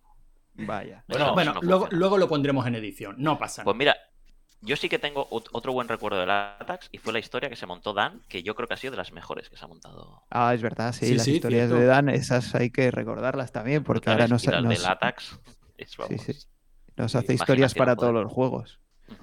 Vaya. 0.54 1.04
Bueno, 1.08 1.54
no 1.54 1.60
luego, 1.62 1.88
luego 1.90 2.18
lo 2.18 2.28
pondremos 2.28 2.66
en 2.66 2.74
edición. 2.74 3.16
No 3.18 3.38
pasa 3.38 3.64
Pues 3.64 3.74
nada. 3.74 3.78
mira, 3.78 3.96
yo 4.62 4.76
sí 4.76 4.88
que 4.88 4.98
tengo 4.98 5.28
ot- 5.30 5.48
otro 5.52 5.72
buen 5.72 5.88
recuerdo 5.88 6.18
del 6.20 6.30
Atax 6.30 6.88
y 6.92 6.98
fue 6.98 7.12
la 7.12 7.18
historia 7.18 7.48
que 7.48 7.56
se 7.56 7.66
montó 7.66 7.92
Dan, 7.92 8.20
que 8.28 8.42
yo 8.42 8.54
creo 8.54 8.66
que 8.68 8.74
ha 8.74 8.76
sido 8.76 8.92
de 8.92 8.96
las 8.96 9.12
mejores 9.12 9.48
que 9.48 9.56
se 9.56 9.64
ha 9.64 9.68
montado. 9.68 10.22
Ah, 10.30 10.54
es 10.54 10.62
verdad, 10.62 10.92
sí, 10.92 11.06
Sí, 11.06 11.14
las 11.14 11.24
sí, 11.24 11.32
historias 11.36 11.66
cierto. 11.68 11.80
de 11.80 11.86
Dan, 11.86 12.08
esas 12.08 12.54
hay 12.54 12.70
que 12.70 12.90
recordarlas 12.90 13.52
también, 13.52 13.84
porque 13.84 14.10
ahora 14.10 14.28
nos, 14.28 14.46
nos- 14.46 14.68
del 14.68 14.86
Atax 14.86 15.38
es, 15.76 15.96
vamos, 15.96 16.22
sí. 16.22 16.32
nos 16.96 17.14
hace 17.14 17.34
historias 17.34 17.74
para 17.74 17.96
poder. 17.96 18.10
todos 18.12 18.22
los 18.24 18.32
juegos. 18.32 18.78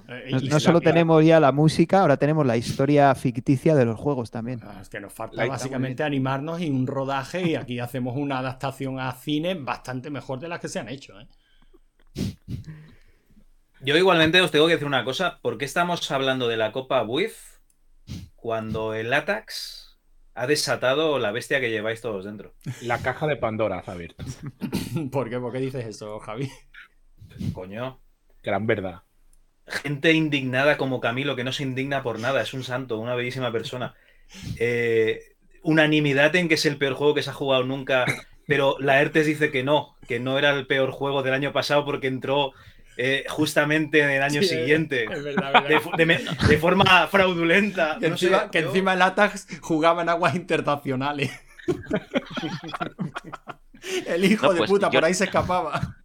Eh, 0.08 0.30
No, 0.48 0.60
solo 0.60 0.78
la- 0.78 0.84
tenemos 0.84 1.24
ya 1.24 1.40
la 1.40 1.50
música, 1.50 2.00
ahora 2.02 2.16
tenemos 2.16 2.46
la 2.46 2.56
historia 2.56 3.12
ficticia 3.16 3.74
de 3.74 3.84
los 3.86 3.98
juegos 3.98 4.30
también. 4.30 4.60
Ah, 4.62 4.78
Es 4.80 4.88
que 4.88 5.00
nos 5.00 5.12
falta 5.12 5.44
básicamente 5.46 6.04
animarnos 6.04 6.60
y 6.60 6.70
un 6.70 6.86
rodaje 6.86 7.42
y 7.48 7.54
aquí 7.56 7.80
hacemos 7.80 8.16
una 8.16 8.38
adaptación 8.38 9.00
a 9.00 9.10
cine 9.12 9.54
bastante 9.54 10.10
mejor 10.10 10.38
de 10.38 10.48
las 10.48 10.60
que 10.60 10.68
se 10.68 10.78
han 10.78 10.88
hecho. 10.88 11.18
¿eh? 11.18 11.26
Yo 13.82 13.96
igualmente 13.96 14.40
os 14.42 14.50
tengo 14.50 14.66
que 14.66 14.74
decir 14.74 14.86
una 14.86 15.04
cosa. 15.04 15.38
¿Por 15.40 15.56
qué 15.56 15.64
estamos 15.64 16.10
hablando 16.10 16.48
de 16.48 16.58
la 16.58 16.70
Copa 16.70 17.02
WIF 17.02 17.58
cuando 18.36 18.92
el 18.92 19.10
Atax 19.12 19.98
ha 20.34 20.46
desatado 20.46 21.18
la 21.18 21.32
bestia 21.32 21.60
que 21.60 21.70
lleváis 21.70 22.02
todos 22.02 22.26
dentro? 22.26 22.54
La 22.82 22.98
caja 22.98 23.26
de 23.26 23.36
Pandora 23.36 23.82
abierto. 23.86 24.22
¿Por 25.10 25.30
qué? 25.30 25.38
¿Por 25.38 25.52
qué 25.52 25.60
dices 25.60 25.86
eso, 25.86 26.18
Javi? 26.20 26.50
Coño. 27.54 28.00
Gran 28.42 28.66
verdad. 28.66 29.02
gente 29.66 30.12
indignada 30.12 30.76
como 30.76 31.00
Camilo, 31.00 31.34
que 31.34 31.44
no 31.44 31.52
se 31.52 31.62
indigna 31.62 32.02
por 32.02 32.18
nada, 32.18 32.42
es 32.42 32.52
un 32.52 32.64
santo, 32.64 32.98
una 32.98 33.14
bellísima 33.14 33.50
persona. 33.50 33.94
Eh, 34.58 35.36
unanimidad 35.62 36.36
en 36.36 36.48
que 36.48 36.54
es 36.54 36.66
el 36.66 36.76
peor 36.76 36.94
juego 36.94 37.14
que 37.14 37.22
se 37.22 37.30
ha 37.30 37.34
jugado 37.34 37.64
nunca, 37.64 38.04
pero 38.46 38.76
la 38.78 39.00
ERTES 39.00 39.26
dice 39.26 39.50
que 39.50 39.62
no, 39.62 39.96
que 40.06 40.20
no 40.20 40.38
era 40.38 40.50
el 40.50 40.66
peor 40.66 40.90
juego 40.90 41.22
del 41.22 41.34
año 41.34 41.52
pasado 41.52 41.84
porque 41.86 42.08
entró 42.08 42.52
eh, 43.02 43.24
justamente 43.28 44.00
en 44.00 44.10
el 44.10 44.22
año 44.22 44.42
Sí, 44.42 44.48
siguiente. 44.48 45.04
Es 45.04 45.24
verdad, 45.24 45.64
De, 45.96 46.04
verdad. 46.04 46.38
de 46.48 46.58
forma 46.58 47.06
fraudulenta. 47.08 47.96
Que 48.00 48.10
no 48.10 48.16
sé, 48.16 48.26
encima, 48.26 48.50
que 48.50 48.60
yo- 48.60 48.66
encima 48.68 48.92
el 48.94 49.02
Atax 49.02 49.46
jugaba 49.60 50.02
en 50.02 50.08
aguas 50.10 50.34
internacionales. 50.34 51.30
el 54.06 54.24
hijo 54.24 54.46
No, 54.46 54.52
de 54.52 54.58
pues, 54.58 54.70
puta 54.70 54.88
yo- 54.88 54.92
por 55.00 55.04
ahí 55.04 55.14
se 55.14 55.24
escapaba. 55.24 55.96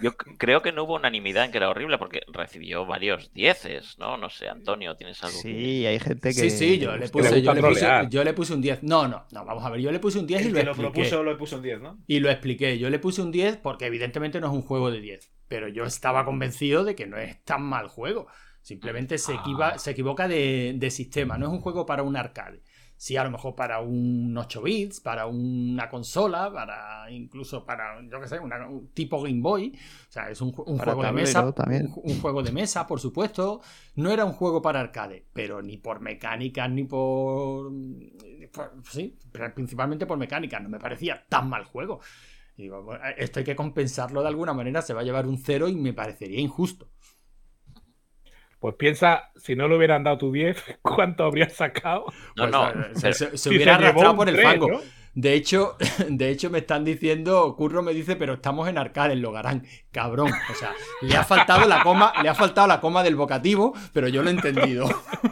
Yo 0.00 0.16
creo 0.16 0.62
que 0.62 0.72
no 0.72 0.84
hubo 0.84 0.94
unanimidad 0.94 1.44
en 1.44 1.50
que 1.52 1.58
era 1.58 1.68
horrible 1.68 1.98
porque 1.98 2.22
recibió 2.32 2.86
varios 2.86 3.32
dieces, 3.34 3.96
¿no? 3.98 4.16
No 4.16 4.30
sé, 4.30 4.48
Antonio, 4.48 4.96
¿tienes 4.96 5.22
algo? 5.22 5.36
que- 5.42 5.48
Sí, 5.48 5.86
hay 5.86 6.00
gente 6.00 6.30
que. 6.30 6.34
Sí, 6.34 6.50
sí, 6.50 6.78
yo 6.78 6.96
le 6.96 7.08
puse, 7.10 7.42
yo 7.42 7.52
le 7.52 7.60
puse, 7.60 7.80
trolear. 7.80 8.08
yo 8.08 8.24
le 8.24 8.32
puse 8.32 8.54
un 8.54 8.62
10. 8.62 8.82
No, 8.82 9.06
no, 9.08 9.26
no, 9.30 9.44
vamos 9.44 9.62
a 9.64 9.68
ver, 9.70 9.80
yo 9.80 9.92
le 9.92 9.98
puse 9.98 10.18
un 10.18 10.26
10 10.26 10.40
y 10.40 10.44
el 10.46 10.52
lo 10.52 10.56
que 10.58 10.64
lo 10.64 10.70
expliqué. 10.70 10.92
propuso 10.92 11.22
lo 11.22 11.36
puso 11.36 11.56
un 11.56 11.62
10, 11.62 11.80
¿no? 11.82 11.98
Y 12.06 12.20
lo 12.20 12.30
expliqué. 12.30 12.78
Yo 12.78 12.88
le 12.88 12.98
puse 12.98 13.20
un 13.20 13.30
10 13.30 13.58
porque 13.58 13.86
evidentemente 13.86 14.40
no 14.40 14.46
es 14.46 14.52
un 14.54 14.62
juego 14.62 14.90
de 14.90 15.02
10. 15.02 15.30
Pero 15.52 15.68
yo 15.68 15.84
estaba 15.84 16.24
convencido 16.24 16.82
de 16.82 16.94
que 16.94 17.06
no 17.06 17.18
es 17.18 17.44
tan 17.44 17.62
mal 17.62 17.86
juego. 17.88 18.26
Simplemente 18.62 19.18
se, 19.18 19.34
equiva- 19.34 19.76
se 19.78 19.90
equivoca 19.90 20.26
de, 20.26 20.74
de 20.78 20.90
sistema. 20.90 21.36
No 21.36 21.48
es 21.48 21.52
un 21.52 21.60
juego 21.60 21.84
para 21.84 22.02
un 22.02 22.16
arcade. 22.16 22.62
Sí, 22.96 23.18
a 23.18 23.24
lo 23.24 23.30
mejor 23.30 23.54
para 23.54 23.80
un 23.80 24.34
8 24.38 24.62
bits, 24.62 25.00
para 25.00 25.26
una 25.26 25.90
consola, 25.90 26.50
para 26.50 27.10
incluso 27.10 27.66
para, 27.66 28.00
yo 28.08 28.18
qué 28.18 28.28
sé, 28.28 28.38
una- 28.38 28.66
un 28.66 28.88
tipo 28.94 29.20
Game 29.20 29.40
Boy. 29.42 29.76
O 30.08 30.10
sea, 30.12 30.30
es 30.30 30.40
un, 30.40 30.52
juego 30.52 31.02
de 31.02 31.12
mesa. 31.12 31.52
también. 31.52 31.86
Un, 31.86 31.92
ju- 31.92 32.00
un 32.04 32.20
juego 32.22 32.42
de 32.42 32.52
mesa, 32.52 32.86
por 32.86 32.98
supuesto. 32.98 33.60
No 33.96 34.10
era 34.10 34.24
un 34.24 34.32
juego 34.32 34.62
para 34.62 34.80
arcade, 34.80 35.26
pero 35.34 35.60
ni 35.60 35.76
por 35.76 36.00
mecánicas, 36.00 36.70
ni 36.70 36.84
por. 36.84 37.70
por- 38.52 38.72
sí, 38.90 39.18
principalmente 39.54 40.06
por 40.06 40.16
mecánicas. 40.16 40.62
No 40.62 40.70
me 40.70 40.78
parecía 40.78 41.26
tan 41.28 41.50
mal 41.50 41.64
juego. 41.64 42.00
Y 42.56 42.62
digo, 42.64 42.82
bueno, 42.82 43.02
esto 43.16 43.38
hay 43.38 43.44
que 43.44 43.56
compensarlo 43.56 44.22
de 44.22 44.28
alguna 44.28 44.52
manera, 44.52 44.82
se 44.82 44.94
va 44.94 45.00
a 45.00 45.04
llevar 45.04 45.26
un 45.26 45.38
cero 45.38 45.68
y 45.68 45.74
me 45.74 45.92
parecería 45.92 46.38
injusto. 46.40 46.88
Pues 48.58 48.76
piensa, 48.76 49.30
si 49.34 49.56
no 49.56 49.66
le 49.66 49.76
hubieran 49.76 50.04
dado 50.04 50.18
tu 50.18 50.32
10, 50.32 50.56
¿cuánto 50.82 51.24
habrías 51.24 51.52
sacado? 51.54 52.04
No, 52.36 52.42
Pues, 52.44 52.50
no, 52.52 52.68
eh, 52.70 52.74
se, 52.94 53.00
pero- 53.00 53.14
se- 53.14 53.30
se 53.30 53.38
Si 53.38 53.48
hubiera 53.50 53.74
arrastrado 53.76 54.16
por 54.16 54.28
el 54.28 54.40
fango. 54.40 54.68
¿no? 54.70 54.80
De 55.14 55.34
hecho, 55.34 55.76
de 56.08 56.30
hecho, 56.30 56.48
me 56.48 56.58
están 56.58 56.84
diciendo, 56.84 57.54
Curro 57.56 57.82
me 57.82 57.92
dice, 57.92 58.16
pero 58.16 58.34
estamos 58.34 58.68
en 58.68 58.78
arcade, 58.78 59.14
en 59.14 59.22
Logarán. 59.22 59.66
Cabrón. 59.90 60.30
O 60.50 60.54
sea, 60.54 60.72
le 61.00 61.16
ha 61.16 61.24
faltado 61.24 61.66
la 61.68 61.82
coma, 61.82 62.12
le 62.22 62.28
ha 62.28 62.34
faltado 62.34 62.66
la 62.68 62.80
coma 62.80 63.02
del 63.02 63.16
vocativo, 63.16 63.74
pero 63.92 64.08
yo 64.08 64.22
lo 64.22 64.28
he 64.30 64.32
entendido. 64.32 64.86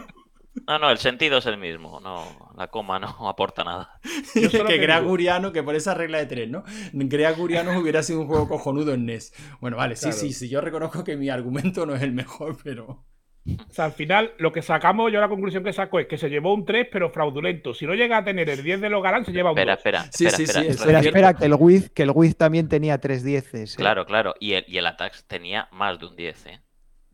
No, 0.71 0.79
no, 0.79 0.89
el 0.89 0.99
sentido 0.99 1.39
es 1.39 1.45
el 1.47 1.57
mismo. 1.57 1.99
No, 1.99 2.23
la 2.55 2.67
coma 2.67 2.97
no 2.97 3.07
aporta 3.27 3.63
nada. 3.65 3.99
Yo 4.35 4.49
que 4.49 4.57
solo 4.57 4.69
te 4.69 4.77
Greg 4.77 4.99
digo- 4.99 5.09
Guriano, 5.09 5.51
que 5.51 5.63
por 5.63 5.75
esa 5.75 5.93
regla 5.93 6.19
de 6.19 6.27
tres, 6.27 6.49
¿no? 6.49 6.63
Greg 6.93 7.35
Guriano 7.35 7.77
hubiera 7.77 8.03
sido 8.03 8.21
un 8.21 8.27
juego 8.27 8.47
cojonudo 8.47 8.93
en 8.93 9.05
NES. 9.05 9.33
Bueno, 9.59 9.75
vale, 9.75 9.97
sí, 9.97 10.03
Claro. 10.05 10.17
sí, 10.17 10.31
sí, 10.31 10.47
yo 10.49 10.61
reconozco 10.61 11.03
que 11.03 11.17
mi 11.17 11.29
argumento 11.29 11.85
no 11.85 11.93
es 11.93 12.01
el 12.01 12.13
mejor, 12.13 12.57
pero. 12.63 13.03
O 13.45 13.73
sea, 13.73 13.85
al 13.85 13.91
final, 13.91 14.33
lo 14.37 14.51
que 14.51 14.61
sacamos, 14.61 15.11
yo 15.11 15.19
la 15.19 15.27
conclusión 15.27 15.63
que 15.63 15.73
saco 15.73 15.99
es 15.99 16.05
que 16.07 16.17
se 16.17 16.29
llevó 16.29 16.53
un 16.53 16.63
3, 16.63 16.87
pero 16.91 17.09
fraudulento. 17.09 17.73
Si 17.73 17.85
no 17.87 17.95
llega 17.95 18.17
a 18.17 18.23
tener 18.23 18.49
el 18.49 18.61
10 18.63 18.79
de 18.81 18.89
Logarán, 18.89 19.25
se 19.25 19.31
lleva 19.31 19.51
un 19.51 19.57
Espera, 19.57 19.73
2. 19.73 19.79
espera, 19.79 20.03
Sí, 20.11 20.25
espera, 20.27 20.37
sí, 20.37 20.43
espera. 20.43 20.61
sí, 20.63 20.69
Espera, 20.69 20.99
es 20.99 21.05
espera, 21.07 21.33
que 21.33 21.45
el 21.45 21.55
Wiz, 21.55 21.89
que 21.89 22.03
el 22.03 22.11
Wiz 22.13 22.37
también 22.37 22.69
tenía 22.69 22.99
tres 22.99 23.23
dieces. 23.23 23.73
¿eh? 23.73 23.77
Claro, 23.77 24.05
claro. 24.05 24.35
Y 24.39 24.53
el, 24.53 24.65
y 24.67 24.77
el 24.77 24.85
Atax 24.85 25.25
tenía 25.25 25.67
más 25.71 25.99
de 25.99 26.05
un 26.05 26.15
10, 26.15 26.45
¿eh? 26.45 26.61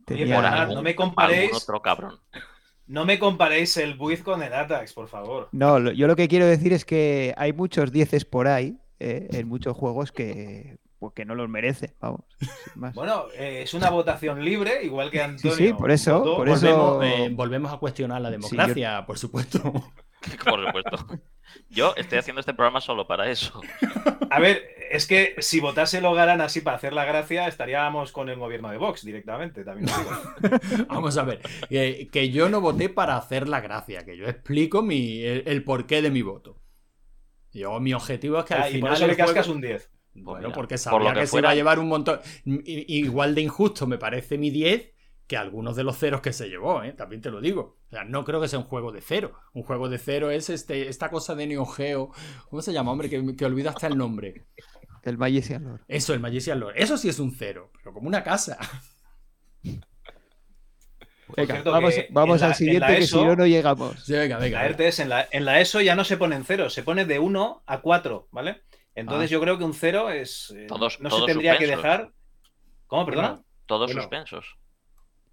Tenía- 0.05 0.35
Por 0.35 0.45
algún, 0.45 0.75
no 0.75 0.81
me 0.83 0.95
comparéis. 0.95 1.43
algún 1.45 1.57
otro 1.63 1.81
cabrón. 1.81 2.19
No 2.87 3.05
me 3.05 3.19
comparéis 3.19 3.75
el 3.77 3.95
Buiz 3.95 4.23
con 4.23 4.41
el 4.43 4.53
Atax, 4.53 4.93
por 4.93 5.07
favor. 5.09 5.49
No, 5.51 5.79
lo- 5.79 5.91
yo 5.91 6.07
lo 6.07 6.15
que 6.15 6.27
quiero 6.27 6.45
decir 6.45 6.71
es 6.73 6.85
que 6.85 7.33
hay 7.37 7.51
muchos 7.53 7.91
dieces 7.91 8.23
por 8.25 8.47
ahí, 8.47 8.77
eh, 8.99 9.27
en 9.31 9.47
muchos 9.47 9.75
juegos 9.75 10.11
que, 10.11 10.77
pues, 10.99 11.13
que 11.13 11.25
no 11.25 11.35
los 11.35 11.49
merecen, 11.49 11.93
vamos. 11.99 12.21
sin 12.39 12.81
más. 12.81 12.95
Bueno, 12.95 13.25
eh, 13.35 13.61
es 13.63 13.73
una 13.73 13.89
votación 13.89 14.43
libre, 14.43 14.83
igual 14.83 15.11
que 15.11 15.21
Antonio. 15.21 15.57
sí, 15.57 15.73
por 15.73 15.91
eso, 15.91 16.19
votó. 16.19 16.35
por 16.37 16.49
eso- 16.49 16.65
Volvemos, 16.95 17.05
eh, 17.05 17.29
volvemos 17.33 17.73
a 17.73 17.77
cuestionar 17.77 18.21
la 18.21 18.29
democracia, 18.31 19.05
por 19.05 19.17
supuesto. 19.17 19.61
Por 20.43 20.65
supuesto. 20.65 20.97
Yo 21.69 21.93
estoy 21.95 22.19
haciendo 22.19 22.39
este 22.39 22.53
programa 22.53 22.81
solo 22.81 23.07
para 23.07 23.29
eso. 23.29 23.61
A 24.29 24.39
ver, 24.39 24.63
es 24.91 25.07
que 25.07 25.35
si 25.39 25.59
votase 25.59 26.01
Logarán 26.01 26.41
así 26.41 26.61
para 26.61 26.75
hacer 26.77 26.93
la 26.93 27.05
gracia, 27.05 27.47
estaríamos 27.47 28.11
con 28.11 28.29
el 28.29 28.37
gobierno 28.37 28.69
de 28.69 28.77
Vox 28.77 29.05
directamente, 29.05 29.63
también 29.63 29.89
lo 29.89 29.97
digo. 29.97 30.85
Vamos 30.89 31.17
a 31.17 31.23
ver, 31.23 31.39
que, 31.69 32.09
que 32.11 32.29
yo 32.29 32.49
no 32.49 32.59
voté 32.59 32.89
para 32.89 33.15
hacer 33.15 33.47
la 33.47 33.61
gracia, 33.61 34.03
que 34.05 34.17
yo 34.17 34.27
explico 34.27 34.81
mi, 34.81 35.21
el, 35.23 35.43
el 35.45 35.63
porqué 35.63 36.01
de 36.01 36.11
mi 36.11 36.21
voto. 36.21 36.59
Yo, 37.53 37.79
mi 37.79 37.93
objetivo 37.93 38.39
es 38.39 38.45
que 38.45 38.53
al 38.53 38.63
Ah, 38.63 38.69
y 38.69 38.73
por 38.79 38.89
final. 38.89 38.93
eso 38.95 39.07
le 39.07 39.15
cascas 39.15 39.45
juego- 39.45 39.55
un 39.55 39.61
10. 39.61 39.91
Bueno, 40.19 40.47
mira, 40.47 40.55
porque 40.55 40.75
por 40.75 40.79
sabía 40.79 41.13
que, 41.13 41.19
que 41.21 41.27
se 41.27 41.37
iba 41.37 41.49
a 41.51 41.55
llevar 41.55 41.79
un 41.79 41.87
montón. 41.87 42.19
Igual 42.45 43.33
de 43.35 43.41
injusto 43.41 43.87
me 43.87 43.97
parece 43.97 44.37
mi 44.37 44.49
10 44.49 44.91
que 45.27 45.35
algunos 45.37 45.75
de 45.75 45.83
los 45.83 45.97
ceros 45.97 46.21
que 46.21 46.31
se 46.33 46.47
llevó, 46.47 46.83
¿eh? 46.83 46.93
también 46.93 47.21
te 47.21 47.29
lo 47.29 47.41
digo. 47.41 47.77
O 47.87 47.89
sea, 47.89 48.05
no 48.05 48.23
creo 48.23 48.39
que 48.39 48.47
sea 48.47 48.59
un 48.59 48.65
juego 48.65 48.91
de 48.93 49.01
cero. 49.01 49.37
Un 49.53 49.63
juego 49.63 49.89
de 49.89 49.97
cero 49.97 50.31
es 50.31 50.49
este, 50.49 50.87
esta 50.87 51.09
cosa 51.09 51.35
de 51.35 51.47
Neo 51.47 51.65
Geo. 51.65 52.11
¿Cómo 52.49 52.61
se 52.61 52.71
llama, 52.71 52.91
hombre? 52.91 53.09
Que, 53.09 53.35
que 53.35 53.45
olvida 53.45 53.71
hasta 53.71 53.87
el 53.87 53.97
nombre. 53.97 54.45
El 55.03 55.17
Magician 55.17 55.63
Lord. 55.65 55.81
Eso, 55.87 56.13
el 56.13 56.19
Magician 56.21 56.59
Lord. 56.59 56.73
Eso 56.77 56.97
sí 56.97 57.09
es 57.09 57.19
un 57.19 57.31
cero, 57.33 57.71
pero 57.77 57.93
como 57.93 58.07
una 58.07 58.23
casa. 58.23 58.57
Venga, 61.35 61.55
cierto, 61.55 61.71
vamos, 61.71 61.93
que 61.93 62.07
vamos 62.09 62.39
la- 62.39 62.45
al 62.47 62.51
en 62.53 62.57
siguiente, 62.57 62.95
que 62.95 63.01
si 63.07 63.15
no, 63.15 63.35
no 63.35 63.45
llegamos. 63.45 64.01
Sí, 64.05 64.13
venga, 64.13 64.37
venga. 64.37 64.61
La 64.63 64.67
en 64.69 65.09
la, 65.09 65.27
en 65.29 65.45
la 65.45 65.59
ESO 65.59 65.81
ya 65.81 65.93
no 65.95 66.05
se 66.05 66.15
pone 66.15 66.37
en 66.37 66.45
cero, 66.45 66.69
se 66.69 66.83
pone 66.83 67.03
de 67.05 67.19
1 67.19 67.63
a 67.65 67.81
4, 67.81 68.29
¿vale? 68.31 68.61
Entonces 68.95 69.29
Ah. 69.29 69.31
yo 69.33 69.41
creo 69.41 69.57
que 69.57 69.65
un 69.65 69.73
0 69.73 70.09
es. 70.09 70.53
eh, 70.55 70.67
Todos- 70.69 71.01
no 71.01 71.09
se 71.11 71.25
tendría 71.25 71.57
que 71.57 71.65
suspensos. 71.67 71.83
dejar. 71.83 72.11
¿Cómo, 72.87 73.05
perdona? 73.05 73.27
Bueno, 73.31 73.43
Todos 73.65 73.87
Bueno. 73.87 74.01
suspensos. 74.03 74.56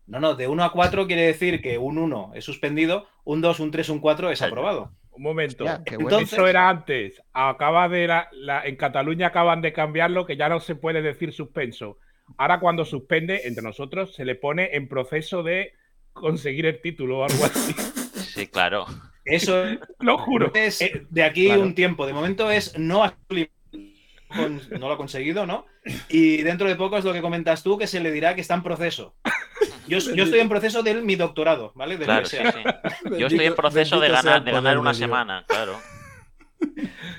No, 0.06 0.20
no, 0.20 0.34
de 0.34 0.48
1 0.48 0.64
a 0.64 0.72
4 0.72 1.06
quiere 1.06 1.22
decir 1.22 1.62
que 1.62 1.78
un 1.78 1.96
1 1.98 2.32
es 2.34 2.44
suspendido, 2.44 3.06
un 3.24 3.40
2, 3.40 3.60
un 3.60 3.70
3, 3.70 3.88
un 3.88 4.00
4 4.00 4.30
es 4.30 4.42
aprobado. 4.42 4.92
Un 5.12 5.22
momento. 5.22 5.64
Entonces- 5.86 6.32
Eso 6.32 6.46
era 6.46 6.68
antes. 6.68 7.22
Acaba 7.32 7.88
de 7.88 8.06
la, 8.08 8.28
la- 8.32 8.64
en 8.66 8.76
Cataluña 8.76 9.28
acaban 9.28 9.62
de 9.62 9.72
cambiarlo, 9.72 10.26
que 10.26 10.36
ya 10.36 10.48
no 10.48 10.60
se 10.60 10.74
puede 10.74 11.00
decir 11.02 11.32
suspenso. 11.32 11.98
Ahora 12.36 12.58
cuando 12.60 12.84
suspende, 12.84 13.42
entre 13.44 13.62
nosotros, 13.62 14.14
se 14.14 14.24
le 14.24 14.34
pone 14.34 14.70
en 14.74 14.88
proceso 14.88 15.42
de 15.42 15.72
conseguir 16.12 16.66
el 16.66 16.80
título 16.80 17.20
o 17.20 17.24
algo 17.24 17.44
así. 17.44 17.74
Sí, 18.34 18.48
claro. 18.48 18.86
Eso 19.24 19.64
Lo 20.00 20.18
juro. 20.18 20.50
es 20.54 20.80
eh, 20.82 21.06
de 21.08 21.22
aquí 21.22 21.46
Claro. 21.46 21.62
un 21.62 21.74
tiempo. 21.76 22.04
De 22.06 22.12
momento 22.12 22.50
es 22.50 22.76
no 22.78 23.04
no 24.70 24.88
lo 24.88 24.92
ha 24.92 24.96
conseguido, 24.96 25.46
¿no? 25.46 25.66
Y 26.08 26.42
dentro 26.42 26.66
de 26.68 26.74
poco 26.74 26.96
es 26.98 27.04
lo 27.04 27.12
que 27.12 27.20
comentas 27.22 27.62
tú, 27.62 27.78
que 27.78 27.86
se 27.86 28.00
le 28.00 28.10
dirá 28.10 28.34
que 28.34 28.40
está 28.40 28.54
en 28.54 28.62
proceso. 28.64 29.14
Yo, 29.86 29.98
yo 29.98 30.24
estoy 30.24 30.40
en 30.40 30.48
proceso 30.48 30.82
de 30.82 30.94
mi 31.02 31.16
doctorado, 31.16 31.72
¿vale? 31.74 31.96
De 31.98 32.04
Claro, 32.04 32.22
que 32.24 32.28
sí, 32.30 32.36
sea. 32.36 32.52
sí. 32.52 33.18
Yo 33.18 33.26
estoy 33.26 33.46
en 33.46 33.54
proceso 33.54 34.00
de 34.00 34.08
ganar, 34.08 34.42
de 34.44 34.78
una 34.78 34.94
semana, 34.94 35.44
claro. 35.46 35.78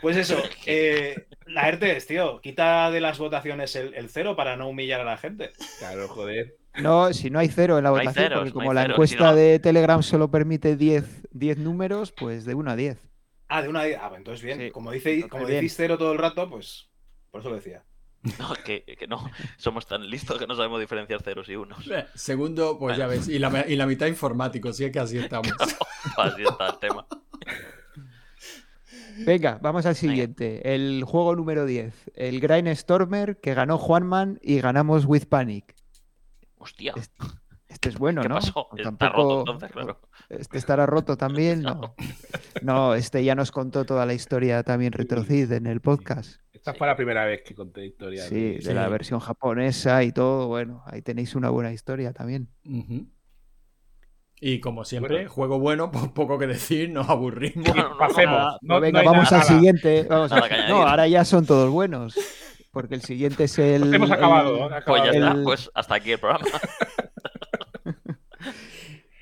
Pues 0.01 0.17
eso, 0.17 0.37
eh, 0.65 1.27
la 1.45 1.67
ERTES, 1.69 2.07
tío, 2.07 2.41
quita 2.41 2.89
de 2.91 3.01
las 3.01 3.17
votaciones 3.19 3.75
el, 3.75 3.93
el 3.93 4.09
cero 4.09 4.35
para 4.35 4.55
no 4.57 4.67
humillar 4.67 5.01
a 5.01 5.05
la 5.05 5.17
gente. 5.17 5.51
Claro, 5.79 6.07
joder. 6.07 6.55
No, 6.77 7.13
si 7.13 7.29
no 7.29 7.39
hay 7.39 7.47
cero 7.47 7.77
en 7.77 7.83
la 7.85 7.89
No 7.91 7.95
votación, 7.97 8.13
ceros, 8.25 8.39
porque 8.39 8.51
como 8.53 8.73
la 8.73 8.81
ceros, 8.81 8.95
encuesta 8.95 9.17
si 9.17 9.23
no- 9.23 9.35
de 9.35 9.59
Telegram 9.59 10.03
solo 10.03 10.29
permite 10.29 10.75
10, 10.75 11.27
10 11.31 11.57
números, 11.59 12.11
pues 12.11 12.45
de 12.45 12.53
1 12.55 12.71
a 12.71 12.75
10. 12.75 12.97
Ah, 13.47 13.61
de 13.61 13.69
una. 13.69 13.83
Ah, 14.01 14.09
pues 14.09 14.17
entonces 14.17 14.43
bien. 14.43 14.59
Sí, 14.59 14.71
como 14.71 14.91
dice, 14.91 15.11
entonces 15.13 15.31
como 15.31 15.45
bien. 15.45 15.57
decís 15.59 15.73
cero 15.77 15.97
todo 15.97 16.11
el 16.11 16.17
rato, 16.17 16.49
pues 16.49 16.89
por 17.31 17.41
eso 17.41 17.49
lo 17.49 17.55
decía. 17.55 17.83
No, 18.39 18.53
que, 18.65 18.83
que 18.83 19.07
no. 19.07 19.29
Somos 19.57 19.85
tan 19.85 20.09
listos 20.09 20.37
que 20.39 20.47
no 20.47 20.55
sabemos 20.55 20.79
diferenciar 20.79 21.21
ceros 21.21 21.47
y 21.49 21.55
unos. 21.55 21.87
Eh, 21.89 22.05
Segundo, 22.15 22.77
pues 22.79 22.97
ya 22.97 23.07
ves. 23.07 23.27
Y 23.27 23.39
la, 23.39 23.65
y 23.67 23.75
la 23.75 23.85
mitad 23.85 24.07
informático, 24.07 24.73
sí 24.73 24.85
es 24.85 24.91
que 24.91 24.99
así 24.99 25.17
estamos. 25.17 25.51
Así 26.17 26.43
está 26.43 26.67
el 26.67 26.77
tema. 26.79 27.07
Venga, 29.25 29.59
vamos 29.61 29.85
al 29.85 29.95
siguiente. 29.95 30.73
El 30.75 31.03
juego 31.03 31.35
número 31.35 31.65
10. 31.65 32.11
El 32.15 32.39
Grind 32.39 32.67
Stormer 32.75 33.39
que 33.39 33.53
ganó 33.53 33.77
Juanman 33.77 34.39
y 34.41 34.59
ganamos 34.59 35.05
With 35.05 35.25
Panic. 35.25 35.75
Hostia. 36.57 36.93
Este, 36.95 37.23
este 37.67 37.89
es 37.89 37.97
bueno, 37.97 38.21
¿Qué 38.21 38.29
¿no? 38.29 38.35
pasó? 38.35 38.67
Está 38.77 39.09
roto 39.09 39.39
entonces, 39.39 39.71
claro. 39.71 39.99
Este 40.29 40.57
estará 40.57 40.85
roto 40.85 41.17
también, 41.17 41.61
¿no? 41.63 41.95
No, 42.61 42.93
este 42.95 43.23
ya 43.23 43.35
nos 43.35 43.51
contó 43.51 43.85
toda 43.85 44.05
la 44.05 44.13
historia 44.13 44.63
también 44.63 44.91
Retrocid 44.91 45.51
en 45.51 45.67
el 45.67 45.81
podcast. 45.81 46.39
Esta 46.65 46.73
fue 46.79 46.87
la 46.87 46.95
primera 46.95 47.25
vez 47.25 47.43
que 47.43 47.53
conté 47.53 47.85
historia. 47.85 48.23
Sí, 48.23 48.53
de- 48.55 48.57
de 48.59 48.73
la 48.73 48.89
versión 48.89 49.19
japonesa 49.19 50.01
y 50.03 50.11
todo. 50.11 50.47
Bueno, 50.47 50.81
ahí 50.87 51.03
tenéis 51.03 51.35
una 51.35 51.51
buena 51.51 51.71
historia 51.71 52.11
también. 52.11 52.49
Y 54.41 54.59
como 54.61 54.83
siempre, 54.83 55.13
Bueno. 55.15 55.29
juego 55.29 55.59
bueno, 55.59 55.91
pues 55.91 56.07
poco 56.07 56.39
que 56.39 56.47
decir, 56.47 56.89
nos 56.89 57.07
aburrimos. 57.07 57.67
No, 57.75 57.95
Pasemos. 57.99 58.57
No- 58.63 58.79
pues 58.79 58.81
venga, 58.81 59.03
vamos 59.03 59.31
nada. 59.31 59.41
al 59.43 59.47
siguiente. 59.47 60.07
Vamos 60.09 60.31
a- 60.31 60.67
No, 60.67 60.87
ahora 60.87 61.07
ya 61.07 61.23
son 61.23 61.45
todos 61.45 61.69
buenos. 61.69 62.15
Porque 62.71 62.95
el 62.95 63.01
siguiente 63.03 63.43
es 63.43 63.59
el. 63.59 63.93
Hemos 63.93 64.09
acabado. 64.09 64.55
el- 64.55 64.61
¿no? 64.61 64.67
Pues 64.69 64.81
Acabado. 64.81 65.05
ya 65.05 65.11
está, 65.11 65.31
El- 65.33 65.43
pues 65.43 65.69
hasta 65.75 65.93
aquí 65.95 66.13
el 66.13 66.19
programa. 66.19 66.45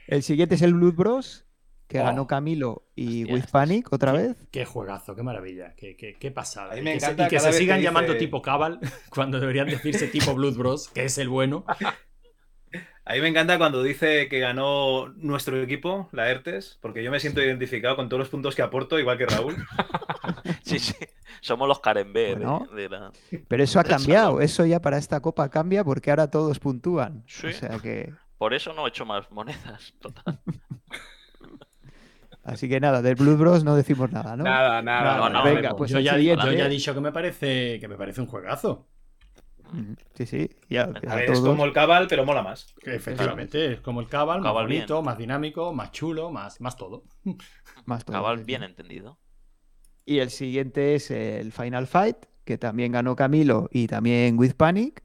El 0.07 0.23
siguiente 0.23 0.55
es 0.55 0.61
el 0.61 0.73
Blood 0.75 0.93
Bros, 0.93 1.45
que 1.87 1.99
Oh. 1.99 2.03
ganó 2.03 2.27
Camilo 2.27 2.83
y. 2.95 3.25
With 3.31 3.45
Panic 3.51 3.91
otra 3.93 4.11
vez. 4.11 4.35
Qué 4.51 4.65
juegazo, 4.65 5.15
qué 5.15 5.23
maravilla, 5.23 5.73
qué, 5.75 5.95
qué, 5.95 6.15
qué 6.19 6.31
pasada. 6.31 6.71
A 6.71 6.75
mí 6.75 6.81
Y 6.81 6.83
me 6.83 6.93
que 6.93 6.99
se- 6.99 7.05
encanta 7.07 7.25
y 7.25 7.29
que 7.29 7.39
se 7.39 7.47
que 7.47 7.53
sigan 7.53 7.77
dice- 7.77 7.85
llamando 7.89 8.17
tipo 8.17 8.41
Cabal 8.41 8.79
cuando 9.09 9.39
deberían 9.39 9.67
decirse 9.67 10.07
tipo 10.07 10.33
Blood 10.33 10.57
Bros, 10.57 10.87
que 10.89 11.05
es 11.05 11.17
el 11.17 11.29
bueno. 11.29 11.65
A 13.05 13.15
mí 13.15 13.19
me 13.21 13.27
encanta 13.27 13.57
cuando 13.57 13.83
dice 13.83 14.29
que 14.29 14.39
ganó 14.39 15.09
nuestro 15.17 15.61
equipo, 15.61 16.07
la 16.13 16.29
ERTES, 16.29 16.79
porque 16.81 17.03
yo 17.03 17.11
me 17.11 17.19
siento 17.19 17.41
identificado 17.43 17.97
con 17.97 18.07
todos 18.07 18.19
los 18.19 18.29
puntos 18.29 18.55
que 18.55 18.61
aporto, 18.61 18.97
igual 18.97 19.17
que 19.17 19.25
Raúl. 19.25 19.57
Sí, 20.63 20.79
sí. 20.79 20.95
Somos 21.41 21.67
los 21.67 21.81
Karen 21.81 22.13
B 22.13 22.35
Bueno. 22.35 22.65
de 22.73 22.87
la- 22.89 23.11
Pero 23.49 23.63
eso 23.63 23.79
ha 23.79 23.83
cambiado. 23.83 24.39
Eso 24.39 24.65
ya 24.65 24.81
para 24.81 24.97
esta 24.97 25.19
copa 25.19 25.49
cambia 25.49 25.83
porque 25.83 26.09
ahora 26.09 26.29
todos 26.31 26.59
puntúan. 26.59 27.23
Sí. 27.27 27.47
O 27.47 27.51
sea 27.51 27.79
que. 27.79 28.13
Por 28.37 28.53
eso 28.53 28.73
no 28.73 28.85
he 28.85 28.89
hecho 28.89 29.05
más 29.05 29.29
monedas. 29.31 29.93
Total. 29.99 30.39
Así 32.43 32.67
que 32.69 32.79
nada, 32.79 33.01
del 33.01 33.15
Blood 33.15 33.37
Bros 33.37 33.63
no 33.63 33.75
decimos 33.75 34.11
nada, 34.11 34.35
¿no? 34.35 34.43
Nada, 34.43 34.81
nada. 34.81 35.17
No, 35.17 35.29
no, 35.29 35.43
venga, 35.43 35.69
no. 35.69 35.75
pues 35.75 35.91
yo, 35.91 35.99
ya, 35.99 36.17
yo 36.17 36.35
ya 36.35 36.65
he 36.65 36.69
dicho 36.69 36.93
que 36.93 36.99
me 37.01 37.11
parece 37.11 37.79
que 37.79 37.87
me 37.87 37.95
parece 37.95 38.21
un 38.21 38.27
juegazo. 38.27 38.89
Sí, 40.13 40.25
sí. 40.25 40.49
Ya, 40.69 40.83
A 40.83 41.13
a 41.13 41.15
ver, 41.15 41.31
es 41.31 41.39
como 41.39 41.65
el 41.65 41.73
Cabal, 41.73 42.07
pero 42.07 42.25
mola 42.25 42.43
más. 42.43 42.75
Efectivamente 42.83 43.73
es 43.73 43.81
como 43.81 44.01
el 44.01 44.07
Cabal, 44.07 44.41
más 44.41 44.49
Cabal 44.49 44.65
bonito, 44.65 44.95
bien. 44.95 45.05
más 45.05 45.17
dinámico, 45.17 45.73
más 45.73 45.91
chulo, 45.91 46.31
más, 46.31 46.61
más 46.61 46.75
todo. 46.77 47.05
Más 47.85 48.05
todo, 48.05 48.13
Cabal 48.15 48.43
bien 48.45 48.63
entendido. 48.63 49.19
Y 50.05 50.19
el 50.19 50.29
siguiente 50.29 50.95
es 50.95 51.11
el 51.11 51.51
Final 51.51 51.87
Fight, 51.87 52.17
que 52.45 52.57
también 52.57 52.91
ganó 52.91 53.15
Camilo 53.15 53.69
y 53.71 53.87
también 53.87 54.37
With 54.37 54.53
Panic, 54.55 55.03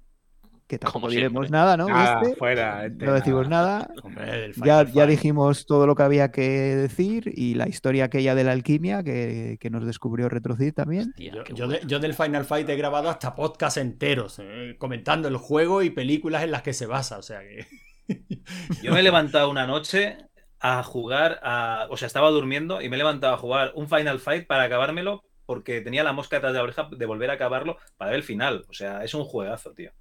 que 0.69 0.79
tampoco 0.79 1.01
Como 1.01 1.11
diremos 1.11 1.47
siempre. 1.47 1.51
nada, 1.59 1.77
¿no? 1.77 1.89
este. 1.89 2.37
fuera. 2.37 2.87
este, 2.87 3.05
No 3.07 3.13
decimos 3.15 3.49
nada. 3.49 3.79
nada. 3.89 3.95
Hombre, 4.05 4.45
el 4.45 4.55
Ya, 4.55 4.85
ya 4.85 5.07
dijimos 5.07 5.67
todo 5.67 5.87
lo 5.87 5.95
que 5.97 6.03
había 6.03 6.31
que 6.31 6.43
decir 6.77 7.33
y 7.35 7.55
la 7.55 7.67
historia 7.69 8.05
aquella 8.05 8.35
de 8.35 8.45
la 8.45 8.53
alquimia 8.53 9.03
que, 9.03 9.57
que 9.61 9.71
nos 9.71 9.85
descubrió 9.87 10.29
Retrocid 10.29 10.75
también. 10.75 11.09
Hostia, 11.09 11.33
Yo, 11.33 11.45
yo 11.45 11.67
de- 11.69 11.75
bueno. 11.77 11.89
yo 11.89 11.99
del 12.01 12.15
Final 12.15 12.45
Fight 12.45 12.69
he 12.69 12.77
grabado 12.77 13.09
hasta 13.09 13.35
podcasts 13.35 13.79
enteros, 13.79 14.39
eh, 14.41 14.77
comentando 14.79 15.27
el 15.29 15.39
juego 15.39 15.83
y 15.83 15.91
películas 15.91 16.43
en 16.45 16.51
las 16.51 16.63
que 16.63 16.73
se 16.75 16.87
basa. 16.87 17.19
O 17.19 17.23
sea 17.23 17.41
que. 17.41 17.67
Yo 18.83 18.93
me 18.93 19.01
he 19.01 19.03
levantado 19.03 19.51
una 19.51 19.67
noche 19.67 20.17
a 20.61 20.83
jugar, 20.83 21.41
a... 21.43 21.87
o 21.91 21.97
sea, 21.97 22.07
estaba 22.07 22.31
durmiendo 22.31 22.81
y 22.83 22.89
me 22.89 22.97
he 22.97 22.99
levantado 22.99 23.35
a 23.35 23.39
jugar 23.39 23.73
un 23.75 23.89
Final 23.89 24.19
Fight 24.19 24.47
para 24.47 24.65
acabármelo 24.65 25.23
porque 25.47 25.81
tenía 25.81 26.05
la 26.05 26.13
mosca 26.13 26.37
detrás 26.37 26.53
de 26.53 26.59
la 26.59 26.63
oreja 26.65 26.89
de 26.91 27.07
volver 27.07 27.31
a 27.31 27.35
acabarlo 27.35 27.79
para 27.97 28.11
ver 28.11 28.19
el 28.19 28.25
final. 28.25 28.65
O 28.69 28.73
sea, 28.73 29.03
es 29.05 29.15
un 29.15 29.25
juegazo, 29.25 29.73
tío. 29.73 29.93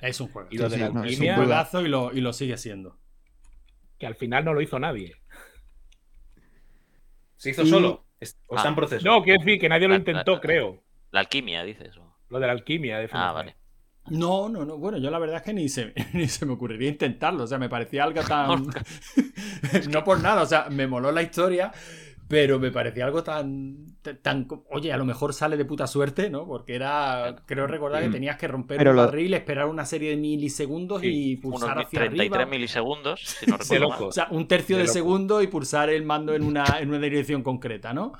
Es 0.00 0.20
un 0.20 0.28
juego. 0.28 0.48
Y 0.50 0.58
lo 0.58 0.68
Sí, 0.70 0.76
de 0.76 0.80
la 0.80 0.86
sí, 0.88 0.92
no, 0.94 1.04
es 1.04 1.20
un 1.20 1.34
juegazo 1.34 1.80
y 1.82 1.88
lo, 1.88 2.12
y 2.12 2.20
lo 2.20 2.32
sigue 2.32 2.56
siendo. 2.56 2.98
que 3.98 4.06
al 4.06 4.14
final 4.14 4.44
no 4.44 4.54
lo 4.54 4.60
hizo 4.60 4.78
nadie. 4.78 5.16
¿Se 7.36 7.50
hizo 7.50 7.62
Y- 7.62 7.68
solo? 7.70 8.04
¿O 8.46 8.54
Ah. 8.54 8.58
está 8.58 8.68
en 8.68 8.74
proceso? 8.74 9.04
No, 9.06 9.22
quiero 9.22 9.38
decir 9.42 9.60
que 9.60 9.68
nadie 9.68 9.86
lo 9.88 9.94
La- 9.94 9.98
intentó, 9.98 10.34
la- 10.34 10.40
creo. 10.40 10.82
La 11.10 11.20
alquimia, 11.20 11.62
dices. 11.64 11.96
o- 11.96 12.16
Lo 12.28 12.38
de 12.40 12.46
la 12.46 12.52
alquimia. 12.52 12.98
De 12.98 13.08
Ah, 13.12 13.32
vale. 13.32 13.56
No, 14.10 14.48
no, 14.48 14.64
no. 14.64 14.76
Bueno, 14.78 14.98
yo 14.98 15.10
la 15.10 15.18
verdad 15.18 15.36
es 15.36 15.42
que 15.42 15.52
ni 15.52 15.68
se, 15.68 15.92
ni 16.14 16.28
se 16.28 16.44
me 16.46 16.52
ocurriría 16.52 16.88
intentarlo. 16.90 17.44
O 17.44 17.46
sea, 17.46 17.58
me 17.58 17.68
parecía 17.68 18.04
algo 18.04 18.22
tan. 18.22 18.66
no 19.90 20.04
por 20.04 20.20
nada, 20.20 20.42
o 20.42 20.46
sea, 20.46 20.68
me 20.70 20.86
moló 20.86 21.10
la 21.12 21.22
historia, 21.22 21.72
pero 22.28 22.58
me 22.58 22.70
parecía 22.70 23.06
algo 23.06 23.24
tan. 23.24 23.86
tan 24.22 24.46
Oye, 24.70 24.92
a 24.92 24.96
lo 24.98 25.04
mejor 25.06 25.32
sale 25.32 25.56
de 25.56 25.64
puta 25.64 25.86
suerte, 25.86 26.28
¿no? 26.30 26.46
Porque 26.46 26.74
era. 26.74 27.36
Creo 27.46 27.66
recordar 27.66 28.02
que 28.02 28.08
Mm. 28.08 28.12
tenías 28.12 28.36
que 28.36 28.46
romper 28.48 28.76
Pero 28.78 28.90
un 28.90 28.96
lo- 28.96 29.06
barril, 29.06 29.32
esperar 29.34 29.66
una 29.66 29.84
serie 29.86 30.10
de 30.10 30.16
milisegundos 30.16 31.02
y 31.04 31.36
pulsar 31.36 31.78
hacia 31.78 32.00
33 32.00 32.30
arriba. 32.42 32.50
milisegundos, 32.50 33.20
si 33.20 33.46
no 33.50 33.56
recuerdo 33.58 33.88
mal. 33.88 34.02
O 34.04 34.12
sea, 34.12 34.28
un 34.30 34.46
tercio 34.46 34.76
De 34.76 34.82
de, 34.82 34.88
segundo 34.88 35.42
y 35.42 35.46
pulsar 35.46 35.90
el 35.90 36.04
mando 36.04 36.34
en 36.34 36.42
una, 36.44 36.64
en 36.80 36.90
una 36.90 36.98
dirección 36.98 37.42
concreta, 37.42 37.92
¿no? 37.92 38.12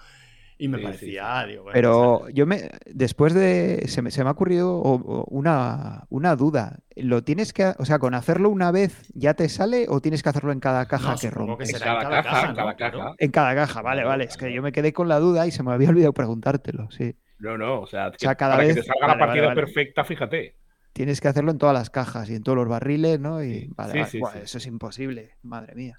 Y 0.60 0.66
me 0.66 0.78
Sí, 0.78 0.84
parecía, 0.84 1.44
digo, 1.46 1.62
bueno, 1.62 1.72
Pero 1.72 2.28
yo 2.30 2.44
me, 2.44 2.68
después 2.86 3.32
de, 3.32 3.84
se 3.86 4.02
me, 4.02 4.10
se 4.10 4.24
me 4.24 4.28
ha 4.28 4.32
ocurrido 4.32 4.74
o- 4.76 4.94
o 4.96 5.24
una, 5.30 6.04
una 6.10 6.34
duda. 6.34 6.80
¿Lo 6.96 7.22
tienes 7.22 7.52
que, 7.52 7.74
o 7.78 7.84
sea, 7.84 8.00
con 8.00 8.12
hacerlo 8.14 8.50
una 8.50 8.72
vez 8.72 9.06
ya 9.14 9.34
te 9.34 9.48
sale 9.48 9.86
o 9.88 10.00
tienes 10.00 10.24
que 10.24 10.30
hacerlo 10.30 10.50
en 10.50 10.58
cada 10.58 10.86
caja 10.86 11.12
No, 11.12 11.18
que 11.18 11.30
rompes? 11.30 11.68
que 11.70 11.76
En 11.76 11.78
será 11.78 11.92
en 11.92 11.98
cada 11.98 12.10
cada 12.10 12.22
caja, 12.24 12.30
caja, 12.40 12.48
en 12.50 12.56
cada 12.56 12.76
caja. 12.76 13.14
En 13.18 13.30
cada 13.30 13.54
caja, 13.54 13.82
vale, 13.82 14.02
vale. 14.04 14.24
Es 14.24 14.36
que 14.36 14.52
yo 14.52 14.60
me 14.62 14.72
quedé 14.72 14.92
con 14.92 15.06
la 15.06 15.20
duda 15.20 15.46
y 15.46 15.52
se 15.52 15.62
me 15.62 15.72
había 15.72 15.90
olvidado 15.90 16.12
preguntártelo, 16.12 16.90
sí. 16.90 17.14
No, 17.38 17.56
no, 17.56 17.80
o 17.82 17.86
sea, 17.86 18.10
cada 18.36 18.56
para 18.56 18.64
vez- 18.66 18.74
que 18.74 18.80
te 18.80 18.86
salga 18.86 19.06
vale, 19.06 19.12
la 19.20 19.26
partida 19.26 19.42
vale, 19.46 19.54
vale. 19.54 19.60
perfecta, 19.72 20.04
fíjate. 20.04 20.56
Tienes 20.92 21.20
que 21.20 21.28
hacerlo 21.28 21.52
en 21.52 21.58
todas 21.58 21.74
las 21.74 21.90
cajas 21.90 22.28
y 22.30 22.34
en 22.34 22.42
todos 22.42 22.56
los 22.58 22.66
barriles, 22.68 23.20
¿no? 23.20 23.44
Y 23.44 23.60
Sí, 23.60 23.70
vale, 23.76 23.92
sí, 23.92 23.98
vale. 23.98 24.10
sí, 24.10 24.18
Buah, 24.18 24.32
sí. 24.32 24.38
Eso 24.42 24.58
es 24.58 24.66
imposible, 24.66 25.36
madre 25.42 25.76
mía. 25.76 25.96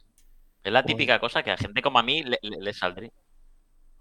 Es 0.61 0.73
la 0.73 0.81
Joder. 0.81 0.97
típica 0.97 1.19
cosa 1.21 1.41
que 1.43 1.51
a 1.51 1.57
gente 1.57 1.81
como 1.81 1.99
a 1.99 2.03
mí 2.03 2.21
le, 2.23 2.37
le- 2.41 2.57
le 2.59 2.73
saldría. 2.73 3.09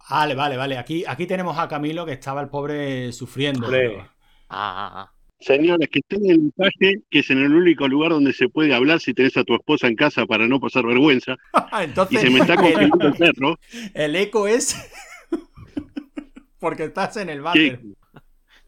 Vale, 0.09 0.35
vale, 0.35 0.57
vale. 0.57 0.79
Aquí, 0.79 1.05
aquí 1.07 1.27
tenemos 1.27 1.59
a 1.59 1.69
Camilo 1.69 2.07
que 2.07 2.13
estaba 2.13 2.41
el 2.41 2.49
pobre 2.49 3.13
sufriendo. 3.13 3.69
Ah, 3.69 4.09
ah, 4.49 4.91
ah. 4.95 5.13
Señores, 5.41 5.89
que 5.89 6.01
estén 6.01 6.25
en 6.25 6.47
el 6.47 6.53
calle, 6.57 7.03
que 7.11 7.21
es 7.21 7.31
en 7.31 7.39
el 7.39 7.55
único 7.55 7.87
lugar 7.87 8.11
donde 8.11 8.33
se 8.33 8.49
puede 8.49 8.75
hablar 8.75 8.99
si 8.99 9.15
tenés 9.15 9.37
a 9.37 9.45
tu 9.45 9.55
esposa 9.55 9.87
en 9.87 9.95
casa 9.95 10.27
para 10.27 10.49
no 10.49 10.59
pasar 10.59 10.85
vergüenza. 10.85 11.37
Y 11.81 11.85
Entonces, 11.85 12.21
se 12.21 12.31
me 12.31 12.41
está 12.41 12.55
el, 12.55 12.61
confundiendo 12.61 13.07
el 13.07 13.15
perro. 13.15 13.59
el 13.95 14.17
eco 14.17 14.49
es 14.49 14.77
porque 16.59 16.85
estás 16.85 17.17
en 17.19 17.29
el 17.29 17.41
váter. 17.41 17.81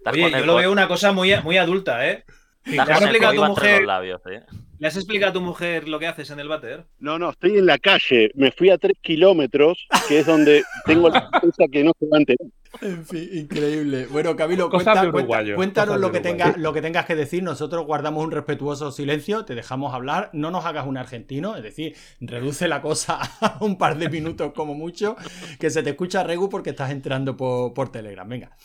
Oye, 0.07 0.31
yo 0.31 0.47
lo 0.47 0.57
veo 0.57 0.71
una 0.71 0.87
cosa 0.87 1.13
muy, 1.13 1.35
muy 1.43 1.57
adulta, 1.57 2.09
¿eh? 2.09 2.25
¿Le 2.65 2.81
has 2.81 3.03
explicado 3.03 3.33
a 3.33 3.47
tu 3.47 3.53
mujer? 3.53 3.79
los 3.79 3.87
labios, 3.87 4.21
¿eh? 4.27 4.43
¿Le 4.81 4.89
has 4.89 4.97
explicado 4.97 5.29
a 5.29 5.33
tu 5.35 5.43
mujer 5.43 5.89
lo 5.91 5.99
que 5.99 6.07
haces 6.07 6.31
en 6.31 6.41
el 6.41 6.49
váter? 6.49 6.87
No, 7.01 7.19
no, 7.19 7.29
estoy 7.29 7.59
en 7.59 7.67
la 7.67 7.77
calle. 7.77 8.31
Me 8.35 8.51
fui 8.51 8.71
a 8.71 8.79
tres 8.79 8.97
kilómetros, 9.03 9.87
que 10.09 10.21
es 10.21 10.27
donde 10.27 10.63
tengo 10.87 11.11
la 11.11 11.29
defensa 11.31 11.65
que 11.71 11.85
no 11.85 11.93
se 12.01 12.07
va 12.07 12.17
a 12.17 12.21
enterar. 12.21 12.49
En 12.81 13.05
fin, 13.05 13.29
increíble. 13.31 14.07
Bueno, 14.07 14.35
Camilo, 14.37 14.71
cuenta- 14.71 15.11
cuéntanos 15.55 16.01
lo 16.01 16.11
que, 16.11 16.21
tenga, 16.21 16.55
lo 16.57 16.73
que 16.73 16.81
tengas 16.81 17.05
que 17.05 17.15
decir. 17.15 17.43
Nosotros 17.43 17.85
guardamos 17.85 18.25
un 18.25 18.31
respetuoso 18.31 18.91
silencio, 18.91 19.45
te 19.45 19.55
dejamos 19.55 19.93
hablar. 19.93 20.31
No 20.33 20.51
nos 20.51 20.65
hagas 20.65 20.87
un 20.87 20.97
argentino, 20.97 21.57
es 21.57 21.63
decir, 21.63 21.95
reduce 22.19 22.67
la 22.67 22.81
cosa 22.81 23.21
a 23.43 23.59
un 23.61 23.77
par 23.77 23.99
de 23.99 24.09
minutos 24.09 24.53
como 24.55 24.73
mucho, 24.73 25.15
que 25.59 25.69
se 25.69 25.83
te 25.83 25.91
escucha 25.91 26.25
Regu 26.25 26.49
porque 26.49 26.71
estás 26.71 26.91
entrando 26.91 27.37
por, 27.37 27.75
por 27.75 27.93
Telegram. 27.93 28.27
Venga, 28.27 28.57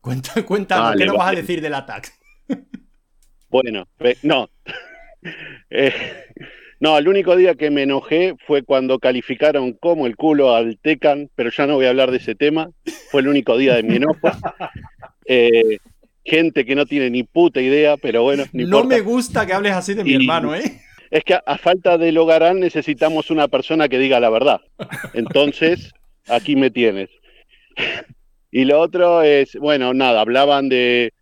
Cuenta, 0.00 0.44
cuéntanos, 0.46 0.90
Vale, 0.90 0.98
¿qué 1.00 1.06
nos 1.06 1.16
vas 1.16 1.32
a 1.32 1.34
decir 1.34 1.60
del 1.60 1.74
ataque? 1.74 2.10
Bueno, 3.48 3.88
no. 4.22 4.48
Eh, 5.70 5.92
no, 6.80 6.96
el 6.98 7.08
único 7.08 7.36
día 7.36 7.54
que 7.54 7.70
me 7.70 7.82
enojé 7.84 8.34
fue 8.46 8.62
cuando 8.62 8.98
calificaron 8.98 9.72
como 9.72 10.06
el 10.06 10.16
culo 10.16 10.54
al 10.54 10.78
Tecan, 10.78 11.30
pero 11.34 11.50
ya 11.50 11.66
no 11.66 11.74
voy 11.76 11.86
a 11.86 11.90
hablar 11.90 12.10
de 12.10 12.18
ese 12.18 12.34
tema. 12.34 12.70
Fue 13.10 13.20
el 13.22 13.28
único 13.28 13.56
día 13.56 13.74
de 13.76 13.82
mi 13.82 13.96
enojo. 13.96 14.28
Eh, 15.26 15.78
gente 16.24 16.64
que 16.64 16.74
no 16.74 16.86
tiene 16.86 17.10
ni 17.10 17.22
puta 17.22 17.60
idea, 17.60 17.96
pero 17.96 18.22
bueno, 18.22 18.44
no, 18.52 18.62
importa. 18.62 18.88
me 18.88 19.00
gusta 19.00 19.46
que 19.46 19.52
hables 19.52 19.72
así 19.72 19.94
de 19.94 20.04
mi 20.04 20.10
Y- 20.10 20.14
hermano, 20.16 20.54
¿eh? 20.54 20.80
Es 21.10 21.22
que 21.24 21.34
a, 21.34 21.42
a 21.46 21.56
falta 21.56 21.98
de 21.98 22.10
Logarán 22.12 22.58
necesitamos 22.60 23.30
una 23.30 23.46
persona 23.48 23.88
que 23.88 23.98
diga 23.98 24.18
la 24.20 24.28
verdad. 24.30 24.60
Entonces, 25.14 25.92
aquí 26.28 26.56
me 26.56 26.70
tienes. 26.70 27.08
Y 28.50 28.64
lo 28.64 28.80
otro 28.80 29.22
es, 29.22 29.54
bueno, 29.56 29.94
nada, 29.94 30.20
hablaban 30.20 30.68
de, 30.68 31.12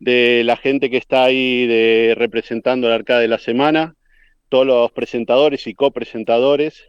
de 0.00 0.42
la 0.44 0.56
gente 0.56 0.90
que 0.90 0.96
está 0.96 1.24
ahí 1.24 1.66
de, 1.66 2.14
representando 2.16 2.88
la 2.88 2.96
arcade 2.96 3.22
de 3.22 3.28
la 3.28 3.38
semana, 3.38 3.94
todos 4.48 4.66
los 4.66 4.90
presentadores 4.92 5.66
y 5.66 5.74
copresentadores. 5.74 6.82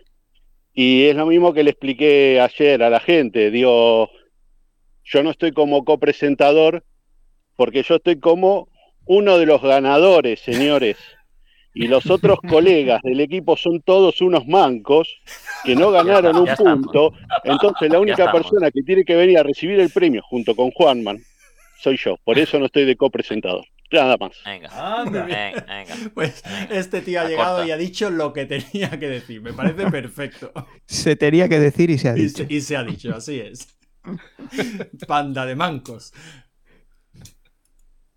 Y 0.74 1.04
es 1.04 1.16
lo 1.18 1.26
mismo 1.26 1.54
que 1.54 1.64
le 1.64 1.72
expliqué 1.72 2.40
ayer 2.40 2.82
a 2.82 2.90
la 2.90 3.02
gente. 3.02 3.52
Digo, 3.52 4.10
yo 5.04 5.24
no 5.24 5.30
estoy 5.30 5.52
como 5.52 5.84
copresentador 5.84 6.86
porque 7.58 7.84
yo 7.84 7.96
estoy 7.96 8.18
como 8.18 8.70
uno 9.06 9.38
de 9.38 9.46
los 9.46 9.62
ganadores, 9.62 10.40
señores. 10.40 10.98
Y 11.74 11.88
los 11.88 12.10
otros 12.10 12.40
colegas 12.50 13.02
del 13.04 13.20
equipo 13.20 13.58
son 13.58 13.82
todos 13.82 14.22
unos 14.22 14.48
mancos 14.48 15.20
que 15.66 15.76
no 15.76 15.92
ganaron 15.92 16.28
está, 16.28 16.40
un 16.40 16.46
ya 16.48 16.56
punto. 16.56 17.14
Entonces 17.44 17.92
la 17.92 18.00
única 18.00 18.32
persona 18.32 18.72
que 18.72 18.82
tiene 18.84 19.04
que 19.04 19.18
venir 19.18 19.38
a 19.38 19.44
recibir 19.44 19.82
el 19.82 19.90
premio 19.90 20.22
junto 20.24 20.56
con 20.56 20.72
Juanman 20.72 21.22
soy 21.82 21.98
yo. 21.98 22.16
Por 22.24 22.38
eso 22.40 22.60
no 22.60 22.66
estoy 22.68 22.86
de 22.86 22.96
copresentador. 22.96 23.66
Nada 23.92 24.16
más. 24.18 24.32
Venga, 24.46 24.70
Anda. 25.02 25.26
venga, 25.26 25.66
venga. 25.68 25.96
Pues 26.14 26.42
Venga, 26.44 26.68
este 26.70 27.02
tío 27.02 27.22
ha 27.22 27.26
llegado 27.26 27.66
y 27.66 27.72
ha 27.72 27.78
dicho 27.78 28.10
lo 28.10 28.32
que 28.34 28.46
tenía 28.46 28.98
que 29.00 29.10
decir. 29.10 29.42
Me 29.42 29.54
parece 29.54 29.88
perfecto. 29.88 30.54
Se 30.86 31.16
tenía 31.16 31.50
que 31.50 31.60
decir 31.60 31.90
y 31.90 31.98
se 31.98 32.10
ha 32.10 32.18
Y 32.18 32.24
dicho. 32.24 32.46
se, 32.48 32.54
y 32.54 32.62
se 32.62 32.78
ha 32.78 32.84
dicho, 32.84 33.14
así 33.16 33.40
es. 33.40 33.68
Panda 35.08 35.46
de 35.46 35.56
mancos. 35.56 36.14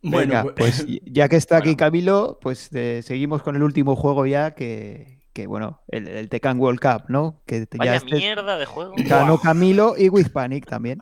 Venga, 0.03 0.43
Bueno, 0.43 0.55
pues 0.57 0.87
ya 1.05 1.29
que 1.29 1.37
está 1.37 1.57
aquí 1.57 1.69
bueno. 1.71 1.77
Camilo, 1.79 2.39
pues 2.43 2.69
eh, 2.75 3.01
seguimos 3.03 3.43
con 3.43 3.57
el 3.57 3.63
último 3.63 3.97
juego 3.97 4.27
ya 4.27 4.55
que, 4.55 5.23
que, 5.33 5.47
bueno, 5.47 5.83
el, 5.89 6.07
el 6.09 6.29
Tekken 6.29 6.59
World 6.61 6.79
Cup, 6.81 7.05
¿no? 7.09 7.43
Que 7.47 7.61
ya 7.61 7.67
Vaya 7.79 7.95
este 7.97 8.17
mierda 8.17 8.59
de 8.59 8.67
juego. 8.67 8.95
ganó 8.99 9.39
Camilo 9.39 9.95
y 9.97 10.09
With 10.11 10.29
Panic 10.31 10.67
también. 10.67 11.01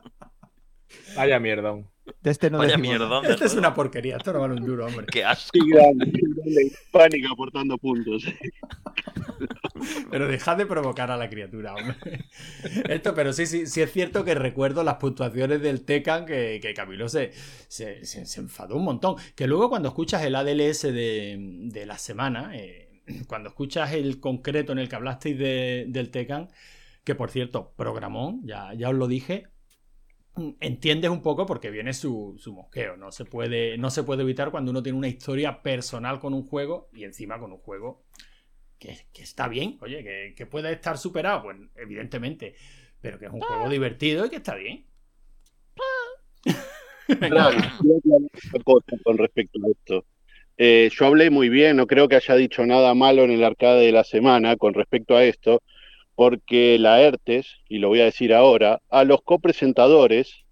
Vaya 1.15 1.39
mierda. 1.39 1.75
De 2.21 2.31
este 2.31 2.49
no 2.49 2.57
Vaya 2.57 2.75
de 2.77 3.31
Esto 3.31 3.45
es 3.45 3.55
una 3.55 3.73
porquería, 3.73 4.17
esto 4.17 4.33
no 4.33 4.39
vale 4.41 4.55
un 4.55 4.65
duro, 4.65 4.85
hombre. 4.85 5.05
Qué 5.07 5.23
asco. 5.23 5.57
Grande, 5.65 7.21
aportando 7.31 7.77
puntos. 7.77 8.23
Pero 10.09 10.27
dejad 10.27 10.57
de 10.57 10.65
provocar 10.65 11.11
a 11.11 11.17
la 11.17 11.29
criatura, 11.29 11.73
hombre. 11.75 12.25
Esto, 12.87 13.13
pero 13.13 13.33
sí, 13.33 13.45
sí, 13.45 13.67
sí 13.67 13.81
es 13.81 13.91
cierto 13.91 14.23
que 14.23 14.33
recuerdo 14.35 14.83
las 14.83 14.95
puntuaciones 14.95 15.61
del 15.61 15.83
Tecan 15.83 16.25
que, 16.25 16.59
que 16.61 16.73
Camilo 16.73 17.09
se, 17.09 17.31
se, 17.67 18.05
se- 18.05 18.25
se 18.25 18.39
enfadó 18.39 18.77
un 18.77 18.85
montón. 18.85 19.15
Que 19.35 19.47
luego 19.47 19.69
cuando 19.69 19.89
escuchas 19.89 20.23
el 20.23 20.35
ADLS 20.35 20.83
de, 20.83 21.37
de 21.39 21.85
la 21.85 21.97
semana, 21.97 22.51
eh, 22.55 23.01
cuando 23.27 23.49
escuchas 23.49 23.91
el 23.93 24.19
concreto 24.19 24.71
en 24.71 24.79
el 24.79 24.87
que 24.87 24.95
hablasteis 24.95 25.37
de- 25.37 25.85
del 25.89 26.11
Tecan, 26.11 26.49
que 27.03 27.15
por 27.15 27.29
cierto, 27.31 27.73
programón, 27.75 28.41
ya, 28.45 28.73
ya 28.75 28.89
os 28.89 28.95
lo 28.95 29.07
dije, 29.07 29.47
entiendes 30.59 31.11
un 31.11 31.21
poco 31.21 31.45
porque 31.45 31.69
viene 31.69 31.93
su, 31.93 32.35
su 32.37 32.53
mosqueo. 32.53 32.97
No 32.97 33.11
se, 33.11 33.25
puede, 33.25 33.77
no 33.77 33.89
se 33.89 34.03
puede 34.03 34.23
evitar 34.23 34.51
cuando 34.51 34.71
uno 34.71 34.83
tiene 34.83 34.97
una 34.97 35.07
historia 35.07 35.61
personal 35.61 36.19
con 36.19 36.33
un 36.33 36.43
juego 36.45 36.89
y 36.93 37.03
encima 37.03 37.39
con 37.39 37.51
un 37.51 37.59
juego 37.59 38.03
que, 38.79 39.07
que 39.13 39.23
está 39.23 39.47
bien, 39.47 39.77
oye, 39.81 40.03
que, 40.03 40.33
que 40.35 40.45
puede 40.45 40.71
estar 40.73 40.97
superado, 40.97 41.43
pues 41.43 41.57
evidentemente, 41.75 42.55
pero 42.99 43.17
que 43.19 43.25
es 43.25 43.31
un 43.31 43.41
juego 43.41 43.69
divertido 43.69 44.25
y 44.25 44.29
que 44.29 44.37
está 44.37 44.55
bien. 44.55 44.85
Claro, 47.19 47.57
con 49.03 49.17
respecto 49.17 49.59
a 49.61 49.69
esto. 49.69 50.05
Eh, 50.57 50.89
yo 50.91 51.05
hablé 51.05 51.29
muy 51.29 51.49
bien, 51.49 51.75
no 51.77 51.87
creo 51.87 52.07
que 52.07 52.15
haya 52.15 52.35
dicho 52.35 52.65
nada 52.65 52.93
malo 52.93 53.23
en 53.23 53.31
el 53.31 53.43
arcade 53.43 53.85
de 53.85 53.91
la 53.91 54.03
semana 54.03 54.55
con 54.55 54.73
respecto 54.73 55.15
a 55.15 55.23
esto, 55.23 55.61
porque 56.15 56.77
la 56.79 57.01
ERTES, 57.01 57.47
y 57.67 57.79
lo 57.79 57.89
voy 57.89 58.01
a 58.01 58.05
decir 58.05 58.33
ahora, 58.33 58.79
a 58.89 59.03
los 59.03 59.21
copresentadores 59.21 60.43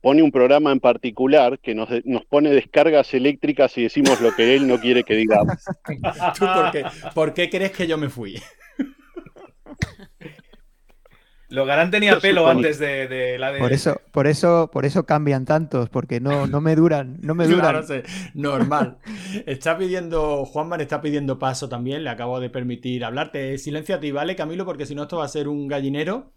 pone 0.00 0.22
un 0.22 0.30
programa 0.30 0.70
en 0.70 0.80
particular 0.80 1.58
que 1.60 1.74
nos, 1.74 1.88
nos 2.04 2.26
pone 2.26 2.50
descargas 2.50 3.14
eléctricas 3.14 3.76
y 3.78 3.84
decimos 3.84 4.20
lo 4.20 4.34
que 4.34 4.54
él 4.54 4.66
no 4.66 4.78
quiere 4.78 5.02
que 5.02 5.14
digamos. 5.14 5.56
¿Tú 6.38 6.44
por 6.44 6.70
qué, 6.70 6.84
por 7.14 7.34
qué 7.34 7.48
crees 7.48 7.72
que 7.72 7.86
yo 7.86 7.96
me 7.96 8.10
fui? 8.10 8.38
Logarán 11.50 11.90
tenía 11.90 12.18
pelo 12.18 12.48
antes 12.48 12.78
de, 12.78 13.06
de 13.06 13.38
la 13.38 13.52
de. 13.52 13.58
Por 13.58 13.72
eso, 13.72 14.00
por 14.12 14.26
eso, 14.26 14.70
por 14.72 14.84
eso 14.86 15.04
cambian 15.04 15.44
tantos, 15.44 15.88
porque 15.90 16.18
no, 16.20 16.46
no 16.46 16.60
me 16.60 16.74
duran, 16.74 17.18
no 17.20 17.34
me 17.34 17.46
duran. 17.48 17.84
Claro, 17.84 18.02
normal. 18.34 18.98
Está 19.46 19.76
pidiendo, 19.76 20.44
Juanman 20.46 20.80
está 20.80 21.00
pidiendo 21.00 21.38
paso 21.38 21.68
también, 21.68 22.02
le 22.02 22.10
acabo 22.10 22.40
de 22.40 22.50
permitir 22.50 23.04
hablarte. 23.04 23.58
Silencio 23.58 23.94
a 23.96 24.00
ti, 24.00 24.10
¿vale, 24.10 24.36
Camilo? 24.36 24.64
Porque 24.64 24.86
si 24.86 24.94
no 24.94 25.02
esto 25.02 25.18
va 25.18 25.26
a 25.26 25.28
ser 25.28 25.48
un 25.48 25.68
gallinero. 25.68 26.32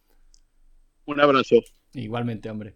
Un 1.06 1.20
abrazo. 1.22 1.56
Igualmente, 1.94 2.50
hombre. 2.50 2.76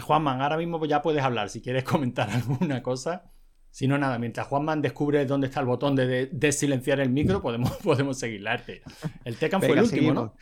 Juanman, 0.00 0.40
ahora 0.40 0.56
mismo 0.56 0.84
ya 0.86 1.02
puedes 1.02 1.22
hablar 1.22 1.50
si 1.50 1.60
quieres 1.60 1.84
comentar 1.84 2.30
alguna 2.30 2.82
cosa. 2.82 3.30
Si 3.70 3.86
no, 3.86 3.98
nada, 3.98 4.18
mientras 4.18 4.46
Juanman 4.46 4.80
descubre 4.80 5.26
dónde 5.26 5.48
está 5.48 5.60
el 5.60 5.66
botón 5.66 5.94
de, 5.94 6.06
de- 6.06 6.26
desilenciar 6.32 7.00
el 7.00 7.10
micro, 7.10 7.42
podemos, 7.42 7.72
podemos 7.76 8.18
seguir 8.18 8.40
la 8.40 8.52
arte. 8.52 8.82
El 9.24 9.36
Tecan 9.36 9.60
fue 9.60 9.72
el 9.72 9.80
último, 9.82 9.90
seguimos. 9.90 10.14
¿no? 10.14 10.34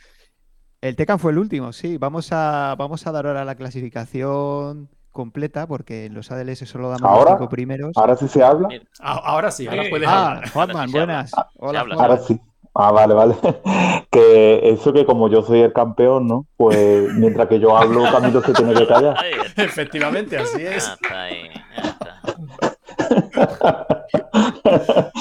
El 0.87 0.95
Tecan 0.95 1.19
fue 1.19 1.31
el 1.31 1.37
último, 1.37 1.73
sí. 1.73 1.97
Vamos 1.97 2.29
a, 2.31 2.75
vamos 2.77 3.05
a 3.07 3.11
dar 3.11 3.27
ahora 3.27 3.43
la 3.45 3.55
clasificación 3.55 4.89
completa, 5.11 5.67
porque 5.67 6.05
en 6.05 6.13
los 6.13 6.31
ADLS 6.31 6.59
solo 6.59 6.89
damos 6.89 7.01
los 7.01 7.09
Ahora, 7.11 7.31
cinco 7.31 7.49
primeros. 7.49 7.91
ahora 7.97 8.15
sí 8.15 8.27
se 8.27 8.43
habla. 8.43 8.69
A- 8.99 9.13
Ahora 9.31 9.51
sí, 9.51 9.67
ahora 9.67 9.83
puedes 9.89 10.07
Ah. 10.09 10.41
Juanman, 10.53 10.91
buenas. 10.91 11.31
Se 11.31 11.35
Hola. 11.57 11.85
Ahora 11.97 12.17
sí. 12.19 12.39
Ah, 12.73 12.91
vale, 12.91 13.13
vale. 13.13 13.35
Que 14.11 14.69
eso 14.69 14.93
que 14.93 15.05
como 15.05 15.27
yo 15.29 15.41
soy 15.41 15.61
el 15.61 15.73
campeón, 15.73 16.27
¿no? 16.27 16.45
Pues 16.55 17.11
mientras 17.15 17.47
que 17.47 17.59
yo 17.59 17.75
hablo, 17.77 18.03
Camilo 18.11 18.41
se 18.41 18.53
tiene 18.53 18.73
que 18.73 18.87
callar. 18.87 19.17
Efectivamente, 19.57 20.37
así 20.37 20.61
ya 20.63 20.75
es. 20.75 20.87
está 20.87 21.23
ahí, 21.23 21.49
ya 21.75 21.83
está. 21.89 22.21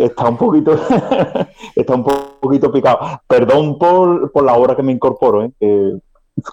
Está 0.00 0.30
un 0.30 0.36
poquito, 0.38 0.72
está 1.76 1.94
un 1.94 2.04
poquito 2.04 2.72
picado. 2.72 3.20
Perdón 3.26 3.78
por, 3.78 4.32
por 4.32 4.44
la 4.44 4.54
hora 4.54 4.74
que 4.74 4.82
me 4.82 4.92
incorporo, 4.92 5.44
¿eh? 5.44 5.52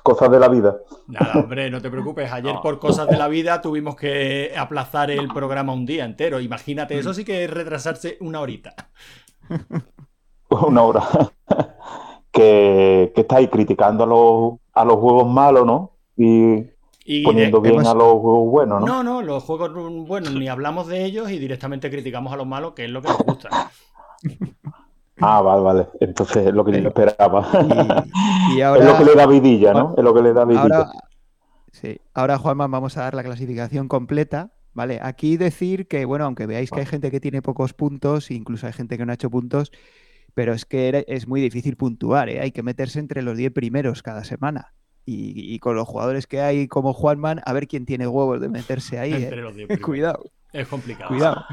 Cosas 0.04 0.30
de 0.30 0.38
la 0.38 0.50
vida. 0.50 0.76
Nada, 1.08 1.40
hombre, 1.40 1.70
no 1.70 1.82
te 1.82 1.90
preocupes. 1.90 2.30
Ayer 2.30 2.56
No. 2.56 2.62
por 2.62 2.78
cosas 2.78 3.08
de 3.08 3.16
la 3.16 3.30
vida 3.30 3.62
tuvimos 3.62 3.96
que 3.96 4.52
aplazar 4.58 5.12
el 5.12 5.30
programa 5.30 5.72
un 5.72 5.86
día 5.86 6.04
entero. 6.04 6.42
Imagínate, 6.42 6.98
eso 7.00 7.14
sí 7.14 7.24
que 7.24 7.46
es 7.46 7.50
retrasarse 7.50 8.18
una 8.20 8.42
horita. 8.42 8.76
Una 10.50 10.82
hora. 10.84 11.04
Que, 12.30 13.14
que 13.16 13.22
estáis 13.22 13.50
criticando 13.50 14.04
a 14.04 14.08
los, 14.08 14.60
a 14.74 14.86
los 14.86 14.98
juegos 14.98 15.28
malos, 15.28 15.66
¿no? 15.66 15.94
Y 16.16 16.66
Y 17.10 17.24
poniendo 17.24 17.62
bien 17.62 17.76
hemos- 17.76 17.88
a 17.88 17.94
los 17.94 18.20
juegos 18.20 18.52
buenos, 18.52 18.82
¿no? 18.82 18.86
No, 18.86 19.02
no, 19.04 19.22
los 19.22 19.42
juegos, 19.44 19.72
mm, 19.74 20.06
bueno, 20.06 20.30
ni 20.32 20.50
hablamos 20.50 20.88
de 20.88 21.06
ellos 21.06 21.32
y 21.32 21.40
directamente 21.40 21.90
criticamos 21.90 22.34
a 22.34 22.36
los 22.36 22.46
malos, 22.46 22.74
que 22.74 22.84
es 22.84 22.92
lo 22.92 23.02
que 23.02 23.08
nos 23.08 23.18
gusta. 23.20 23.50
Ah, 25.20 25.42
vale, 25.42 25.62
vale. 25.64 25.88
Entonces 26.00 26.46
es 26.46 26.54
lo 26.54 26.64
que 26.64 26.80
yo 26.80 26.90
esperaba. 26.90 27.48
Y, 28.52 28.58
y 28.58 28.62
Es 28.62 28.86
lo 28.86 28.98
que 29.00 29.06
le 29.06 29.16
da 29.16 29.26
vidilla, 29.26 29.74
¿no? 29.74 29.96
Es 29.98 30.04
lo 30.04 30.14
que 30.14 30.22
le 30.22 30.32
da 30.32 30.46
vidilla. 30.46 30.62
ahora, 30.62 30.92
sí, 31.72 32.00
ahora, 32.14 32.38
Juanman, 32.38 32.70
vamos 32.70 32.98
a 32.98 33.02
dar 33.02 33.16
la 33.16 33.24
clasificación 33.24 33.88
completa. 33.88 34.52
Vale, 34.76 35.00
aquí 35.02 35.38
decir 35.38 35.88
que, 35.88 36.06
bueno, 36.06 36.26
aunque 36.26 36.46
veáis 36.46 36.70
que 36.70 36.82
hay 36.82 36.86
gente 36.86 37.10
que 37.10 37.20
tiene 37.20 37.42
pocos 37.42 37.74
puntos, 37.74 38.30
incluso 38.30 38.68
hay 38.68 38.74
gente 38.74 38.96
que 38.96 39.08
no 39.08 39.12
ha 39.12 39.16
hecho 39.16 39.32
puntos, 39.32 39.72
pero 40.36 40.54
es 40.54 40.66
que 40.66 41.04
es 41.08 41.28
muy 41.28 41.42
difícil 41.42 41.78
puntuar, 41.78 42.30
¿eh? 42.30 42.40
Hay 42.42 42.52
que 42.52 42.62
meterse 42.62 43.00
entre 43.00 43.24
los 43.24 43.36
10 43.36 43.52
primeros 43.52 44.04
cada 44.04 44.24
semana. 44.24 44.76
Y, 45.10 45.54
y 45.56 45.60
con 45.60 45.76
los 45.78 45.88
jugadores 45.88 46.28
que 46.28 46.42
hay 46.42 46.68
como 46.68 46.92
Juanman, 46.94 47.42
a 47.46 47.54
ver 47.54 47.66
quién 47.68 47.86
tiene 47.86 48.06
huevos 48.08 48.42
de 48.42 48.50
meterse 48.50 49.00
ahí, 49.00 49.14
¿eh? 49.32 49.80
Cuidado, 49.82 50.24
Es 50.52 50.68
complicado. 50.68 51.08
cuidado. 51.08 51.46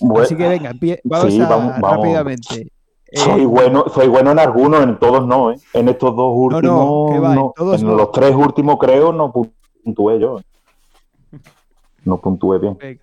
Bueno, 0.00 0.24
Así 0.24 0.36
que 0.36 0.48
venga, 0.48 0.72
vamos 1.04 1.32
sí, 1.32 1.40
a 1.40 1.46
vamos- 1.48 1.80
vamos. 1.80 1.96
rápidamente. 1.98 2.72
Soy 3.12 3.42
Eh, 3.42 3.46
bueno, 3.46 3.84
soy 3.94 4.08
bueno 4.08 4.32
en 4.32 4.40
algunos, 4.40 4.82
en 4.82 4.98
todos 4.98 5.24
no, 5.24 5.52
¿eh? 5.52 5.56
En 5.72 5.88
estos 5.88 6.10
dos 6.16 6.26
no, 6.26 6.32
últimos, 6.34 7.12
que 7.12 7.18
va, 7.20 7.28
en 7.30 7.34
no. 7.36 7.52
todos 7.56 7.80
En 7.80 7.86
no. 7.86 7.94
los 7.94 8.10
tres 8.10 8.34
últimos 8.34 8.76
creo 8.80 9.12
no 9.12 9.30
puntué 9.30 10.18
yo. 10.18 10.40
No 12.04 12.20
puntué 12.20 12.58
bien. 12.58 12.76
venga. 12.76 13.00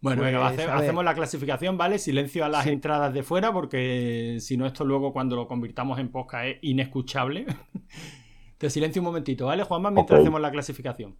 Bueno, 0.00 0.22
venga, 0.22 0.38
Pues, 0.40 0.60
hace- 0.60 0.70
hacemos 0.70 1.04
la 1.04 1.14
clasificación, 1.14 1.76
¿vale? 1.76 1.98
Silencio 1.98 2.44
a 2.44 2.48
las 2.48 2.62
Sí. 2.62 2.70
entradas 2.70 3.12
de 3.12 3.24
fuera, 3.24 3.52
porque 3.52 4.36
si 4.40 4.56
no, 4.56 4.64
esto 4.66 4.84
luego 4.84 5.12
cuando 5.12 5.34
lo 5.34 5.48
convirtamos 5.48 5.98
en 5.98 6.12
podcast 6.12 6.44
es 6.46 6.56
inescuchable. 6.62 7.46
Te 8.58 8.70
silencio 8.70 9.00
un 9.00 9.06
momentito, 9.06 9.46
¿vale, 9.46 9.62
Juanma? 9.62 9.90
Mientras 9.90 10.20
hacemos 10.20 10.40
la 10.40 10.50
clasificación. 10.50 11.16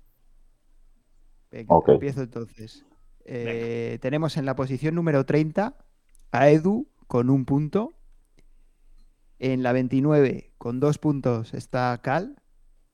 Venga, 1.50 1.74
Ok. 1.74 1.88
empiezo 1.90 2.22
entonces. 2.22 2.84
Eh, 3.24 3.98
tenemos 4.00 4.36
en 4.36 4.44
la 4.44 4.56
posición 4.56 4.94
número 4.94 5.24
30 5.24 5.76
a 6.32 6.50
Edu 6.50 6.88
con 7.06 7.30
un 7.30 7.44
punto. 7.44 7.94
En 9.38 9.62
la 9.62 9.72
29 9.72 10.52
con 10.58 10.80
dos 10.80 10.98
puntos 10.98 11.54
está 11.54 11.98
Cal. 12.02 12.42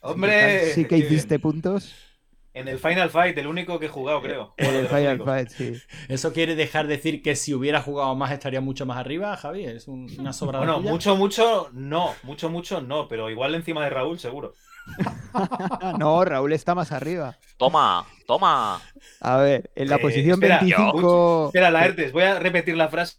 ¡Hombre! 0.01 0.73
Sí 0.75 0.85
que 0.85 0.99
hiciste 0.99 1.39
puntos. 1.39 2.14
En 2.55 2.69
el 2.69 2.79
Final 2.79 3.11
Fight, 3.11 3.37
el 3.37 3.49
único 3.49 3.79
que 3.81 3.87
he 3.87 3.89
jugado, 3.89 4.23
creo. 4.23 4.55
En 4.57 4.75
el 4.77 4.87
Final 4.87 5.09
únicos. 5.09 5.27
Fight, 5.27 5.49
sí. 5.51 5.83
¿Eso 6.09 6.33
quiere 6.33 6.55
dejar 6.55 6.87
decir 6.87 7.21
que 7.21 7.35
si 7.35 7.53
hubiera 7.53 7.83
jugado 7.83 8.15
más 8.15 8.31
estaría 8.31 8.61
mucho 8.61 8.87
más 8.87 8.97
arriba, 8.97 9.37
Javi? 9.37 9.65
¿Es 9.65 9.89
un- 9.89 10.07
una 10.19 10.33
sobrada 10.33 10.65
Bueno, 10.65 10.79
tuya? 10.79 10.91
mucho, 10.93 11.17
mucho, 11.17 11.71
no. 11.73 12.15
Mucho, 12.23 12.49
mucho, 12.51 12.81
no. 12.81 13.09
Pero 13.09 13.29
igual 13.29 13.55
encima 13.57 13.83
de 13.85 13.91
Raúl, 13.91 14.19
seguro. 14.21 14.55
no, 15.99 16.25
Raúl 16.25 16.53
está 16.53 16.75
más 16.75 16.93
arriba. 16.93 17.37
Toma, 17.57 18.07
toma. 18.27 18.81
A 19.21 19.37
ver, 19.39 19.71
en 19.75 19.89
la 19.89 19.97
Eh, 19.97 20.01
posición 20.01 20.35
espera, 20.35 20.59
25. 20.61 21.47
Espera, 21.47 21.71
Laertes, 21.71 22.13
voy 22.13 22.23
a 22.25 22.39
repetir 22.39 22.77
la 22.77 22.89
frase. 22.89 23.17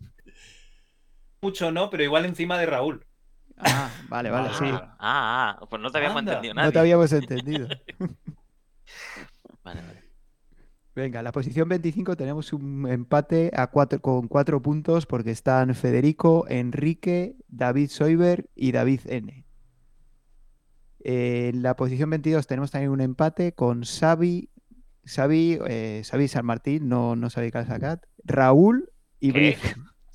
Mucho 1.41 1.71
no, 1.71 1.89
pero 1.89 2.03
igual 2.03 2.25
encima 2.25 2.57
de 2.57 2.65
Raúl. 2.65 3.05
Ah, 3.57 3.89
vale, 4.09 4.29
vale, 4.31 4.49
sí. 4.53 4.65
Ah, 4.65 4.95
ah, 4.99 5.57
ah, 5.61 5.65
pues 5.69 5.81
no 5.81 5.89
te 5.91 5.97
habíamos 5.97 6.19
Anda. 6.19 6.33
entendido 6.33 6.53
No 6.53 6.61
nadie. 6.61 6.71
te 6.71 6.79
habíamos 6.79 7.11
entendido. 7.13 7.67
Vale, 9.66 9.82
vale. 9.82 10.03
Venga, 10.95 11.20
en 11.20 11.26
la 11.26 11.34
posición 11.34 11.68
25 11.68 12.16
tenemos 12.16 12.53
un 12.53 12.88
empate 12.88 13.51
a 13.53 13.68
cuatro, 13.68 13.99
con 13.99 14.30
cuatro 14.30 14.61
puntos 14.61 15.05
porque 15.05 15.32
están 15.32 15.76
Federico, 15.76 16.45
Enrique, 16.47 17.36
David 17.49 17.89
Soiber 17.89 18.49
y 18.55 18.72
David 18.72 19.01
N. 19.07 19.43
En 20.99 21.63
la 21.63 21.76
posición 21.76 22.11
22 22.11 22.47
tenemos 22.47 22.72
también 22.72 22.91
un 22.91 23.01
empate 23.01 23.53
con 23.53 23.84
Xavi, 23.84 24.49
Xavi, 25.03 25.59
eh, 25.68 26.01
Xavi 26.05 26.28
San 26.28 26.45
Martín, 26.45 26.88
no, 26.88 27.16
no 27.16 27.30
Xavi 27.30 27.51
Calzacat, 27.51 28.05
Raúl 28.24 28.89
y 29.20 29.34
¿Qué? 29.34 29.57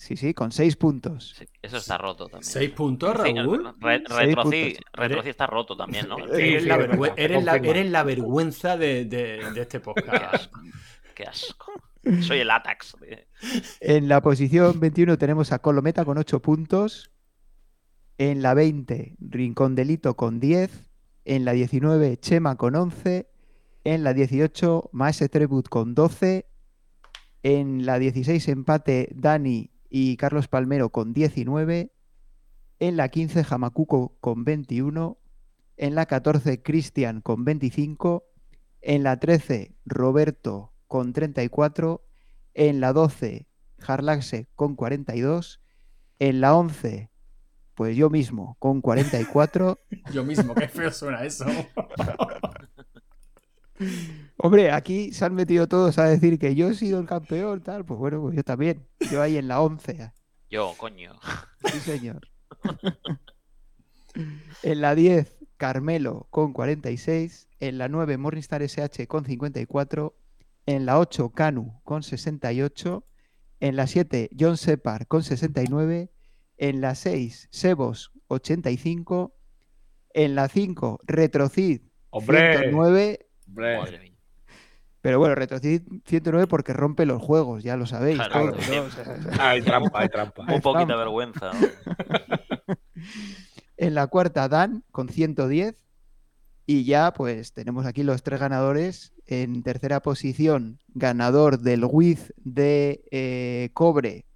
Sí, 0.01 0.17
sí, 0.17 0.33
con 0.33 0.51
seis 0.51 0.77
puntos. 0.77 1.35
Sí, 1.39 1.45
eso 1.61 1.77
está 1.77 1.99
roto 1.99 2.25
también. 2.25 2.43
¿Seis 2.51 2.71
puntos, 2.71 3.15
Sí, 3.23 3.35
Raúl? 3.35 3.75
Re- 3.79 5.29
está 5.29 5.47
roto 5.47 5.77
también, 5.77 6.09
¿no? 6.09 6.17
Eres 6.35 6.65
la, 6.65 6.77
Confirma, 6.79 7.07
vergüe- 7.09 7.15
eres 7.19 7.45
la- 7.45 7.57
eres 7.57 7.91
la 7.91 8.03
vergüenza 8.03 8.79
de, 8.79 9.05
de- 9.05 9.51
de 9.53 9.61
este 9.61 9.77
Qué 9.77 9.81
podcast. 9.81 10.35
asco. 10.35 10.61
Qué 11.15 11.25
asco. 11.25 11.73
Soy 12.23 12.39
el 12.39 12.51
Atax. 12.51 12.97
de- 12.99 13.29
En 13.81 14.09
la 14.09 14.23
posición 14.23 14.81
21 14.81 15.19
tenemos 15.19 15.53
a 15.53 15.59
Colometa 15.59 16.07
con 16.07 16.17
8 16.17 16.41
puntos. 16.41 17.11
En 18.17 18.41
la 18.41 18.55
20, 18.55 19.17
Rincón 19.21 19.75
Delito 19.75 20.17
con 20.17 20.41
10. 20.41 20.87
En 21.27 21.45
la 21.45 21.53
19, 21.53 22.17
Chema 22.19 22.57
con 22.57 22.75
11. 22.75 23.29
En 23.85 24.03
la 24.03 24.15
18, 24.15 24.89
Maese 24.93 25.29
Trebut 25.29 25.69
con 25.69 25.95
12. 25.95 26.47
En 27.43 27.85
la 27.85 27.99
16, 27.99 28.49
empate 28.49 29.11
Dani 29.15 29.71
y 29.91 30.17
Carlos 30.17 30.49
Palmero 30.49 30.91
con 30.91 31.13
19. 31.13 31.93
En 32.79 32.97
la 32.97 33.09
15, 33.09 33.45
Hamakuko 33.51 34.17
con 34.21 34.45
21. 34.45 35.19
En 35.77 35.95
la 35.95 36.07
14, 36.07 36.63
Cristian 36.63 37.21
con 37.21 37.45
25. 37.45 38.25
En 38.81 39.03
la 39.03 39.19
13, 39.19 39.75
Roberto 39.85 40.73
con 40.87 41.13
34. 41.13 42.03
En 42.55 42.81
la 42.81 42.93
12, 42.93 43.47
Harlaxe 43.87 44.49
con 44.55 44.77
42. 44.77 45.61
En 46.21 46.41
la 46.41 46.55
11, 46.55 47.11
pues 47.75 47.97
yo 47.97 48.09
mismo 48.09 48.57
con 48.59 48.81
44. 48.81 49.79
Yo 50.13 50.25
mismo, 50.25 50.55
qué 50.55 50.69
feo 50.69 50.91
suena 50.93 51.25
eso. 51.25 51.47
Hombre, 54.37 54.71
aquí 54.71 55.13
se 55.13 55.25
han 55.25 55.35
metido 55.35 55.69
todos 55.69 55.99
a 55.99 56.05
decir 56.05 56.39
que 56.39 56.55
yo 56.55 56.69
he 56.69 56.75
sido 56.75 57.01
el 57.01 57.07
campeón, 57.07 57.63
tal. 57.63 57.85
Pues 57.85 57.99
bueno, 57.99 58.21
pues 58.21 58.37
yo 58.37 58.43
también. 58.43 58.87
Yo 59.11 59.23
ahí 59.23 59.37
en 59.37 59.49
la 59.49 59.61
11. 59.61 60.13
Yo, 60.51 60.75
coño. 60.77 61.19
Sí, 61.65 61.81
señor. 61.81 62.29
en 64.63 64.81
la 64.81 64.95
10, 64.95 65.37
Carmelo 65.57 66.27
con 66.31 66.53
46. 66.53 67.49
En 67.61 67.79
la 67.79 67.89
9, 67.89 68.17
Morningstar 68.17 68.63
SH 68.63 69.07
con 69.07 69.25
54. 69.25 70.15
En 70.67 70.87
la 70.87 70.99
8, 70.99 71.31
Canu 71.31 71.81
con 71.85 72.03
68. 72.03 73.05
En 73.61 73.77
la 73.77 73.87
7, 73.87 74.31
John 74.39 74.57
Separ 74.57 75.07
con 75.07 75.23
69. 75.23 76.11
En 76.57 76.81
la 76.81 76.95
6, 76.95 77.49
Sebos 77.51 78.13
85. 78.29 79.35
En 80.13 80.35
la 80.35 80.49
5, 80.49 81.01
Retrocid 81.05 81.83
Hombre. 82.11 82.59
109. 82.59 83.30
Hombre. 83.51 83.79
Madre 83.79 83.99
mía. 83.99 84.11
Pero 85.03 85.19
bueno, 85.19 85.35
Retrocid 85.35 85.83
109 86.05 86.47
porque 86.47 86.73
rompe 86.73 87.07
los 87.07 87.23
juegos, 87.23 87.63
ya 87.63 87.77
lo 87.77 87.87
sabéis. 87.87 88.19
Claro, 88.19 88.53
todos, 88.53 88.65
sí. 88.65 88.73
¿no? 88.75 88.83
O 88.83 88.91
sea, 88.91 89.17
Hay 89.51 89.63
trampa, 89.63 90.01
hay 90.01 90.09
trampa. 90.09 90.45
Un 90.53 90.61
poquito 90.61 90.93
de 90.93 90.97
vergüenza. 90.97 91.53
¿no? 91.53 92.77
En 93.77 93.95
la 93.95 94.09
cuarta, 94.09 94.47
Dan 94.47 94.85
con 94.91 95.09
110. 95.09 95.75
Y 96.67 96.85
ya, 96.85 97.15
pues 97.15 97.55
tenemos 97.55 97.87
aquí 97.87 98.03
los 98.03 98.23
tres 98.23 98.39
ganadores. 98.39 99.15
En 99.27 99.63
tercera 99.63 100.01
posición, 100.01 100.81
ganador 100.89 101.61
del 101.61 101.87
Wiz 101.87 102.35
de 102.37 103.03
eh, 103.11 103.71
Cobre, 103.73 104.27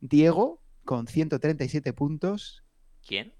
Diego, 0.00 0.62
con 0.86 1.06
137 1.06 1.92
puntos. 1.92 2.64
¿Quién? 3.06 3.34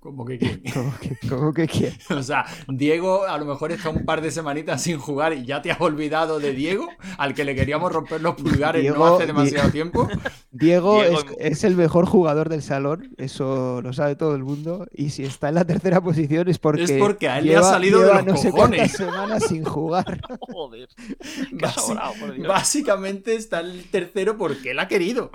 Como 0.00 0.24
que 0.24 0.38
quién? 0.38 0.62
¿Cómo 0.74 0.94
que, 0.98 1.28
cómo 1.28 1.52
que 1.52 1.66
quién? 1.68 1.92
O 2.10 2.22
sea, 2.22 2.46
Diego 2.68 3.26
a 3.26 3.36
lo 3.36 3.44
mejor 3.44 3.70
está 3.70 3.90
un 3.90 4.06
par 4.06 4.22
de 4.22 4.30
semanitas 4.30 4.82
sin 4.82 4.98
jugar 4.98 5.34
y 5.34 5.44
ya 5.44 5.60
te 5.60 5.70
has 5.70 5.80
olvidado 5.80 6.40
de 6.40 6.52
Diego, 6.54 6.88
al 7.18 7.34
que 7.34 7.44
le 7.44 7.54
queríamos 7.54 7.92
romper 7.92 8.22
los 8.22 8.34
pulgares 8.34 8.82
no 8.94 9.04
hace 9.14 9.26
demasiado 9.26 9.70
tiempo. 9.70 10.08
Diego, 10.52 11.02
Diego 11.02 11.18
es, 11.38 11.64
el 11.64 11.76
mejor 11.76 12.06
jugador 12.06 12.48
del 12.48 12.62
salón, 12.62 13.14
eso 13.18 13.80
lo 13.82 13.92
sabe 13.92 14.16
todo 14.16 14.34
el 14.34 14.42
mundo. 14.42 14.86
Y 14.92 15.10
si 15.10 15.24
está 15.24 15.50
en 15.50 15.56
la 15.56 15.64
tercera 15.66 16.00
posición 16.00 16.48
es 16.48 16.58
porque, 16.58 16.82
Es 16.84 16.92
porque 16.92 17.28
a 17.28 17.38
él 17.38 17.46
le 17.46 17.56
ha 17.56 17.62
salido 17.62 18.00
de 18.00 18.06
lleva 18.06 18.22
los 18.22 18.26
no 18.26 18.36
sé 18.38 18.50
cojones. 18.50 18.78
cuántas 18.78 18.96
semanas 18.96 19.44
sin 19.48 19.64
jugar. 19.64 20.20
Joder. 20.40 20.88
Qué 20.96 21.56
Basi- 21.56 21.80
sobrado, 21.80 22.14
por 22.18 22.32
Dios. 22.34 22.48
básicamente 22.48 23.34
está 23.36 23.60
el 23.60 23.84
tercero 23.90 24.36
porque 24.38 24.70
él 24.70 24.78
ha 24.78 24.88
querido. 24.88 25.30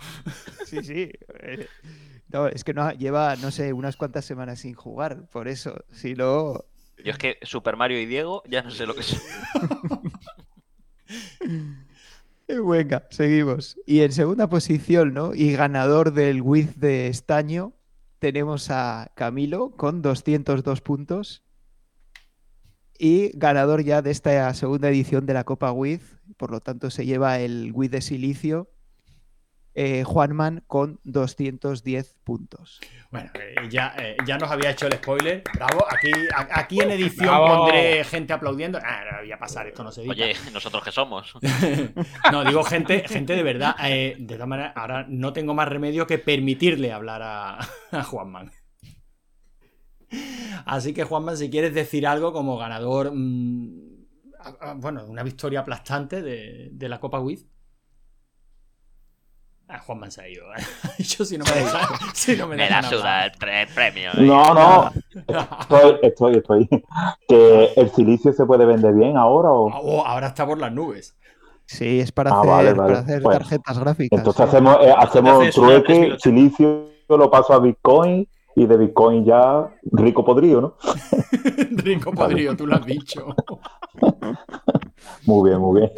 Sí, 0.65 0.79
sí. 0.83 1.11
No, 2.29 2.47
es 2.47 2.63
que 2.63 2.73
no, 2.73 2.91
lleva, 2.91 3.35
no 3.35 3.51
sé, 3.51 3.73
unas 3.73 3.97
cuantas 3.97 4.25
semanas 4.25 4.59
sin 4.59 4.73
jugar, 4.73 5.27
por 5.29 5.47
eso. 5.47 5.85
Si 5.91 6.15
no. 6.15 6.65
Yo 7.03 7.11
es 7.11 7.17
que 7.17 7.37
Super 7.43 7.75
Mario 7.77 7.99
y 7.99 8.05
Diego 8.05 8.43
ya 8.49 8.61
no 8.61 8.71
sé 8.71 8.85
lo 8.85 8.95
que 8.95 9.03
son. 9.03 9.21
Venga, 12.47 13.07
seguimos. 13.09 13.77
Y 13.85 14.01
en 14.01 14.11
segunda 14.11 14.49
posición, 14.49 15.13
¿no? 15.13 15.33
Y 15.33 15.53
ganador 15.53 16.13
del 16.13 16.41
Wiz 16.41 16.79
de 16.79 17.07
estaño, 17.07 17.73
tenemos 18.19 18.69
a 18.69 19.11
Camilo 19.15 19.71
con 19.71 20.01
202 20.01 20.81
puntos. 20.81 21.43
Y 22.97 23.37
ganador 23.37 23.83
ya 23.83 24.01
de 24.01 24.11
esta 24.11 24.53
segunda 24.53 24.89
edición 24.89 25.25
de 25.25 25.33
la 25.33 25.43
Copa 25.43 25.71
Wiz, 25.71 26.17
por 26.37 26.51
lo 26.51 26.61
tanto 26.61 26.89
se 26.89 27.05
lleva 27.05 27.39
el 27.39 27.71
Wiz 27.73 27.91
de 27.91 28.01
silicio, 28.01 28.69
eh, 29.75 30.03
Juanman 30.05 30.63
con 30.67 30.99
210 31.03 32.15
puntos. 32.23 32.79
Bueno, 33.11 33.29
eh, 33.35 33.55
ya, 33.69 33.93
eh, 33.99 34.15
ya 34.25 34.37
nos 34.37 34.49
había 34.49 34.71
hecho 34.71 34.87
el 34.87 34.93
spoiler. 34.93 35.43
Bravo, 35.53 35.85
aquí, 35.89 36.11
a- 36.33 36.59
aquí 36.59 36.79
en 36.81 36.91
edición 36.91 37.27
Bravo. 37.27 37.47
pondré 37.65 38.03
gente 38.05 38.33
aplaudiendo. 38.33 38.79
Ah, 38.83 39.03
no 39.11 39.17
voy 39.19 39.31
a 39.31 39.37
pasar, 39.37 39.67
esto 39.67 39.83
no 39.83 39.91
se 39.91 40.01
edita. 40.01 40.13
Oye, 40.13 40.33
¿nosotros 40.53 40.83
qué 40.83 40.91
somos? 40.91 41.33
No, 42.31 42.43
digo 42.43 42.63
gente, 42.63 43.07
gente 43.07 43.35
de 43.35 43.43
verdad. 43.43 43.75
eh, 43.83 44.15
de 44.17 44.33
todas 44.35 44.47
maneras, 44.47 44.73
ahora 44.75 45.05
no 45.09 45.31
tengo 45.33 45.53
más 45.53 45.67
remedio 45.67 46.07
que 46.07 46.17
permitirle 46.19 46.91
hablar 46.91 47.21
a, 47.21 47.59
a 47.91 48.03
Juanman. 48.03 48.51
Así 50.65 50.93
que, 50.93 51.03
Juanman, 51.03 51.37
si 51.37 51.49
quieres 51.49 51.73
decir 51.73 52.07
algo 52.07 52.31
como 52.31 52.57
ganador, 52.57 53.11
mm, 53.13 53.69
a- 54.39 54.69
a- 54.69 54.73
bueno, 54.73 55.05
una 55.05 55.23
victoria 55.23 55.59
aplastante 55.61 56.21
de, 56.21 56.69
de 56.71 56.89
la 56.89 56.99
Copa 56.99 57.19
Wiz. 57.19 57.45
Ah, 59.75 60.21
ha 60.21 60.27
ido. 60.27 60.45
¿eh? 60.55 60.63
Yo 61.03 61.25
si 61.25 61.37
no 61.37 61.45
me 61.45 61.51
dejan, 61.51 61.81
si 62.13 62.35
no 62.35 62.47
me 62.47 62.55
Me 62.55 62.63
dejan 62.63 62.83
la 62.83 62.89
suda 62.89 63.25
el, 63.25 63.31
pre- 63.33 63.61
el 63.63 63.67
premio. 63.69 64.11
¿eh? 64.11 64.21
No, 64.21 64.53
no, 64.53 64.91
estoy, 65.61 65.99
estoy, 66.01 66.35
estoy. 66.37 66.69
Que 67.27 67.73
el 67.75 67.89
silicio 67.91 68.33
se 68.33 68.45
puede 68.45 68.65
vender 68.65 68.93
bien 68.93 69.17
ahora 69.17 69.49
o. 69.51 69.69
Oh, 69.73 70.05
ahora 70.05 70.27
está 70.27 70.45
por 70.45 70.57
las 70.59 70.71
nubes. 70.71 71.15
Sí, 71.65 71.99
es 71.99 72.11
para 72.11 72.31
Ah, 72.31 72.39
hacer, 72.39 72.49
vale, 72.51 72.73
vale. 72.73 72.87
para 72.93 72.99
hacer 72.99 73.21
Bueno, 73.21 73.39
tarjetas 73.39 73.79
gráficas. 73.79 74.17
Entonces 74.19 74.43
sí. 74.43 74.49
hacemos, 74.49 74.77
eh, 74.81 74.93
hacemos 74.95 75.49
trueque, 75.55 76.15
silicio 76.19 76.89
lo 77.09 77.29
paso 77.31 77.53
a 77.53 77.59
Bitcoin 77.59 78.27
y 78.55 78.65
de 78.67 78.77
Bitcoin 78.77 79.25
ya 79.25 79.67
rico 79.91 80.23
podrido, 80.23 80.61
¿no? 80.61 80.75
Rico 81.71 82.11
podrido, 82.11 82.55
tú 82.55 82.65
lo 82.67 82.75
has 82.75 82.85
dicho. 82.85 83.35
Muy 85.25 85.49
bien, 85.49 85.59
muy 85.61 85.81
bien. 85.81 85.91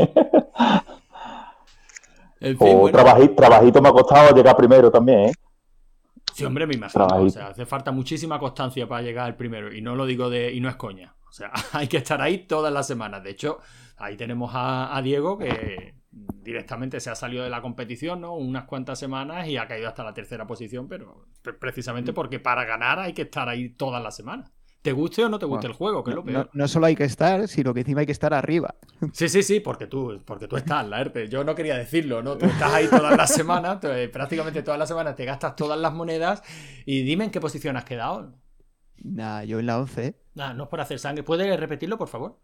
En 2.39 2.57
fin, 2.57 2.67
O 2.75 2.77
bueno. 2.79 2.97
trabaji- 2.97 3.35
trabajito 3.35 3.81
me 3.81 3.89
ha 3.89 3.91
costado 3.91 4.35
llegar 4.35 4.55
primero 4.55 4.91
también, 4.91 5.29
¿eh? 5.29 5.33
Sí, 6.33 6.45
hombre, 6.45 6.67
me 6.67 6.75
imagino. 6.75 7.03
O 7.03 7.07
Trabajito. 7.07 7.31
sea, 7.33 7.47
hace 7.47 7.65
falta 7.65 7.91
muchísima 7.91 8.37
constancia 8.37 8.87
para 8.87 9.01
llegar 9.01 9.25
al 9.25 9.35
primero. 9.35 9.73
Y 9.73 9.81
no 9.81 9.95
lo 9.95 10.05
digo 10.05 10.29
de. 10.29 10.53
Y 10.53 10.59
no 10.59 10.69
es 10.69 10.75
coña. 10.75 11.15
O 11.27 11.31
sea, 11.31 11.51
hay 11.73 11.87
que 11.87 11.97
estar 11.97 12.21
ahí 12.21 12.39
todas 12.45 12.71
las 12.71 12.85
semanas. 12.85 13.23
De 13.23 13.31
hecho, 13.31 13.59
ahí 13.97 14.15
tenemos 14.17 14.51
a, 14.53 14.95
a 14.95 15.01
Diego 15.01 15.37
que 15.39 15.95
directamente 16.11 16.99
se 16.99 17.09
ha 17.09 17.15
salido 17.15 17.43
de 17.43 17.49
la 17.49 17.61
competición, 17.61 18.21
¿no? 18.21 18.33
Unas 18.35 18.65
cuantas 18.65 18.99
semanas 18.99 19.47
y 19.47 19.57
ha 19.57 19.67
caído 19.67 19.87
hasta 19.87 20.03
la 20.03 20.13
tercera 20.13 20.45
posición, 20.47 20.87
pero 20.87 21.25
pre- 21.41 21.53
Mm. 21.53 21.59
precisamente 21.59 22.13
porque 22.13 22.39
para 22.39 22.65
ganar 22.65 22.99
hay 22.99 23.13
que 23.13 23.23
estar 23.23 23.49
ahí 23.49 23.69
todas 23.69 24.01
las 24.03 24.15
semanas. 24.15 24.51
¿Te 24.87 24.93
guste 24.93 25.21
o 25.25 25.27
no 25.27 25.37
te 25.37 25.45
guste 25.45 25.67
Bueno, 25.67 25.71
el 25.73 25.77
juego? 25.77 26.01
Que 26.01 26.11
es 26.11 26.15
lo 26.15 26.21
No, 26.21 26.31
peor. 26.31 26.49
no 26.53 26.65
solo 26.69 26.85
hay 26.85 26.95
que 26.95 27.03
estar, 27.03 27.45
sino 27.49 27.73
que 27.73 27.81
encima 27.81 27.99
hay 27.99 28.05
que 28.05 28.13
estar 28.13 28.33
arriba. 28.33 28.73
Sí, 29.11 29.27
sí, 29.27 29.43
sí, 29.43 29.59
porque 29.59 29.85
tú, 29.85 30.21
porque 30.23 30.47
tú 30.47 30.55
estás, 30.55 30.87
Laerte. 30.87 31.27
Yo 31.27 31.43
no 31.43 31.55
quería 31.55 31.77
decirlo, 31.77 32.23
¿no? 32.23 32.37
Tú 32.37 32.45
estás 32.45 32.71
ahí 32.73 32.87
todas 32.87 33.17
las 33.17 33.33
semanas, 33.33 33.79
prácticamente 34.13 34.63
todas 34.63 34.79
las 34.79 34.87
semanas 34.87 35.17
te 35.17 35.25
gastas 35.25 35.57
todas 35.57 35.77
las 35.77 35.93
monedas 35.93 36.41
y 36.85 37.01
dime 37.03 37.25
en 37.25 37.31
qué 37.31 37.41
posición 37.41 37.75
has 37.75 37.83
quedado. 37.83 38.33
Nah, 39.03 39.43
yo 39.43 39.59
en 39.59 39.65
la 39.65 39.77
11. 39.77 40.15
Nah, 40.35 40.53
no 40.53 40.63
es 40.63 40.69
por 40.69 40.79
hacer 40.79 40.99
sangre. 40.99 41.23
¿Puedes 41.23 41.59
repetirlo, 41.59 41.97
por 41.97 42.07
favor? 42.07 42.39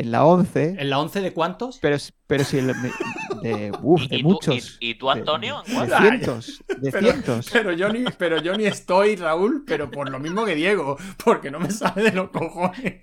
En 0.00 0.10
la 0.10 0.24
11. 0.24 0.76
¿En 0.78 0.90
la 0.90 0.98
11 0.98 1.20
de 1.20 1.32
cuántos? 1.32 1.78
Pero, 1.80 1.96
pero 2.26 2.44
si 2.44 2.60
de, 2.60 2.72
uf, 3.82 4.06
de 4.08 4.16
¿Y 4.16 4.22
tú, 4.22 4.28
muchos. 4.28 4.78
y, 4.80 4.90
y 4.90 4.94
tú, 4.94 5.06
de- 5.06 5.12
Antonio? 5.12 5.62
De, 5.66 5.74
¿Cuál? 5.74 5.88
cientos. 5.90 6.64
De 6.78 6.90
Pero- 6.90 7.06
cientos. 7.12 7.50
Pero 7.52 7.72
yo, 7.72 7.88
ni, 7.92 8.04
pero 8.18 8.40
yo 8.40 8.56
ni 8.56 8.64
estoy, 8.64 9.16
Raúl, 9.16 9.64
pero 9.66 9.90
por 9.90 10.08
lo 10.10 10.18
mismo 10.18 10.44
que 10.44 10.54
Diego, 10.54 10.96
porque 11.24 11.50
no 11.50 11.60
me 11.60 11.70
sale 11.70 12.02
de 12.02 12.12
los 12.12 12.30
cojones. 12.30 13.02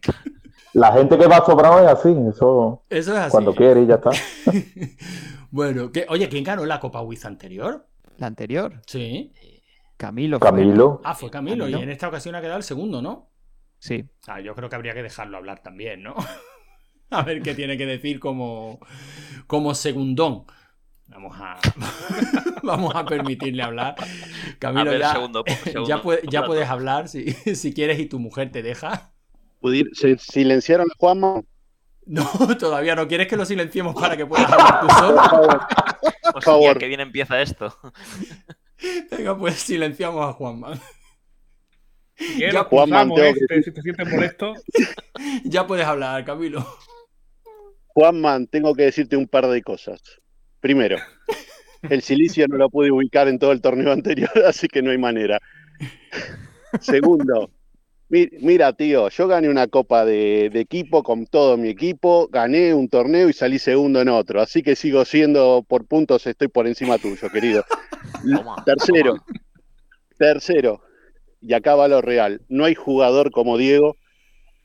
La 0.74 0.92
gente 0.94 1.18
que 1.18 1.26
va 1.28 1.44
sobrado 1.46 1.80
es 1.82 1.88
así, 1.88 2.10
eso 2.30 2.84
Eso 2.90 3.14
es 3.14 3.18
así. 3.20 3.32
cuando 3.32 3.56
quiere 3.56 3.82
y 3.84 3.88
ya 3.88 3.96
está. 3.96 4.12
Bueno, 5.52 5.92
que, 5.92 6.06
oye, 6.10 6.30
¿quién 6.30 6.44
ganó 6.44 6.64
la 6.66 6.80
Copa 6.80 7.02
Wiz 7.02 7.26
anterior? 7.26 7.88
La 8.18 8.28
anterior. 8.28 8.82
Sí. 8.86 9.34
Camilo. 9.98 10.38
fue, 10.40 10.52
¿no? 10.52 10.56
Camilo, 10.58 11.02
Ah, 11.04 11.16
fue 11.16 11.30
Camilo, 11.32 11.64
Camilo. 11.66 11.80
y 11.80 11.84
en 11.84 11.90
esta 11.90 12.08
ocasión 12.08 12.36
ha 12.36 12.42
quedado 12.42 12.58
el 12.58 12.64
segundo, 12.64 13.02
¿no? 13.02 13.30
Sí. 13.80 14.06
Ah, 14.28 14.40
yo 14.42 14.54
creo 14.56 14.70
que 14.70 14.76
habría 14.76 14.94
que 14.94 15.02
dejarlo 15.02 15.38
hablar 15.38 15.64
también, 15.64 16.04
¿no? 16.04 16.14
A 17.12 17.24
ver 17.24 17.42
qué 17.42 17.56
tiene 17.56 17.78
que 17.78 17.86
decir 17.86 18.20
como, 18.20 18.80
como 19.48 19.74
segundón. 19.76 20.46
Vamos 21.08 21.36
a, 21.40 21.60
vamos 22.64 22.96
a 22.96 23.04
permitirle 23.06 23.64
hablar. 23.64 23.96
Camilo, 24.60 24.82
A 24.82 24.94
ver, 24.94 25.00
ya, 25.02 25.12
segundo, 25.14 25.44
segundo 25.64 25.88
ya, 25.90 26.02
puede- 26.04 26.22
ya 26.26 26.30
plato. 26.30 26.48
puedes 26.48 26.70
hablar 26.70 27.08
si, 27.10 27.32
si 27.56 27.74
quieres 27.74 28.00
y 28.00 28.06
tu 28.06 28.20
mujer 28.20 28.52
te 28.52 28.62
deja. 28.62 29.12
Pudir- 29.62 29.90
¿Se 29.94 30.18
silenciaron 30.20 30.88
a 30.90 30.94
Juanma? 30.98 31.42
No, 32.06 32.26
todavía 32.60 32.96
no. 32.96 33.08
¿Quieres 33.08 33.28
que 33.28 33.38
lo 33.38 33.46
silenciemos 33.46 33.94
para 34.00 34.16
que 34.18 34.26
puedas 34.26 34.52
hablar 34.52 34.82
tú 34.82 34.88
solo? 34.96 35.16
Por 35.16 35.30
favor. 35.30 35.60
Hostia, 36.24 36.42
favor. 36.42 36.78
qué 36.78 36.88
bien 36.88 37.00
empieza 37.02 37.42
esto. 37.42 37.76
Venga, 39.12 39.38
pues 39.38 39.56
silenciamos 39.56 40.28
a 40.28 40.34
Juanma. 40.34 40.80
Ya, 42.38 42.64
cruzamos, 42.66 43.16
tengo 43.20 43.34
que 43.34 43.40
este, 43.40 43.64
si 43.64 43.72
te 43.72 43.82
sientes 43.82 44.08
molesto. 44.12 44.54
Ya 45.46 45.66
puedes 45.68 45.86
hablar, 45.86 46.24
Camilo. 46.26 46.66
Juanman, 48.00 48.48
tengo 48.48 48.74
que 48.76 48.84
decirte 48.84 49.18
un 49.18 49.28
par 49.28 49.46
de 49.48 49.62
cosas. 49.62 50.00
Primero, 50.62 50.98
El 51.90 52.02
silicio 52.02 52.48
no 52.48 52.56
lo 52.56 52.70
pude 52.70 52.92
ubicar 52.92 53.28
en 53.28 53.40
todo 53.40 53.52
el 53.52 53.60
torneo 53.60 53.92
anterior, 53.92 54.30
así 54.48 54.70
que 54.70 54.82
no 54.82 54.92
hay 54.92 54.98
manera. 54.98 55.38
Segundo, 56.80 57.50
mi- 58.08 58.30
mira, 58.40 58.72
tío, 58.72 59.10
yo 59.10 59.28
gané 59.28 59.50
una 59.50 59.68
copa 59.68 60.06
de, 60.06 60.50
de 60.50 60.62
equipo 60.62 61.04
con 61.04 61.26
todo 61.26 61.58
mi 61.58 61.68
equipo, 61.68 62.30
gané 62.30 62.74
un 62.74 62.88
torneo 62.88 63.28
y 63.28 63.34
salí 63.34 63.60
segundo 63.60 64.00
en 64.00 64.08
otro, 64.08 64.40
así 64.40 64.64
que 64.64 64.78
sigo 64.78 65.04
siendo 65.04 65.66
por 65.68 65.86
puntos, 65.86 66.26
estoy 66.26 66.48
por 66.48 66.68
encima 66.68 66.98
tuyo, 66.98 67.28
querido. 67.34 67.66
Tercero, 68.66 69.16
tercero, 70.18 70.82
y 71.42 71.54
acá 71.54 71.76
va 71.76 71.90
lo 71.90 72.02
real, 72.02 72.42
no 72.48 72.64
hay 72.64 72.76
jugador 72.76 73.32
como 73.32 73.58
Diego 73.58 73.98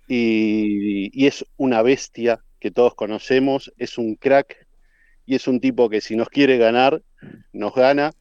y, 0.07 1.11
y 1.13 1.27
es 1.27 1.45
una 1.57 1.83
bestia 1.83 2.44
que 2.65 2.71
todos 2.71 2.95
conocemos, 2.95 3.71
es 3.77 3.99
un 3.99 4.15
crack 4.15 4.67
y 5.27 5.35
es 5.35 5.47
un 5.47 5.61
tipo 5.61 5.91
que 5.91 6.01
si 6.01 6.17
nos 6.17 6.31
quiere 6.31 6.57
ganar, 6.57 7.03
nos 7.53 7.75
gana. 7.75 8.13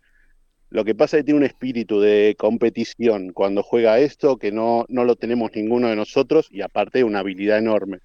Lo 0.70 0.84
que 0.84 0.94
pasa 0.94 1.16
es 1.16 1.22
que 1.22 1.28
tiene 1.28 1.38
un 1.38 1.46
espíritu 1.46 2.02
de 2.02 2.36
competición 2.38 3.32
cuando 3.32 3.64
juega 3.64 4.00
esto 4.00 4.36
que 4.36 4.52
no, 4.52 4.84
no 4.90 5.06
lo 5.06 5.16
tenemos 5.16 5.52
ninguno 5.56 5.88
de 5.88 5.96
nosotros 5.96 6.50
y 6.52 6.60
aparte 6.60 7.06
una 7.06 7.20
habilidad 7.20 7.58
enorme. 7.58 8.00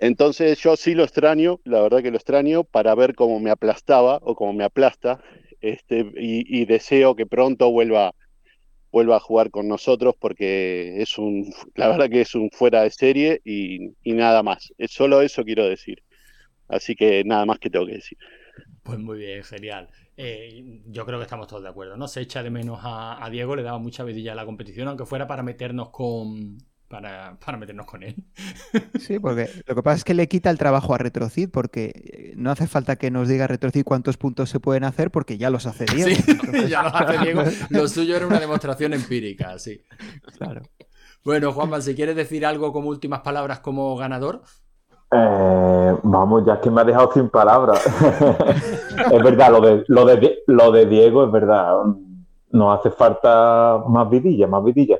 Entonces 0.00 0.58
yo 0.58 0.74
sí 0.74 0.92
lo 0.96 1.04
extraño, 1.04 1.60
la 1.62 1.80
verdad 1.82 2.02
que 2.02 2.10
lo 2.10 2.16
extraño 2.16 2.64
para 2.64 2.92
ver 2.96 3.14
cómo 3.14 3.38
me 3.38 3.50
aplastaba 3.50 4.18
o 4.22 4.34
cómo 4.34 4.52
me 4.52 4.64
aplasta 4.64 5.22
este, 5.60 6.00
y, 6.16 6.62
y 6.62 6.64
deseo 6.64 7.14
que 7.14 7.26
pronto 7.26 7.70
vuelva, 7.70 8.12
vuelva 8.92 9.16
a 9.16 9.20
jugar 9.20 9.50
con 9.50 9.66
nosotros 9.66 10.14
porque 10.18 11.00
es 11.00 11.18
un, 11.18 11.52
la 11.74 11.88
verdad 11.88 12.10
que 12.10 12.20
es 12.20 12.34
un 12.34 12.50
fuera 12.50 12.82
de 12.82 12.90
serie 12.90 13.40
y, 13.44 13.94
nada 14.04 14.42
más. 14.42 14.72
Es 14.78 14.92
solo 14.92 15.22
eso 15.22 15.42
quiero 15.42 15.66
decir. 15.66 16.02
Así 16.68 16.94
que 16.94 17.24
nada 17.24 17.44
más 17.44 17.58
que 17.58 17.70
tengo 17.70 17.86
que 17.86 17.94
decir. 17.94 18.18
Pues 18.82 18.98
muy 18.98 19.18
bien, 19.18 19.42
genial. 19.42 19.88
Eh, 20.16 20.82
yo 20.86 21.06
creo 21.06 21.18
que 21.18 21.24
estamos 21.24 21.46
todos 21.46 21.62
de 21.62 21.70
acuerdo, 21.70 21.96
¿no? 21.96 22.06
Se 22.06 22.20
echa 22.20 22.42
de 22.42 22.50
menos 22.50 22.80
a, 22.82 23.24
a 23.24 23.30
Diego, 23.30 23.56
le 23.56 23.62
daba 23.62 23.78
mucha 23.78 24.04
vidilla 24.04 24.32
a 24.32 24.34
la 24.34 24.44
competición, 24.44 24.88
aunque 24.88 25.06
fuera 25.06 25.26
para 25.26 25.42
meternos 25.42 25.90
con. 25.90 26.58
Para, 26.92 27.38
para 27.42 27.56
meternos 27.56 27.86
con 27.86 28.02
él. 28.02 28.14
Sí, 28.98 29.18
porque 29.18 29.48
lo 29.66 29.74
que 29.74 29.82
pasa 29.82 29.96
es 29.96 30.04
que 30.04 30.12
le 30.12 30.28
quita 30.28 30.50
el 30.50 30.58
trabajo 30.58 30.94
a 30.94 30.98
Retrocid, 30.98 31.48
porque 31.50 31.92
eh, 31.94 32.34
no 32.36 32.50
hace 32.50 32.66
falta 32.66 32.96
que 32.96 33.10
nos 33.10 33.28
diga 33.28 33.46
Retrocid 33.46 33.82
cuántos 33.82 34.18
puntos 34.18 34.50
se 34.50 34.60
pueden 34.60 34.84
hacer, 34.84 35.10
porque 35.10 35.38
ya 35.38 35.48
los 35.48 35.66
hace 35.66 35.86
Diego. 35.86 36.10
Sí, 36.14 36.30
Entonces, 36.30 36.68
ya 36.68 36.82
lo 36.82 36.94
hace 36.94 37.18
Diego. 37.18 37.42
Lo 37.70 37.88
suyo 37.88 38.14
era 38.14 38.26
una 38.26 38.38
demostración 38.38 38.92
empírica, 38.92 39.58
sí. 39.58 39.80
claro. 40.36 40.60
Bueno, 41.24 41.52
Juanma, 41.52 41.80
si 41.80 41.94
quieres 41.94 42.14
decir 42.14 42.44
algo 42.44 42.74
como 42.74 42.90
últimas 42.90 43.20
palabras 43.20 43.60
como 43.60 43.96
ganador. 43.96 44.42
Eh, 45.10 45.96
vamos, 46.02 46.44
ya 46.44 46.54
es 46.54 46.60
que 46.60 46.70
me 46.70 46.82
ha 46.82 46.84
dejado 46.84 47.10
sin 47.14 47.30
palabras. 47.30 47.82
es 47.86 49.22
verdad, 49.22 49.50
lo 49.50 49.60
de, 49.62 49.84
lo, 49.88 50.04
de, 50.04 50.38
lo 50.46 50.70
de 50.70 50.84
Diego 50.84 51.24
es 51.24 51.32
verdad. 51.32 51.72
Nos 52.50 52.78
hace 52.78 52.90
falta 52.90 53.82
más 53.88 54.10
vidilla, 54.10 54.46
más 54.46 54.62
vidilla. 54.62 54.98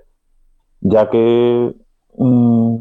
Ya 0.83 1.09
que 1.11 1.75
mm, 2.19 2.77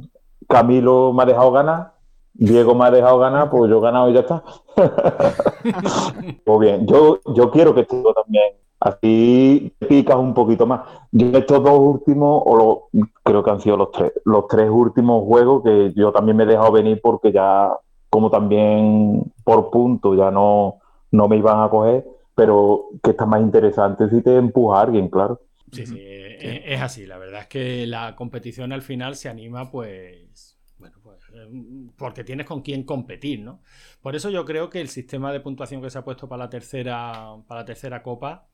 Camilo 0.49 1.13
me 1.13 1.23
ha 1.23 1.25
dejado 1.27 1.51
ganar, 1.51 1.93
Diego 2.33 2.75
me 2.75 2.85
ha 2.85 2.91
dejado 2.91 3.19
ganar, 3.19 3.49
pues 3.49 3.69
yo 3.69 3.77
he 3.79 3.81
ganado 3.81 4.09
y 4.09 4.13
ya 4.13 4.21
está. 4.21 4.43
pues 6.45 6.59
bien, 6.59 6.87
yo, 6.87 7.19
yo 7.35 7.51
quiero 7.51 7.73
que 7.73 7.85
tú 7.85 8.03
también. 8.13 8.53
Así 8.79 9.75
te 9.79 9.85
picas 9.85 10.15
un 10.17 10.33
poquito 10.33 10.65
más. 10.65 10.81
Yo 11.11 11.27
estos 11.37 11.63
dos 11.63 11.79
últimos, 11.79 12.41
o 12.45 12.55
lo- 12.57 13.05
creo 13.23 13.43
que 13.43 13.51
han 13.51 13.61
sido 13.61 13.77
los 13.77 13.91
tres, 13.91 14.11
los 14.25 14.47
tres 14.47 14.69
últimos 14.71 15.23
juegos 15.25 15.63
que 15.63 15.93
yo 15.95 16.11
también 16.11 16.35
me 16.37 16.43
he 16.43 16.47
dejado 16.47 16.71
venir 16.71 16.99
porque 17.01 17.31
ya, 17.31 17.71
como 18.09 18.31
también 18.31 19.31
por 19.43 19.69
punto, 19.69 20.15
ya 20.15 20.31
no, 20.31 20.77
no 21.11 21.27
me 21.27 21.37
iban 21.37 21.61
a 21.61 21.69
coger, 21.69 22.07
pero 22.33 22.85
que 23.03 23.11
está 23.11 23.27
más 23.27 23.41
interesante 23.41 24.09
si 24.09 24.21
te 24.23 24.35
empuja 24.37 24.79
a 24.79 24.81
alguien, 24.81 25.09
claro. 25.09 25.39
Sí, 25.71 25.85
sí, 25.85 25.95
eh, 25.99 26.63
es 26.65 26.81
así. 26.81 27.05
La 27.05 27.17
verdad 27.17 27.41
es 27.41 27.47
que 27.47 27.87
la 27.87 28.15
competición 28.15 28.71
al 28.73 28.81
final 28.81 29.15
se 29.15 29.29
anima, 29.29 29.71
pues. 29.71 30.57
Bueno, 30.77 30.97
pues. 31.01 31.19
eh, 31.33 31.47
Porque 31.97 32.23
tienes 32.23 32.45
con 32.45 32.61
quién 32.61 32.83
competir, 32.83 33.39
¿no? 33.41 33.61
Por 34.01 34.15
eso 34.15 34.29
yo 34.29 34.43
creo 34.45 34.69
que 34.69 34.81
el 34.81 34.89
sistema 34.89 35.31
de 35.31 35.39
puntuación 35.39 35.81
que 35.81 35.89
se 35.89 35.97
ha 35.97 36.03
puesto 36.03 36.27
para 36.27 36.43
la 36.45 36.49
tercera, 36.49 37.35
para 37.47 37.61
la 37.61 37.65
tercera 37.65 38.03
copa 38.03 38.47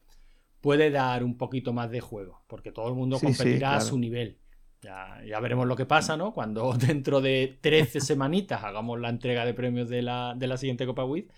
puede 0.61 0.91
dar 0.91 1.24
un 1.24 1.38
poquito 1.38 1.74
más 1.74 1.91
de 1.91 2.01
juego. 2.01 2.43
Porque 2.47 2.72
todo 2.72 2.89
el 2.89 2.95
mundo 2.95 3.18
Sí, 3.20 3.34
sí, 3.34 3.34
competirá 3.38 3.76
a 3.78 3.82
su 3.82 3.97
nivel. 3.99 4.39
Ya, 4.82 5.22
ya 5.26 5.39
veremos 5.39 5.68
lo 5.68 5.76
que 5.76 5.86
pasa, 5.86 6.18
¿no? 6.18 6.34
Cuando 6.34 6.74
dentro 6.78 7.22
de 7.22 7.57
13 7.61 8.01
semanitas 8.01 8.63
hagamos 8.63 8.99
la 8.99 9.09
entrega 9.09 9.45
de 9.45 9.53
premios 9.53 9.89
de 9.89 10.01
la, 10.03 10.36
de 10.38 10.47
la 10.47 10.57
siguiente 10.57 10.86
Copa 10.86 11.05
WIT. 11.05 11.32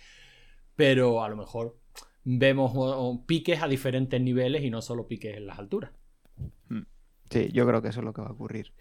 Pero 0.75 1.23
a 1.23 1.29
lo 1.29 1.35
mejor 1.35 1.77
vemos 2.23 3.19
piques 3.25 3.61
a 3.61 3.67
diferentes 3.67 4.19
niveles 4.21 4.63
y 4.63 4.69
no 4.69 4.81
solo 4.81 5.07
piques 5.07 5.37
en 5.37 5.47
las 5.47 5.59
alturas. 5.59 5.91
Sí, 7.29 7.49
yo 7.53 7.67
creo 7.67 7.81
que 7.81 7.89
eso 7.89 7.99
es 7.99 8.05
lo 8.05 8.13
que 8.13 8.21
va 8.21 8.29
a 8.29 8.31
ocurrir. 8.31 8.73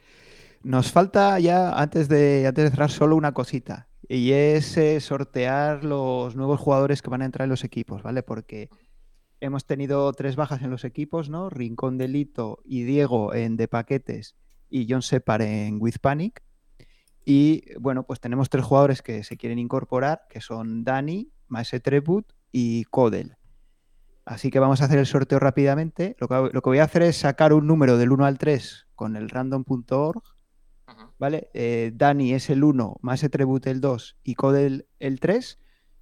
Nos 0.63 0.91
falta 0.91 1.39
ya, 1.39 1.73
antes 1.73 2.09
de, 2.09 2.47
antes 2.47 2.65
de 2.65 2.71
cerrar, 2.71 2.91
solo 2.91 3.15
una 3.15 3.33
cosita. 3.33 3.89
Y 4.09 4.33
es 4.33 4.77
eh, 4.79 5.01
sortear 5.01 5.85
los 5.85 6.35
nuevos 6.35 6.59
jugadores 6.59 7.03
que 7.03 7.11
van 7.11 7.23
a 7.23 7.27
entrar 7.27 7.45
en 7.45 7.51
los 7.51 7.63
equipos, 7.63 8.03
¿vale? 8.03 8.23
Porque 8.23 8.71
hemos 9.41 9.67
tenido 9.67 10.13
tres 10.13 10.35
bajas 10.35 10.63
en 10.63 10.71
los 10.71 10.85
equipos, 10.85 11.29
¿no? 11.29 11.51
Rincón 11.51 11.99
Delito 11.99 12.61
y 12.65 12.83
Diego 12.85 13.35
en 13.35 13.57
De 13.57 13.69
Paquetes 13.69 14.35
y 14.71 14.87
John 14.89 15.03
Separ 15.03 15.43
en 15.43 15.77
With 15.81 15.99
Panic. 16.01 16.43
Y 17.25 17.65
bueno, 17.79 18.05
pues 18.05 18.21
tenemos 18.21 18.49
tres 18.49 18.65
jugadores 18.65 19.03
que 19.03 19.23
se 19.23 19.37
quieren 19.37 19.59
incorporar, 19.59 20.23
que 20.31 20.41
son 20.41 20.85
Dani, 20.85 21.31
Maese 21.47 21.79
Treput 21.79 22.33
y 22.53 22.85
Codel. 22.85 23.37
Así 24.25 24.51
que 24.51 24.59
vamos 24.59 24.83
a 24.83 24.85
hacer 24.85 24.99
el 24.99 25.07
sorteo 25.07 25.39
rápidamente. 25.39 26.15
Lo 26.19 26.29
que, 26.29 26.51
lo 26.53 26.63
que 26.63 26.69
voy 26.69 26.79
a 26.79 26.85
hacer 26.85 27.03
es 27.03 27.17
sacar 27.17 27.53
un 27.53 27.67
número 27.67 27.97
del 27.97 28.13
1 28.13 28.27
al 28.27 28.39
3 28.39 28.89
con 28.95 29.17
el 29.17 29.31
random.org. 29.31 30.23
¿Vale? 31.19 31.51
Eh, 31.55 31.93
Dani 31.95 32.33
es 32.33 32.51
el 32.51 32.63
1, 32.63 32.99
Maese 33.01 33.29
Tribut 33.29 33.67
el 33.67 33.81
2 33.81 34.19
y 34.23 34.35
Codel 34.35 34.87
el 34.99 35.19
3. 35.21 35.59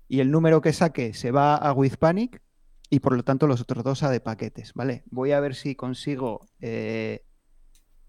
Y 0.09 0.21
el 0.21 0.31
número 0.31 0.61
que 0.61 0.73
saque 0.73 1.15
se 1.15 1.31
va 1.31 1.57
a 1.57 1.73
With 1.73 1.97
Panic 1.99 2.43
y 2.91 3.01
por 3.01 3.17
lo 3.17 3.23
tanto 3.23 3.47
los 3.47 3.61
otros 3.61 3.85
dos 3.85 4.03
a 4.03 4.11
de 4.11 4.21
paquetes. 4.21 4.73
¿Vale? 4.75 5.05
Voy 5.07 5.33
a 5.33 5.41
ver 5.41 5.55
si 5.55 5.75
consigo 5.75 6.47
eh, 6.61 7.25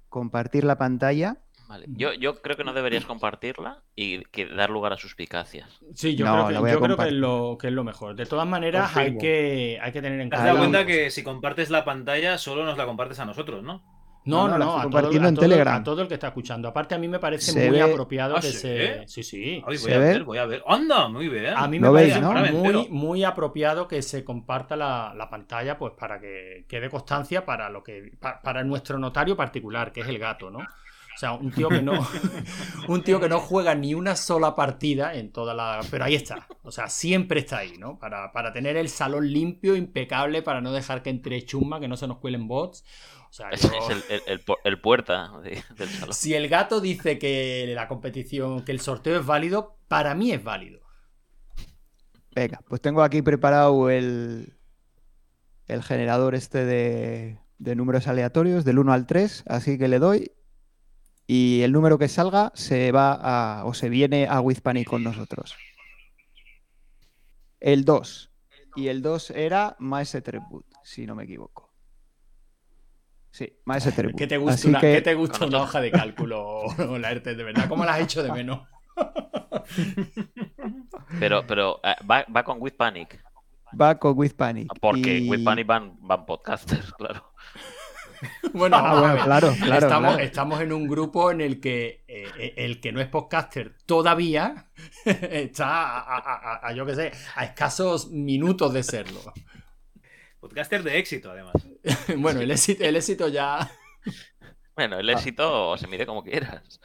compartir 0.09 0.63
la 0.63 0.77
pantalla. 0.77 1.43
Vale. 1.68 1.86
Yo, 1.89 2.13
yo 2.13 2.41
creo 2.41 2.55
que 2.55 2.63
no 2.63 2.72
deberías 2.74 3.05
compartirla 3.05 3.84
y 3.95 4.24
que 4.26 4.45
dar 4.45 4.70
lugar 4.70 4.93
a 4.93 4.97
suspicacias. 4.97 5.68
Sí, 5.95 6.15
yo 6.15 6.26
No, 6.26 6.34
creo, 6.47 6.47
que, 6.63 6.72
yo 6.72 6.80
creo 6.80 6.97
que, 6.97 7.07
es 7.07 7.13
lo, 7.13 7.57
que 7.59 7.68
es 7.68 7.74
lo 7.74 7.84
mejor. 7.84 8.15
De 8.15 8.26
todas 8.26 8.47
maneras, 8.47 8.95
hay 8.95 9.18
que, 9.18 9.78
hay 9.82 9.91
que 9.91 10.01
tener 10.01 10.20
en 10.22 10.30
¿Te 10.30 10.36
cuenta. 10.38 10.45
dado 10.53 10.57
cuenta 10.59 10.86
que 10.86 11.11
si 11.11 11.24
compartes 11.24 11.70
la 11.70 11.84
pantalla 11.84 12.38
solo 12.38 12.63
nos 12.63 12.78
la 12.78 12.86
compartes 12.86 13.20
a 13.20 13.26
nosotros, 13.26 13.63
no? 13.63 13.84
No, 14.26 14.45
No, 14.49 14.57
no, 14.57 14.57
no, 14.57 14.65
a 14.65 14.74
todo, 14.74 14.84
compartiendo 14.84 15.26
a 15.26 15.30
en 15.30 15.36
todo- 15.36 15.45
Telegram. 15.45 15.76
a 15.80 15.84
todo 15.84 16.01
el 16.01 16.07
que 16.09 16.15
está 16.15 16.28
escuchando. 16.28 16.68
Aparte, 16.68 16.93
a 16.95 16.97
mí 16.97 17.07
me 17.07 17.18
parece 17.20 17.51
Se 17.53 17.70
muy 17.70 17.78
ve- 17.80 17.82
apropiado 17.84 18.36
¿Ah, 18.36 18.41
que 18.41 18.47
sí? 18.47 18.57
se. 18.57 19.07
Sí, 19.07 19.24
sí. 19.24 19.53
Ay, 19.65 19.78
voy 19.78 19.78
¿Se 19.78 19.95
a 19.95 19.99
ve? 19.99 20.05
ver, 20.05 20.24
voy 20.26 20.38
a 20.38 20.45
ver. 20.45 20.63
¡Anda! 20.68 21.07
Muy 21.07 21.30
bien. 21.30 21.53
A 21.55 21.65
mí 21.70 21.80
me 21.80 21.89
parece 21.89 22.20
muy, 22.51 22.89
muy 22.89 23.24
apropiado 23.24 23.88
que 23.88 24.01
se 24.01 24.26
comparta 24.26 24.76
la, 24.76 25.13
la 25.15 25.30
pantalla, 25.30 25.78
pues 25.78 25.93
para 25.97 26.20
que 26.20 26.65
quede 26.68 26.89
constancia 26.89 27.45
para 27.45 27.70
lo 27.70 27.84
que 27.84 28.11
pa- 28.20 28.41
para 28.41 28.65
nuestro 28.65 28.99
notario 28.99 29.38
particular, 29.38 29.93
que 29.93 30.01
es 30.01 30.07
el 30.09 30.20
gato, 30.20 30.49
¿no? 30.49 30.59
O 31.18 31.20
sea, 31.20 31.34
un 31.34 31.49
tío 31.51 31.68
que 31.68 31.82
no 31.82 31.93
un 32.88 33.03
tío 33.03 33.20
que 33.20 33.28
no 33.28 33.39
juega 33.39 33.74
ni 33.74 33.95
una 33.95 34.15
sola 34.15 34.55
partida 34.55 35.15
en 35.15 35.32
toda 35.32 35.55
la. 35.55 35.82
Pero 35.89 36.05
ahí 36.05 36.13
está. 36.13 36.47
O 36.61 36.72
sea, 36.72 36.89
siempre 36.89 37.39
está 37.39 37.57
ahí, 37.57 37.74
¿no? 37.80 37.97
Para, 37.97 38.32
para 38.32 38.53
tener 38.53 38.78
el 38.78 38.88
salón 38.88 39.28
limpio, 39.34 39.76
impecable, 39.76 40.43
para 40.43 40.61
no 40.61 40.72
dejar 40.72 41.01
que 41.01 41.09
entre 41.09 41.43
chumba, 41.43 41.80
que 41.80 41.88
no 41.88 41.97
se 41.97 42.07
nos 42.07 42.20
cuelen 42.20 42.47
bots. 42.47 42.86
O 43.32 43.34
sea, 43.34 43.49
Es, 43.49 43.63
yo- 43.63 43.70
es 43.76 43.89
el, 43.89 44.03
el- 44.09 44.22
el 44.28 44.45
pu- 44.45 44.59
el 44.63 44.80
puerta 44.80 45.32
de- 45.43 45.63
del 45.76 45.89
salón. 45.89 46.13
si 46.13 46.36
el 46.36 46.47
gato 46.49 46.82
dice 46.82 47.18
que 47.18 47.72
la 47.74 47.88
competición, 47.88 48.63
que 48.63 48.72
el 48.72 48.80
sorteo 48.80 49.20
es 49.20 49.26
válido, 49.26 49.80
para 49.88 50.13
mí 50.13 50.32
es 50.32 50.43
válido. 50.43 50.82
Venga, 52.36 52.61
pues 52.68 52.80
tengo 52.82 53.01
aquí 53.01 53.22
preparado 53.24 53.89
el, 53.89 54.55
el 55.68 55.82
generador 55.84 56.36
este 56.36 56.63
de, 56.65 57.39
de 57.57 57.76
números 57.76 58.07
aleatorios 58.07 58.63
del 58.63 58.78
1 58.78 58.93
al 58.93 59.07
3, 59.07 59.43
así 59.47 59.78
que 59.80 59.88
le 59.88 59.97
doy 59.99 60.32
y 61.28 61.61
el 61.61 61.71
número 61.73 61.97
que 61.97 62.07
salga 62.07 62.51
se 62.55 62.91
va 62.91 63.13
a, 63.59 63.65
o 63.65 63.73
se 63.73 63.89
viene 63.89 64.28
a 64.28 64.39
Wizpanic 64.41 64.88
con 64.88 65.03
nosotros. 65.03 65.55
El 67.59 67.84
2. 67.86 68.32
Y 68.75 68.88
el 68.88 69.01
2 69.01 69.32
era 69.32 69.75
Maese 69.80 70.21
Treput, 70.21 70.65
si 70.84 71.05
no 71.05 71.15
me 71.15 71.23
equivoco. 71.25 71.73
Sí, 73.32 73.59
Maese 73.65 73.91
Treput. 73.93 74.17
¿Qué 74.17 74.28
te 74.28 74.38
gusta, 74.38 74.67
una, 74.69 74.80
que- 74.80 74.93
¿qué 74.93 75.01
te 75.01 75.15
gusta 75.15 75.45
una 75.45 75.61
hoja 75.63 75.82
de 75.82 75.91
cálculo, 75.91 76.61
Laerte? 76.99 77.36
De 77.36 77.43
verdad, 77.43 77.67
¿cómo 77.67 77.84
la 77.86 77.95
has 77.95 78.01
hecho 78.01 78.23
de 78.23 78.32
menos? 78.32 78.61
Pero, 81.19 81.45
pero 81.47 81.80
eh, 81.84 81.95
va, 82.09 82.25
va 82.36 82.43
con 82.43 82.57
With 82.61 82.73
Panic. 82.75 83.23
Va 83.80 83.97
con 83.99 84.17
With 84.17 84.34
Panic. 84.36 84.71
Porque 84.80 85.19
y- 85.19 85.30
With 85.30 85.43
Panic 85.43 85.67
van, 85.67 85.97
van 86.01 86.25
podcasters, 86.25 86.91
claro. 86.93 87.34
Bueno, 88.53 88.78
Ah, 88.78 88.99
bueno, 88.99 89.24
claro, 89.26 89.53
claro, 89.61 89.86
estamos, 89.88 90.09
claro. 90.13 90.24
estamos 90.24 90.61
en 90.61 90.72
un 90.74 90.88
grupo 90.88 91.30
en 91.32 91.41
el 91.41 91.59
que 91.59 92.03
eh, 92.07 92.26
eh, 92.39 92.53
el 92.57 92.80
que 92.82 92.91
no 92.91 92.99
es 93.01 93.07
podcaster 93.07 93.76
todavía 93.86 94.70
está 95.05 95.97
a, 95.97 95.99
a- 95.99 96.18
a- 96.18 96.68
a, 96.68 96.74
yo 96.74 96.86
qué 96.86 96.95
sé, 96.95 97.11
a 97.36 97.45
escasos 97.45 98.09
minutos 98.09 98.74
de 98.74 98.84
serlo. 98.84 99.22
Podcaster 100.39 100.84
de 100.84 100.97
éxito, 100.99 101.32
además. 101.32 101.53
Bueno, 102.18 102.41
el 102.41 102.51
éxito, 102.51 102.84
el 102.84 102.95
éxito 102.95 103.28
ya. 103.28 103.70
Bueno, 104.76 104.97
Ah. 104.97 104.99
el 104.99 105.09
éxito 105.09 105.78
se 105.78 105.88
mide 105.88 106.05
como 106.05 106.24
quieras. 106.24 106.80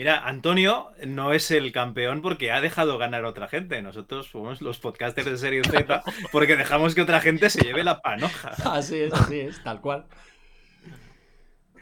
Mira, 0.00 0.26
Antonio 0.26 0.92
no 1.06 1.34
es 1.34 1.50
el 1.50 1.72
campeón 1.72 2.22
porque 2.22 2.52
ha 2.52 2.62
dejado 2.62 2.96
ganar 2.96 3.26
a 3.26 3.28
otra 3.28 3.48
gente. 3.48 3.82
Nosotros 3.82 4.28
somos 4.28 4.62
los 4.62 4.78
podcasters 4.78 5.26
de 5.26 5.36
Serie 5.36 5.62
Z 5.62 6.02
porque 6.32 6.56
dejamos 6.56 6.94
que 6.94 7.02
otra 7.02 7.20
gente 7.20 7.50
se 7.50 7.60
lleve 7.60 7.84
la 7.84 8.00
panoja. 8.00 8.48
Así 8.64 8.96
es, 8.96 9.12
así 9.12 9.40
es, 9.40 9.62
tal 9.62 9.82
cual. 9.82 10.06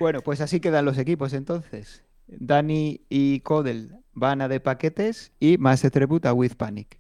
Bueno, 0.01 0.21
pues 0.21 0.41
así 0.41 0.59
quedan 0.59 0.85
los 0.85 0.99
equipos 0.99 1.33
entonces. 1.33 2.03
Dani 2.27 3.03
y 3.09 3.39
Codel 3.39 3.95
van 4.15 4.43
a 4.43 4.49
de 4.49 4.59
paquetes 4.59 5.31
y 5.39 5.57
más 5.59 5.83
Tribut 5.83 6.27
a 6.27 6.33
With 6.33 6.57
Panic. 6.57 6.99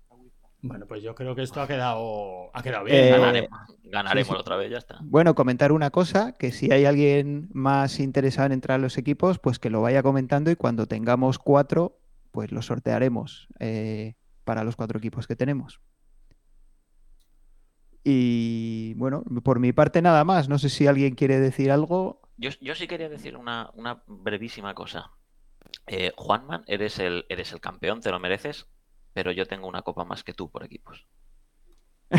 Bueno, 0.60 0.86
pues 0.86 1.02
yo 1.02 1.14
creo 1.14 1.34
que 1.36 1.42
esto 1.42 1.60
ha 1.60 1.68
quedado, 1.68 2.50
ha 2.52 2.62
quedado 2.62 2.86
Eh, 2.88 2.90
bien. 2.90 3.10
¿no? 3.12 3.20
Ganaremos, 3.20 3.60
ganaremos 3.84 4.28
sí, 4.28 4.34
sí. 4.34 4.40
otra 4.40 4.56
vez, 4.56 4.70
ya 4.70 4.78
está. 4.78 4.98
Bueno, 5.02 5.34
comentar 5.34 5.70
una 5.70 5.90
cosa, 5.90 6.36
que 6.36 6.50
si 6.50 6.72
hay 6.72 6.84
alguien 6.84 7.48
más 7.52 8.00
interesado 8.00 8.46
en 8.46 8.52
entrar 8.52 8.76
a 8.76 8.82
los 8.82 8.98
equipos, 8.98 9.38
pues 9.38 9.58
que 9.60 9.70
lo 9.70 9.82
vaya 9.82 10.02
comentando 10.02 10.50
y 10.50 10.56
cuando 10.56 10.86
tengamos 10.86 11.38
cuatro, 11.38 12.00
pues 12.32 12.50
los 12.50 12.66
sortearemos 12.66 13.48
eh, 13.60 14.14
para 14.44 14.64
los 14.64 14.74
cuatro 14.74 14.98
equipos 14.98 15.26
que 15.28 15.36
tenemos. 15.36 15.80
Y 18.04 18.94
bueno, 18.94 19.22
por 19.44 19.60
mi 19.60 19.72
parte 19.72 20.00
nada 20.02 20.24
más. 20.24 20.48
No 20.48 20.58
sé 20.58 20.68
si 20.70 20.86
alguien 20.86 21.14
quiere 21.14 21.38
decir 21.40 21.70
algo. 21.70 22.22
Yo, 22.36 22.50
yo 22.60 22.74
sí 22.74 22.86
quería 22.86 23.08
decir 23.08 23.36
una, 23.36 23.70
una 23.74 24.02
brevísima 24.06 24.74
cosa. 24.74 25.10
Eh, 25.86 26.12
Juanman, 26.16 26.64
eres 26.66 26.98
el, 26.98 27.26
eres 27.28 27.52
el 27.52 27.60
campeón, 27.60 28.00
te 28.00 28.10
lo 28.10 28.18
mereces, 28.18 28.66
pero 29.18 29.32
yo 29.32 29.46
tengo 29.46 29.66
una 29.66 29.82
copa 29.82 30.04
más 30.04 30.22
que 30.22 30.32
tú 30.32 30.48
por 30.48 30.62
equipos. 30.62 31.04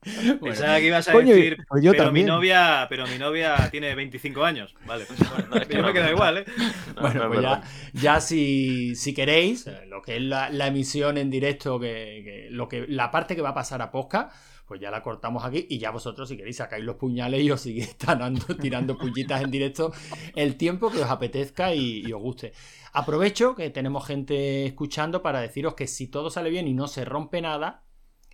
Bueno, 0.00 0.40
Pensaba 0.40 0.78
que 0.78 0.86
ibas 0.86 1.06
a 1.08 1.12
Coño, 1.12 1.34
decir, 1.34 1.58
pues 1.68 1.82
yo 1.84 1.90
pero 1.90 2.04
también. 2.04 2.24
mi 2.26 2.32
novia, 2.32 2.86
pero 2.88 3.06
mi 3.06 3.18
novia 3.18 3.68
tiene 3.70 3.94
25 3.94 4.42
años. 4.42 4.74
Vale, 4.86 5.04
pues 5.08 5.18
bueno, 5.28 5.48
No, 5.50 5.56
es 5.56 5.66
que 5.68 5.76
yo 5.76 5.82
me 5.82 5.92
queda 5.92 6.06
no. 6.06 6.12
igual, 6.12 6.38
¿eh? 6.38 6.44
No, 6.96 7.02
Bueno, 7.02 7.28
no 7.28 7.34
es 7.34 7.58
pues 7.60 8.02
ya, 8.02 8.20
si, 8.22 8.94
si 8.94 9.12
queréis, 9.12 9.66
eh, 9.66 9.84
lo 9.86 10.00
que 10.00 10.16
es 10.16 10.22
la, 10.22 10.48
la 10.48 10.68
emisión 10.68 11.18
en 11.18 11.28
directo, 11.28 11.78
que, 11.78 12.22
que- 12.24 12.48
lo 12.50 12.68
que, 12.68 12.86
la 12.88 13.10
parte 13.10 13.36
que 13.36 13.42
va 13.42 13.50
a 13.50 13.54
pasar 13.54 13.82
a 13.82 13.90
Posca, 13.90 14.30
pues 14.68 14.80
ya 14.80 14.90
la 14.90 15.02
cortamos 15.02 15.44
aquí 15.44 15.66
y 15.70 15.78
ya 15.78 15.90
vosotros, 15.90 16.28
si 16.28 16.36
queréis, 16.36 16.56
sacáis 16.56 16.84
los 16.84 16.96
puñales 16.96 17.42
y 17.42 17.50
os 17.50 17.66
tanando, 17.98 18.54
tirando 18.60 18.98
puñitas 18.98 19.42
en 19.42 19.50
directo 19.50 19.92
el 20.36 20.56
tiempo 20.56 20.90
que 20.90 21.00
os 21.00 21.10
apetezca 21.10 21.74
y, 21.74 22.12
os 22.12 22.20
guste. 22.20 22.52
Aprovecho 22.92 23.54
que 23.54 23.70
tenemos 23.70 24.06
gente 24.06 24.66
escuchando 24.66 25.22
para 25.22 25.40
deciros 25.40 25.74
que 25.74 25.86
si 25.86 26.08
todo 26.08 26.30
sale 26.30 26.50
bien 26.50 26.68
y 26.68 26.74
no 26.74 26.86
se 26.86 27.04
rompe 27.06 27.40
nada, 27.40 27.84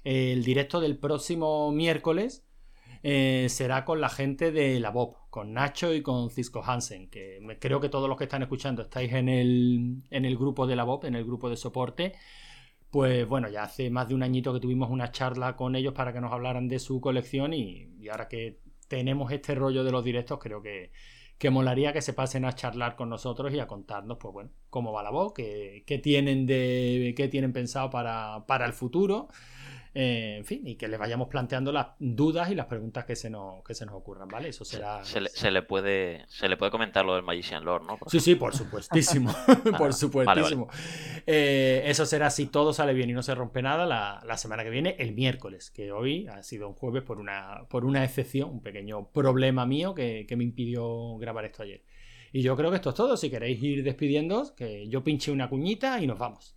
el 0.02 0.44
directo 0.44 0.80
del 0.80 0.98
próximo 0.98 1.70
miércoles 1.70 2.44
eh, 3.04 3.46
será 3.48 3.84
con 3.84 4.00
la 4.00 4.08
gente 4.08 4.50
de 4.50 4.80
la 4.80 4.90
Bob, 4.90 5.16
con 5.30 5.52
Nacho 5.52 5.94
y 5.94 6.02
con 6.02 6.30
Cisco 6.30 6.62
Hansen, 6.64 7.08
que 7.10 7.38
creo 7.60 7.80
que 7.80 7.88
todos 7.88 8.08
los 8.08 8.18
que 8.18 8.24
están 8.24 8.42
escuchando 8.42 8.82
estáis 8.82 9.12
en 9.12 9.28
el, 9.28 10.02
en 10.10 10.24
el 10.24 10.36
grupo 10.36 10.66
de 10.66 10.74
la 10.74 10.84
Bob, 10.84 11.04
en 11.04 11.14
el 11.14 11.24
grupo 11.24 11.48
de 11.48 11.56
soporte. 11.56 12.14
Pues 12.94 13.26
bueno, 13.26 13.48
ya 13.48 13.64
hace 13.64 13.90
más 13.90 14.06
de 14.08 14.14
un 14.14 14.22
añito 14.22 14.52
que 14.52 14.60
tuvimos 14.60 14.88
una 14.88 15.10
charla 15.10 15.56
con 15.56 15.74
ellos 15.74 15.92
para 15.94 16.12
que 16.12 16.20
nos 16.20 16.32
hablaran 16.32 16.68
de 16.68 16.78
su 16.78 17.00
colección 17.00 17.52
y, 17.52 17.88
y 17.98 18.08
ahora 18.08 18.28
que 18.28 18.60
tenemos 18.86 19.32
este 19.32 19.56
rollo 19.56 19.82
de 19.82 19.90
los 19.90 20.04
directos, 20.04 20.38
creo 20.38 20.62
que, 20.62 20.92
que 21.36 21.50
molaría 21.50 21.92
que 21.92 22.00
se 22.02 22.12
pasen 22.12 22.44
a 22.44 22.54
charlar 22.54 22.94
con 22.94 23.08
nosotros 23.08 23.52
y 23.52 23.58
a 23.58 23.66
contarnos, 23.66 24.18
pues 24.20 24.32
bueno, 24.32 24.50
cómo 24.70 24.92
va 24.92 25.02
la 25.02 25.10
voz, 25.10 25.32
qué, 25.34 25.82
qué 25.88 25.98
tienen 25.98 26.46
de 26.46 27.14
qué 27.16 27.26
tienen 27.26 27.52
pensado 27.52 27.90
para, 27.90 28.44
para 28.46 28.64
el 28.64 28.72
futuro. 28.72 29.26
Eh, 29.96 30.38
en 30.38 30.44
fin, 30.44 30.66
y 30.66 30.74
que 30.74 30.88
les 30.88 30.98
vayamos 30.98 31.28
planteando 31.28 31.70
las 31.70 31.88
dudas 32.00 32.50
y 32.50 32.56
las 32.56 32.66
preguntas 32.66 33.04
que 33.04 33.14
se 33.14 33.30
nos, 33.30 33.62
que 33.62 33.74
se 33.74 33.86
nos 33.86 33.94
ocurran, 33.94 34.26
¿vale? 34.26 34.48
Eso 34.48 34.64
Se, 34.64 34.76
será. 34.76 35.04
se 35.04 35.20
le, 35.20 35.28
se 35.28 35.52
le 35.52 35.62
puede, 35.62 36.24
se 36.26 36.48
le 36.48 36.56
puede 36.56 36.72
comentar 36.72 37.04
lo 37.04 37.14
del 37.14 37.22
Magician 37.22 37.64
Lord, 37.64 37.86
¿no? 37.86 37.96
Por 37.96 38.10
Sí, 38.10 38.18
sí, 38.18 38.34
por 38.34 38.56
supuestísimo. 38.56 39.32
por 39.64 39.78
vale, 39.78 39.92
supuestísimo. 39.92 40.68
Eh, 41.26 41.84
eso 41.86 42.06
será 42.06 42.30
si 42.30 42.46
todo 42.46 42.72
sale 42.72 42.92
bien 42.92 43.10
y 43.10 43.12
no 43.12 43.22
se 43.22 43.36
rompe 43.36 43.62
nada 43.62 43.86
la, 43.86 44.20
la 44.26 44.36
semana 44.36 44.64
que 44.64 44.70
viene, 44.70 44.96
el 44.98 45.14
miércoles, 45.14 45.70
que 45.70 45.92
hoy 45.92 46.26
ha 46.26 46.42
sido 46.42 46.68
un 46.68 46.74
jueves 46.74 47.04
por 47.04 47.18
una, 47.20 47.66
por 47.68 47.84
una 47.84 48.02
excepción, 48.02 48.50
un 48.50 48.62
pequeño 48.62 49.10
problema 49.12 49.64
mío 49.64 49.94
que, 49.94 50.26
que 50.28 50.34
me 50.34 50.42
impidió 50.42 51.16
grabar 51.18 51.44
esto 51.44 51.62
ayer. 51.62 51.84
Y 52.32 52.42
yo 52.42 52.56
creo 52.56 52.70
que 52.70 52.76
esto 52.76 52.90
es 52.90 52.96
todo. 52.96 53.16
Si 53.16 53.30
queréis 53.30 53.62
ir 53.62 53.84
despidiéndoos, 53.84 54.50
que 54.50 54.88
yo 54.88 55.04
pinche 55.04 55.30
una 55.30 55.48
cuñita 55.48 56.00
y 56.02 56.08
nos 56.08 56.18
vamos. 56.18 56.53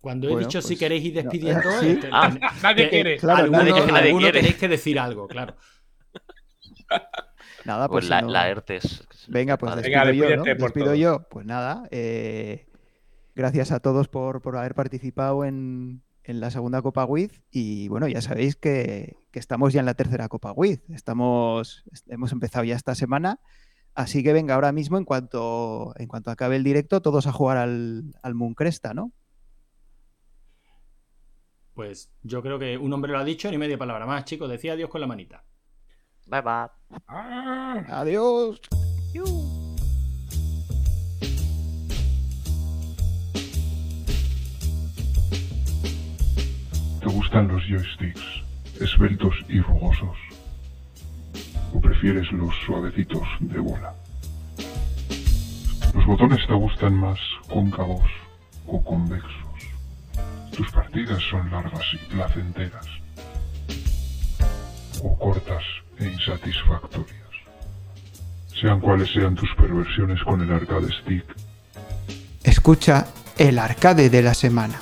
Cuando 0.00 0.28
he 0.28 0.32
Bueno, 0.32 0.46
dicho 0.46 0.62
si 0.62 0.68
pues, 0.68 0.78
queréis 0.78 1.04
ir 1.04 1.14
no, 1.16 1.22
despidiendo, 1.22 1.80
sí. 1.80 1.88
este, 1.88 2.08
Ah, 2.12 2.30
Nadie 2.62 2.88
quiere. 2.88 3.16
Claro, 3.16 3.44
alguno, 3.44 3.62
nadie- 3.86 4.16
quiere. 4.16 4.32
tenéis 4.40 4.56
que 4.56 4.68
decir 4.68 4.98
algo, 4.98 5.26
claro. 5.26 5.56
Nada, 7.64 7.88
Pues 7.88 8.04
pues, 8.06 8.10
la, 8.10 8.20
si 8.20 8.24
no- 8.26 8.30
la 8.32 8.48
ERTES. 8.48 9.06
Venga, 9.28 9.58
pues. 9.58 9.74
Venga, 9.82 10.04
despido 10.04 10.14
yo, 10.14 10.24
¿no? 10.36 10.42
despídete 10.44 10.56
por 10.60 10.68
Despido 10.68 10.86
todos. 10.86 10.98
yo. 10.98 11.28
Pues 11.28 11.46
nada, 11.46 11.82
eh, 11.90 12.66
gracias 13.34 13.72
a 13.72 13.80
todos 13.80 14.08
por, 14.08 14.40
por 14.40 14.56
haber 14.56 14.74
participado 14.74 15.44
en, 15.44 16.02
en 16.24 16.40
la 16.40 16.50
segunda 16.50 16.80
Copa 16.80 17.04
WIZ 17.04 17.42
y 17.50 17.88
bueno, 17.88 18.08
ya 18.08 18.22
sabéis 18.22 18.56
que, 18.56 19.16
que 19.30 19.38
estamos 19.38 19.72
ya 19.72 19.80
en 19.80 19.86
la 19.86 19.94
tercera 19.94 20.28
Copa 20.28 20.52
WIZ. 20.52 20.80
Estamos, 20.90 21.84
hemos 22.06 22.32
empezado 22.32 22.64
ya 22.64 22.76
esta 22.76 22.94
semana, 22.94 23.40
así 23.94 24.22
que 24.22 24.32
venga, 24.32 24.54
ahora 24.54 24.72
mismo 24.72 24.96
en 24.96 25.04
cuanto, 25.04 25.92
en 25.98 26.06
cuanto 26.08 26.30
acabe 26.30 26.56
el 26.56 26.64
directo, 26.64 27.02
todos 27.02 27.26
a 27.26 27.32
jugar 27.32 27.58
al, 27.58 28.14
al 28.22 28.34
Moon 28.34 28.54
Cresta, 28.54 28.94
¿no? 28.94 29.12
Pues 31.78 32.12
yo 32.24 32.42
creo 32.42 32.58
que 32.58 32.76
un 32.76 32.92
hombre 32.92 33.12
lo 33.12 33.20
ha 33.20 33.24
dicho, 33.24 33.48
ni 33.48 33.56
media 33.56 33.78
palabra 33.78 34.04
más, 34.04 34.24
chicos. 34.24 34.50
Decía 34.50 34.72
adiós 34.72 34.90
con 34.90 35.00
la 35.00 35.06
manita. 35.06 35.44
Bye 36.26 36.40
bye. 36.40 36.68
Ah. 37.06 37.84
Adiós. 37.86 38.60
¿Te 47.00 47.06
gustan 47.06 47.46
los 47.46 47.62
joysticks 47.68 48.42
esbeltos 48.80 49.36
y 49.48 49.60
rugosos? 49.60 50.18
¿O 51.72 51.80
prefieres 51.80 52.32
los 52.32 52.52
suavecitos 52.66 53.22
de 53.38 53.60
bola? 53.60 53.94
¿Los 55.94 56.06
botones 56.06 56.44
te 56.44 56.54
gustan 56.54 56.94
más 56.94 57.20
cóncavos 57.48 58.10
o 58.66 58.82
convexos? 58.82 59.47
¿Tus 60.58 60.72
partidas 60.72 61.22
son 61.30 61.48
largas 61.52 61.84
y 61.92 62.12
placenteras? 62.12 62.84
¿O 65.04 65.16
cortas 65.16 65.62
e 66.00 66.06
insatisfactorias? 66.06 67.30
Sean 68.60 68.80
cuales 68.80 69.08
sean 69.12 69.36
tus 69.36 69.48
perversiones 69.54 70.20
con 70.24 70.40
el 70.40 70.50
arcade 70.50 70.88
stick, 71.00 71.24
Escucha 72.42 73.06
el 73.36 73.60
arcade 73.60 74.10
de 74.10 74.20
la 74.20 74.34
semana. 74.34 74.80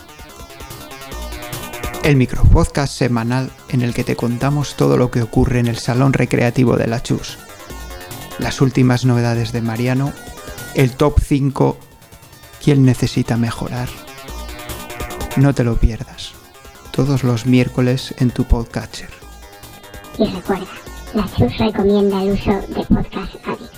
El 2.03 2.17
micropodcast 2.17 2.95
semanal 2.95 3.51
en 3.69 3.83
el 3.83 3.93
que 3.93 4.03
te 4.03 4.17
contamos 4.17 4.77
todo 4.77 4.97
lo 4.97 5.11
que 5.11 5.21
ocurre 5.21 5.59
en 5.59 5.67
el 5.67 5.77
salón 5.77 6.15
recreativo 6.15 6.79
de 6.79 6.87
la 6.87 7.03
Chus. 7.03 7.37
Las 8.39 8.63
últimas 8.63 9.05
novedades 9.05 9.53
de 9.53 9.61
Mariano, 9.61 10.15
el 10.75 10.93
top 10.93 11.21
5, 11.21 11.79
quién 12.65 12.87
necesita 12.87 13.37
mejorar. 13.37 14.06
No 15.37 15.55
te 15.55 15.65
lo 15.65 15.77
pierdas. 15.77 16.33
Todos 16.93 17.23
los 17.23 17.45
miércoles 17.45 18.15
en 18.19 18.31
tu 18.31 18.45
podcatcher. 18.45 19.11
Y 20.19 20.25
recuerda, 20.25 20.67
la 21.15 21.27
Chus 21.37 21.59
recomienda 21.59 22.23
el 22.23 22.33
uso 22.33 22.53
de 22.53 22.87
Podcast 22.87 23.35
Addict. 23.45 23.76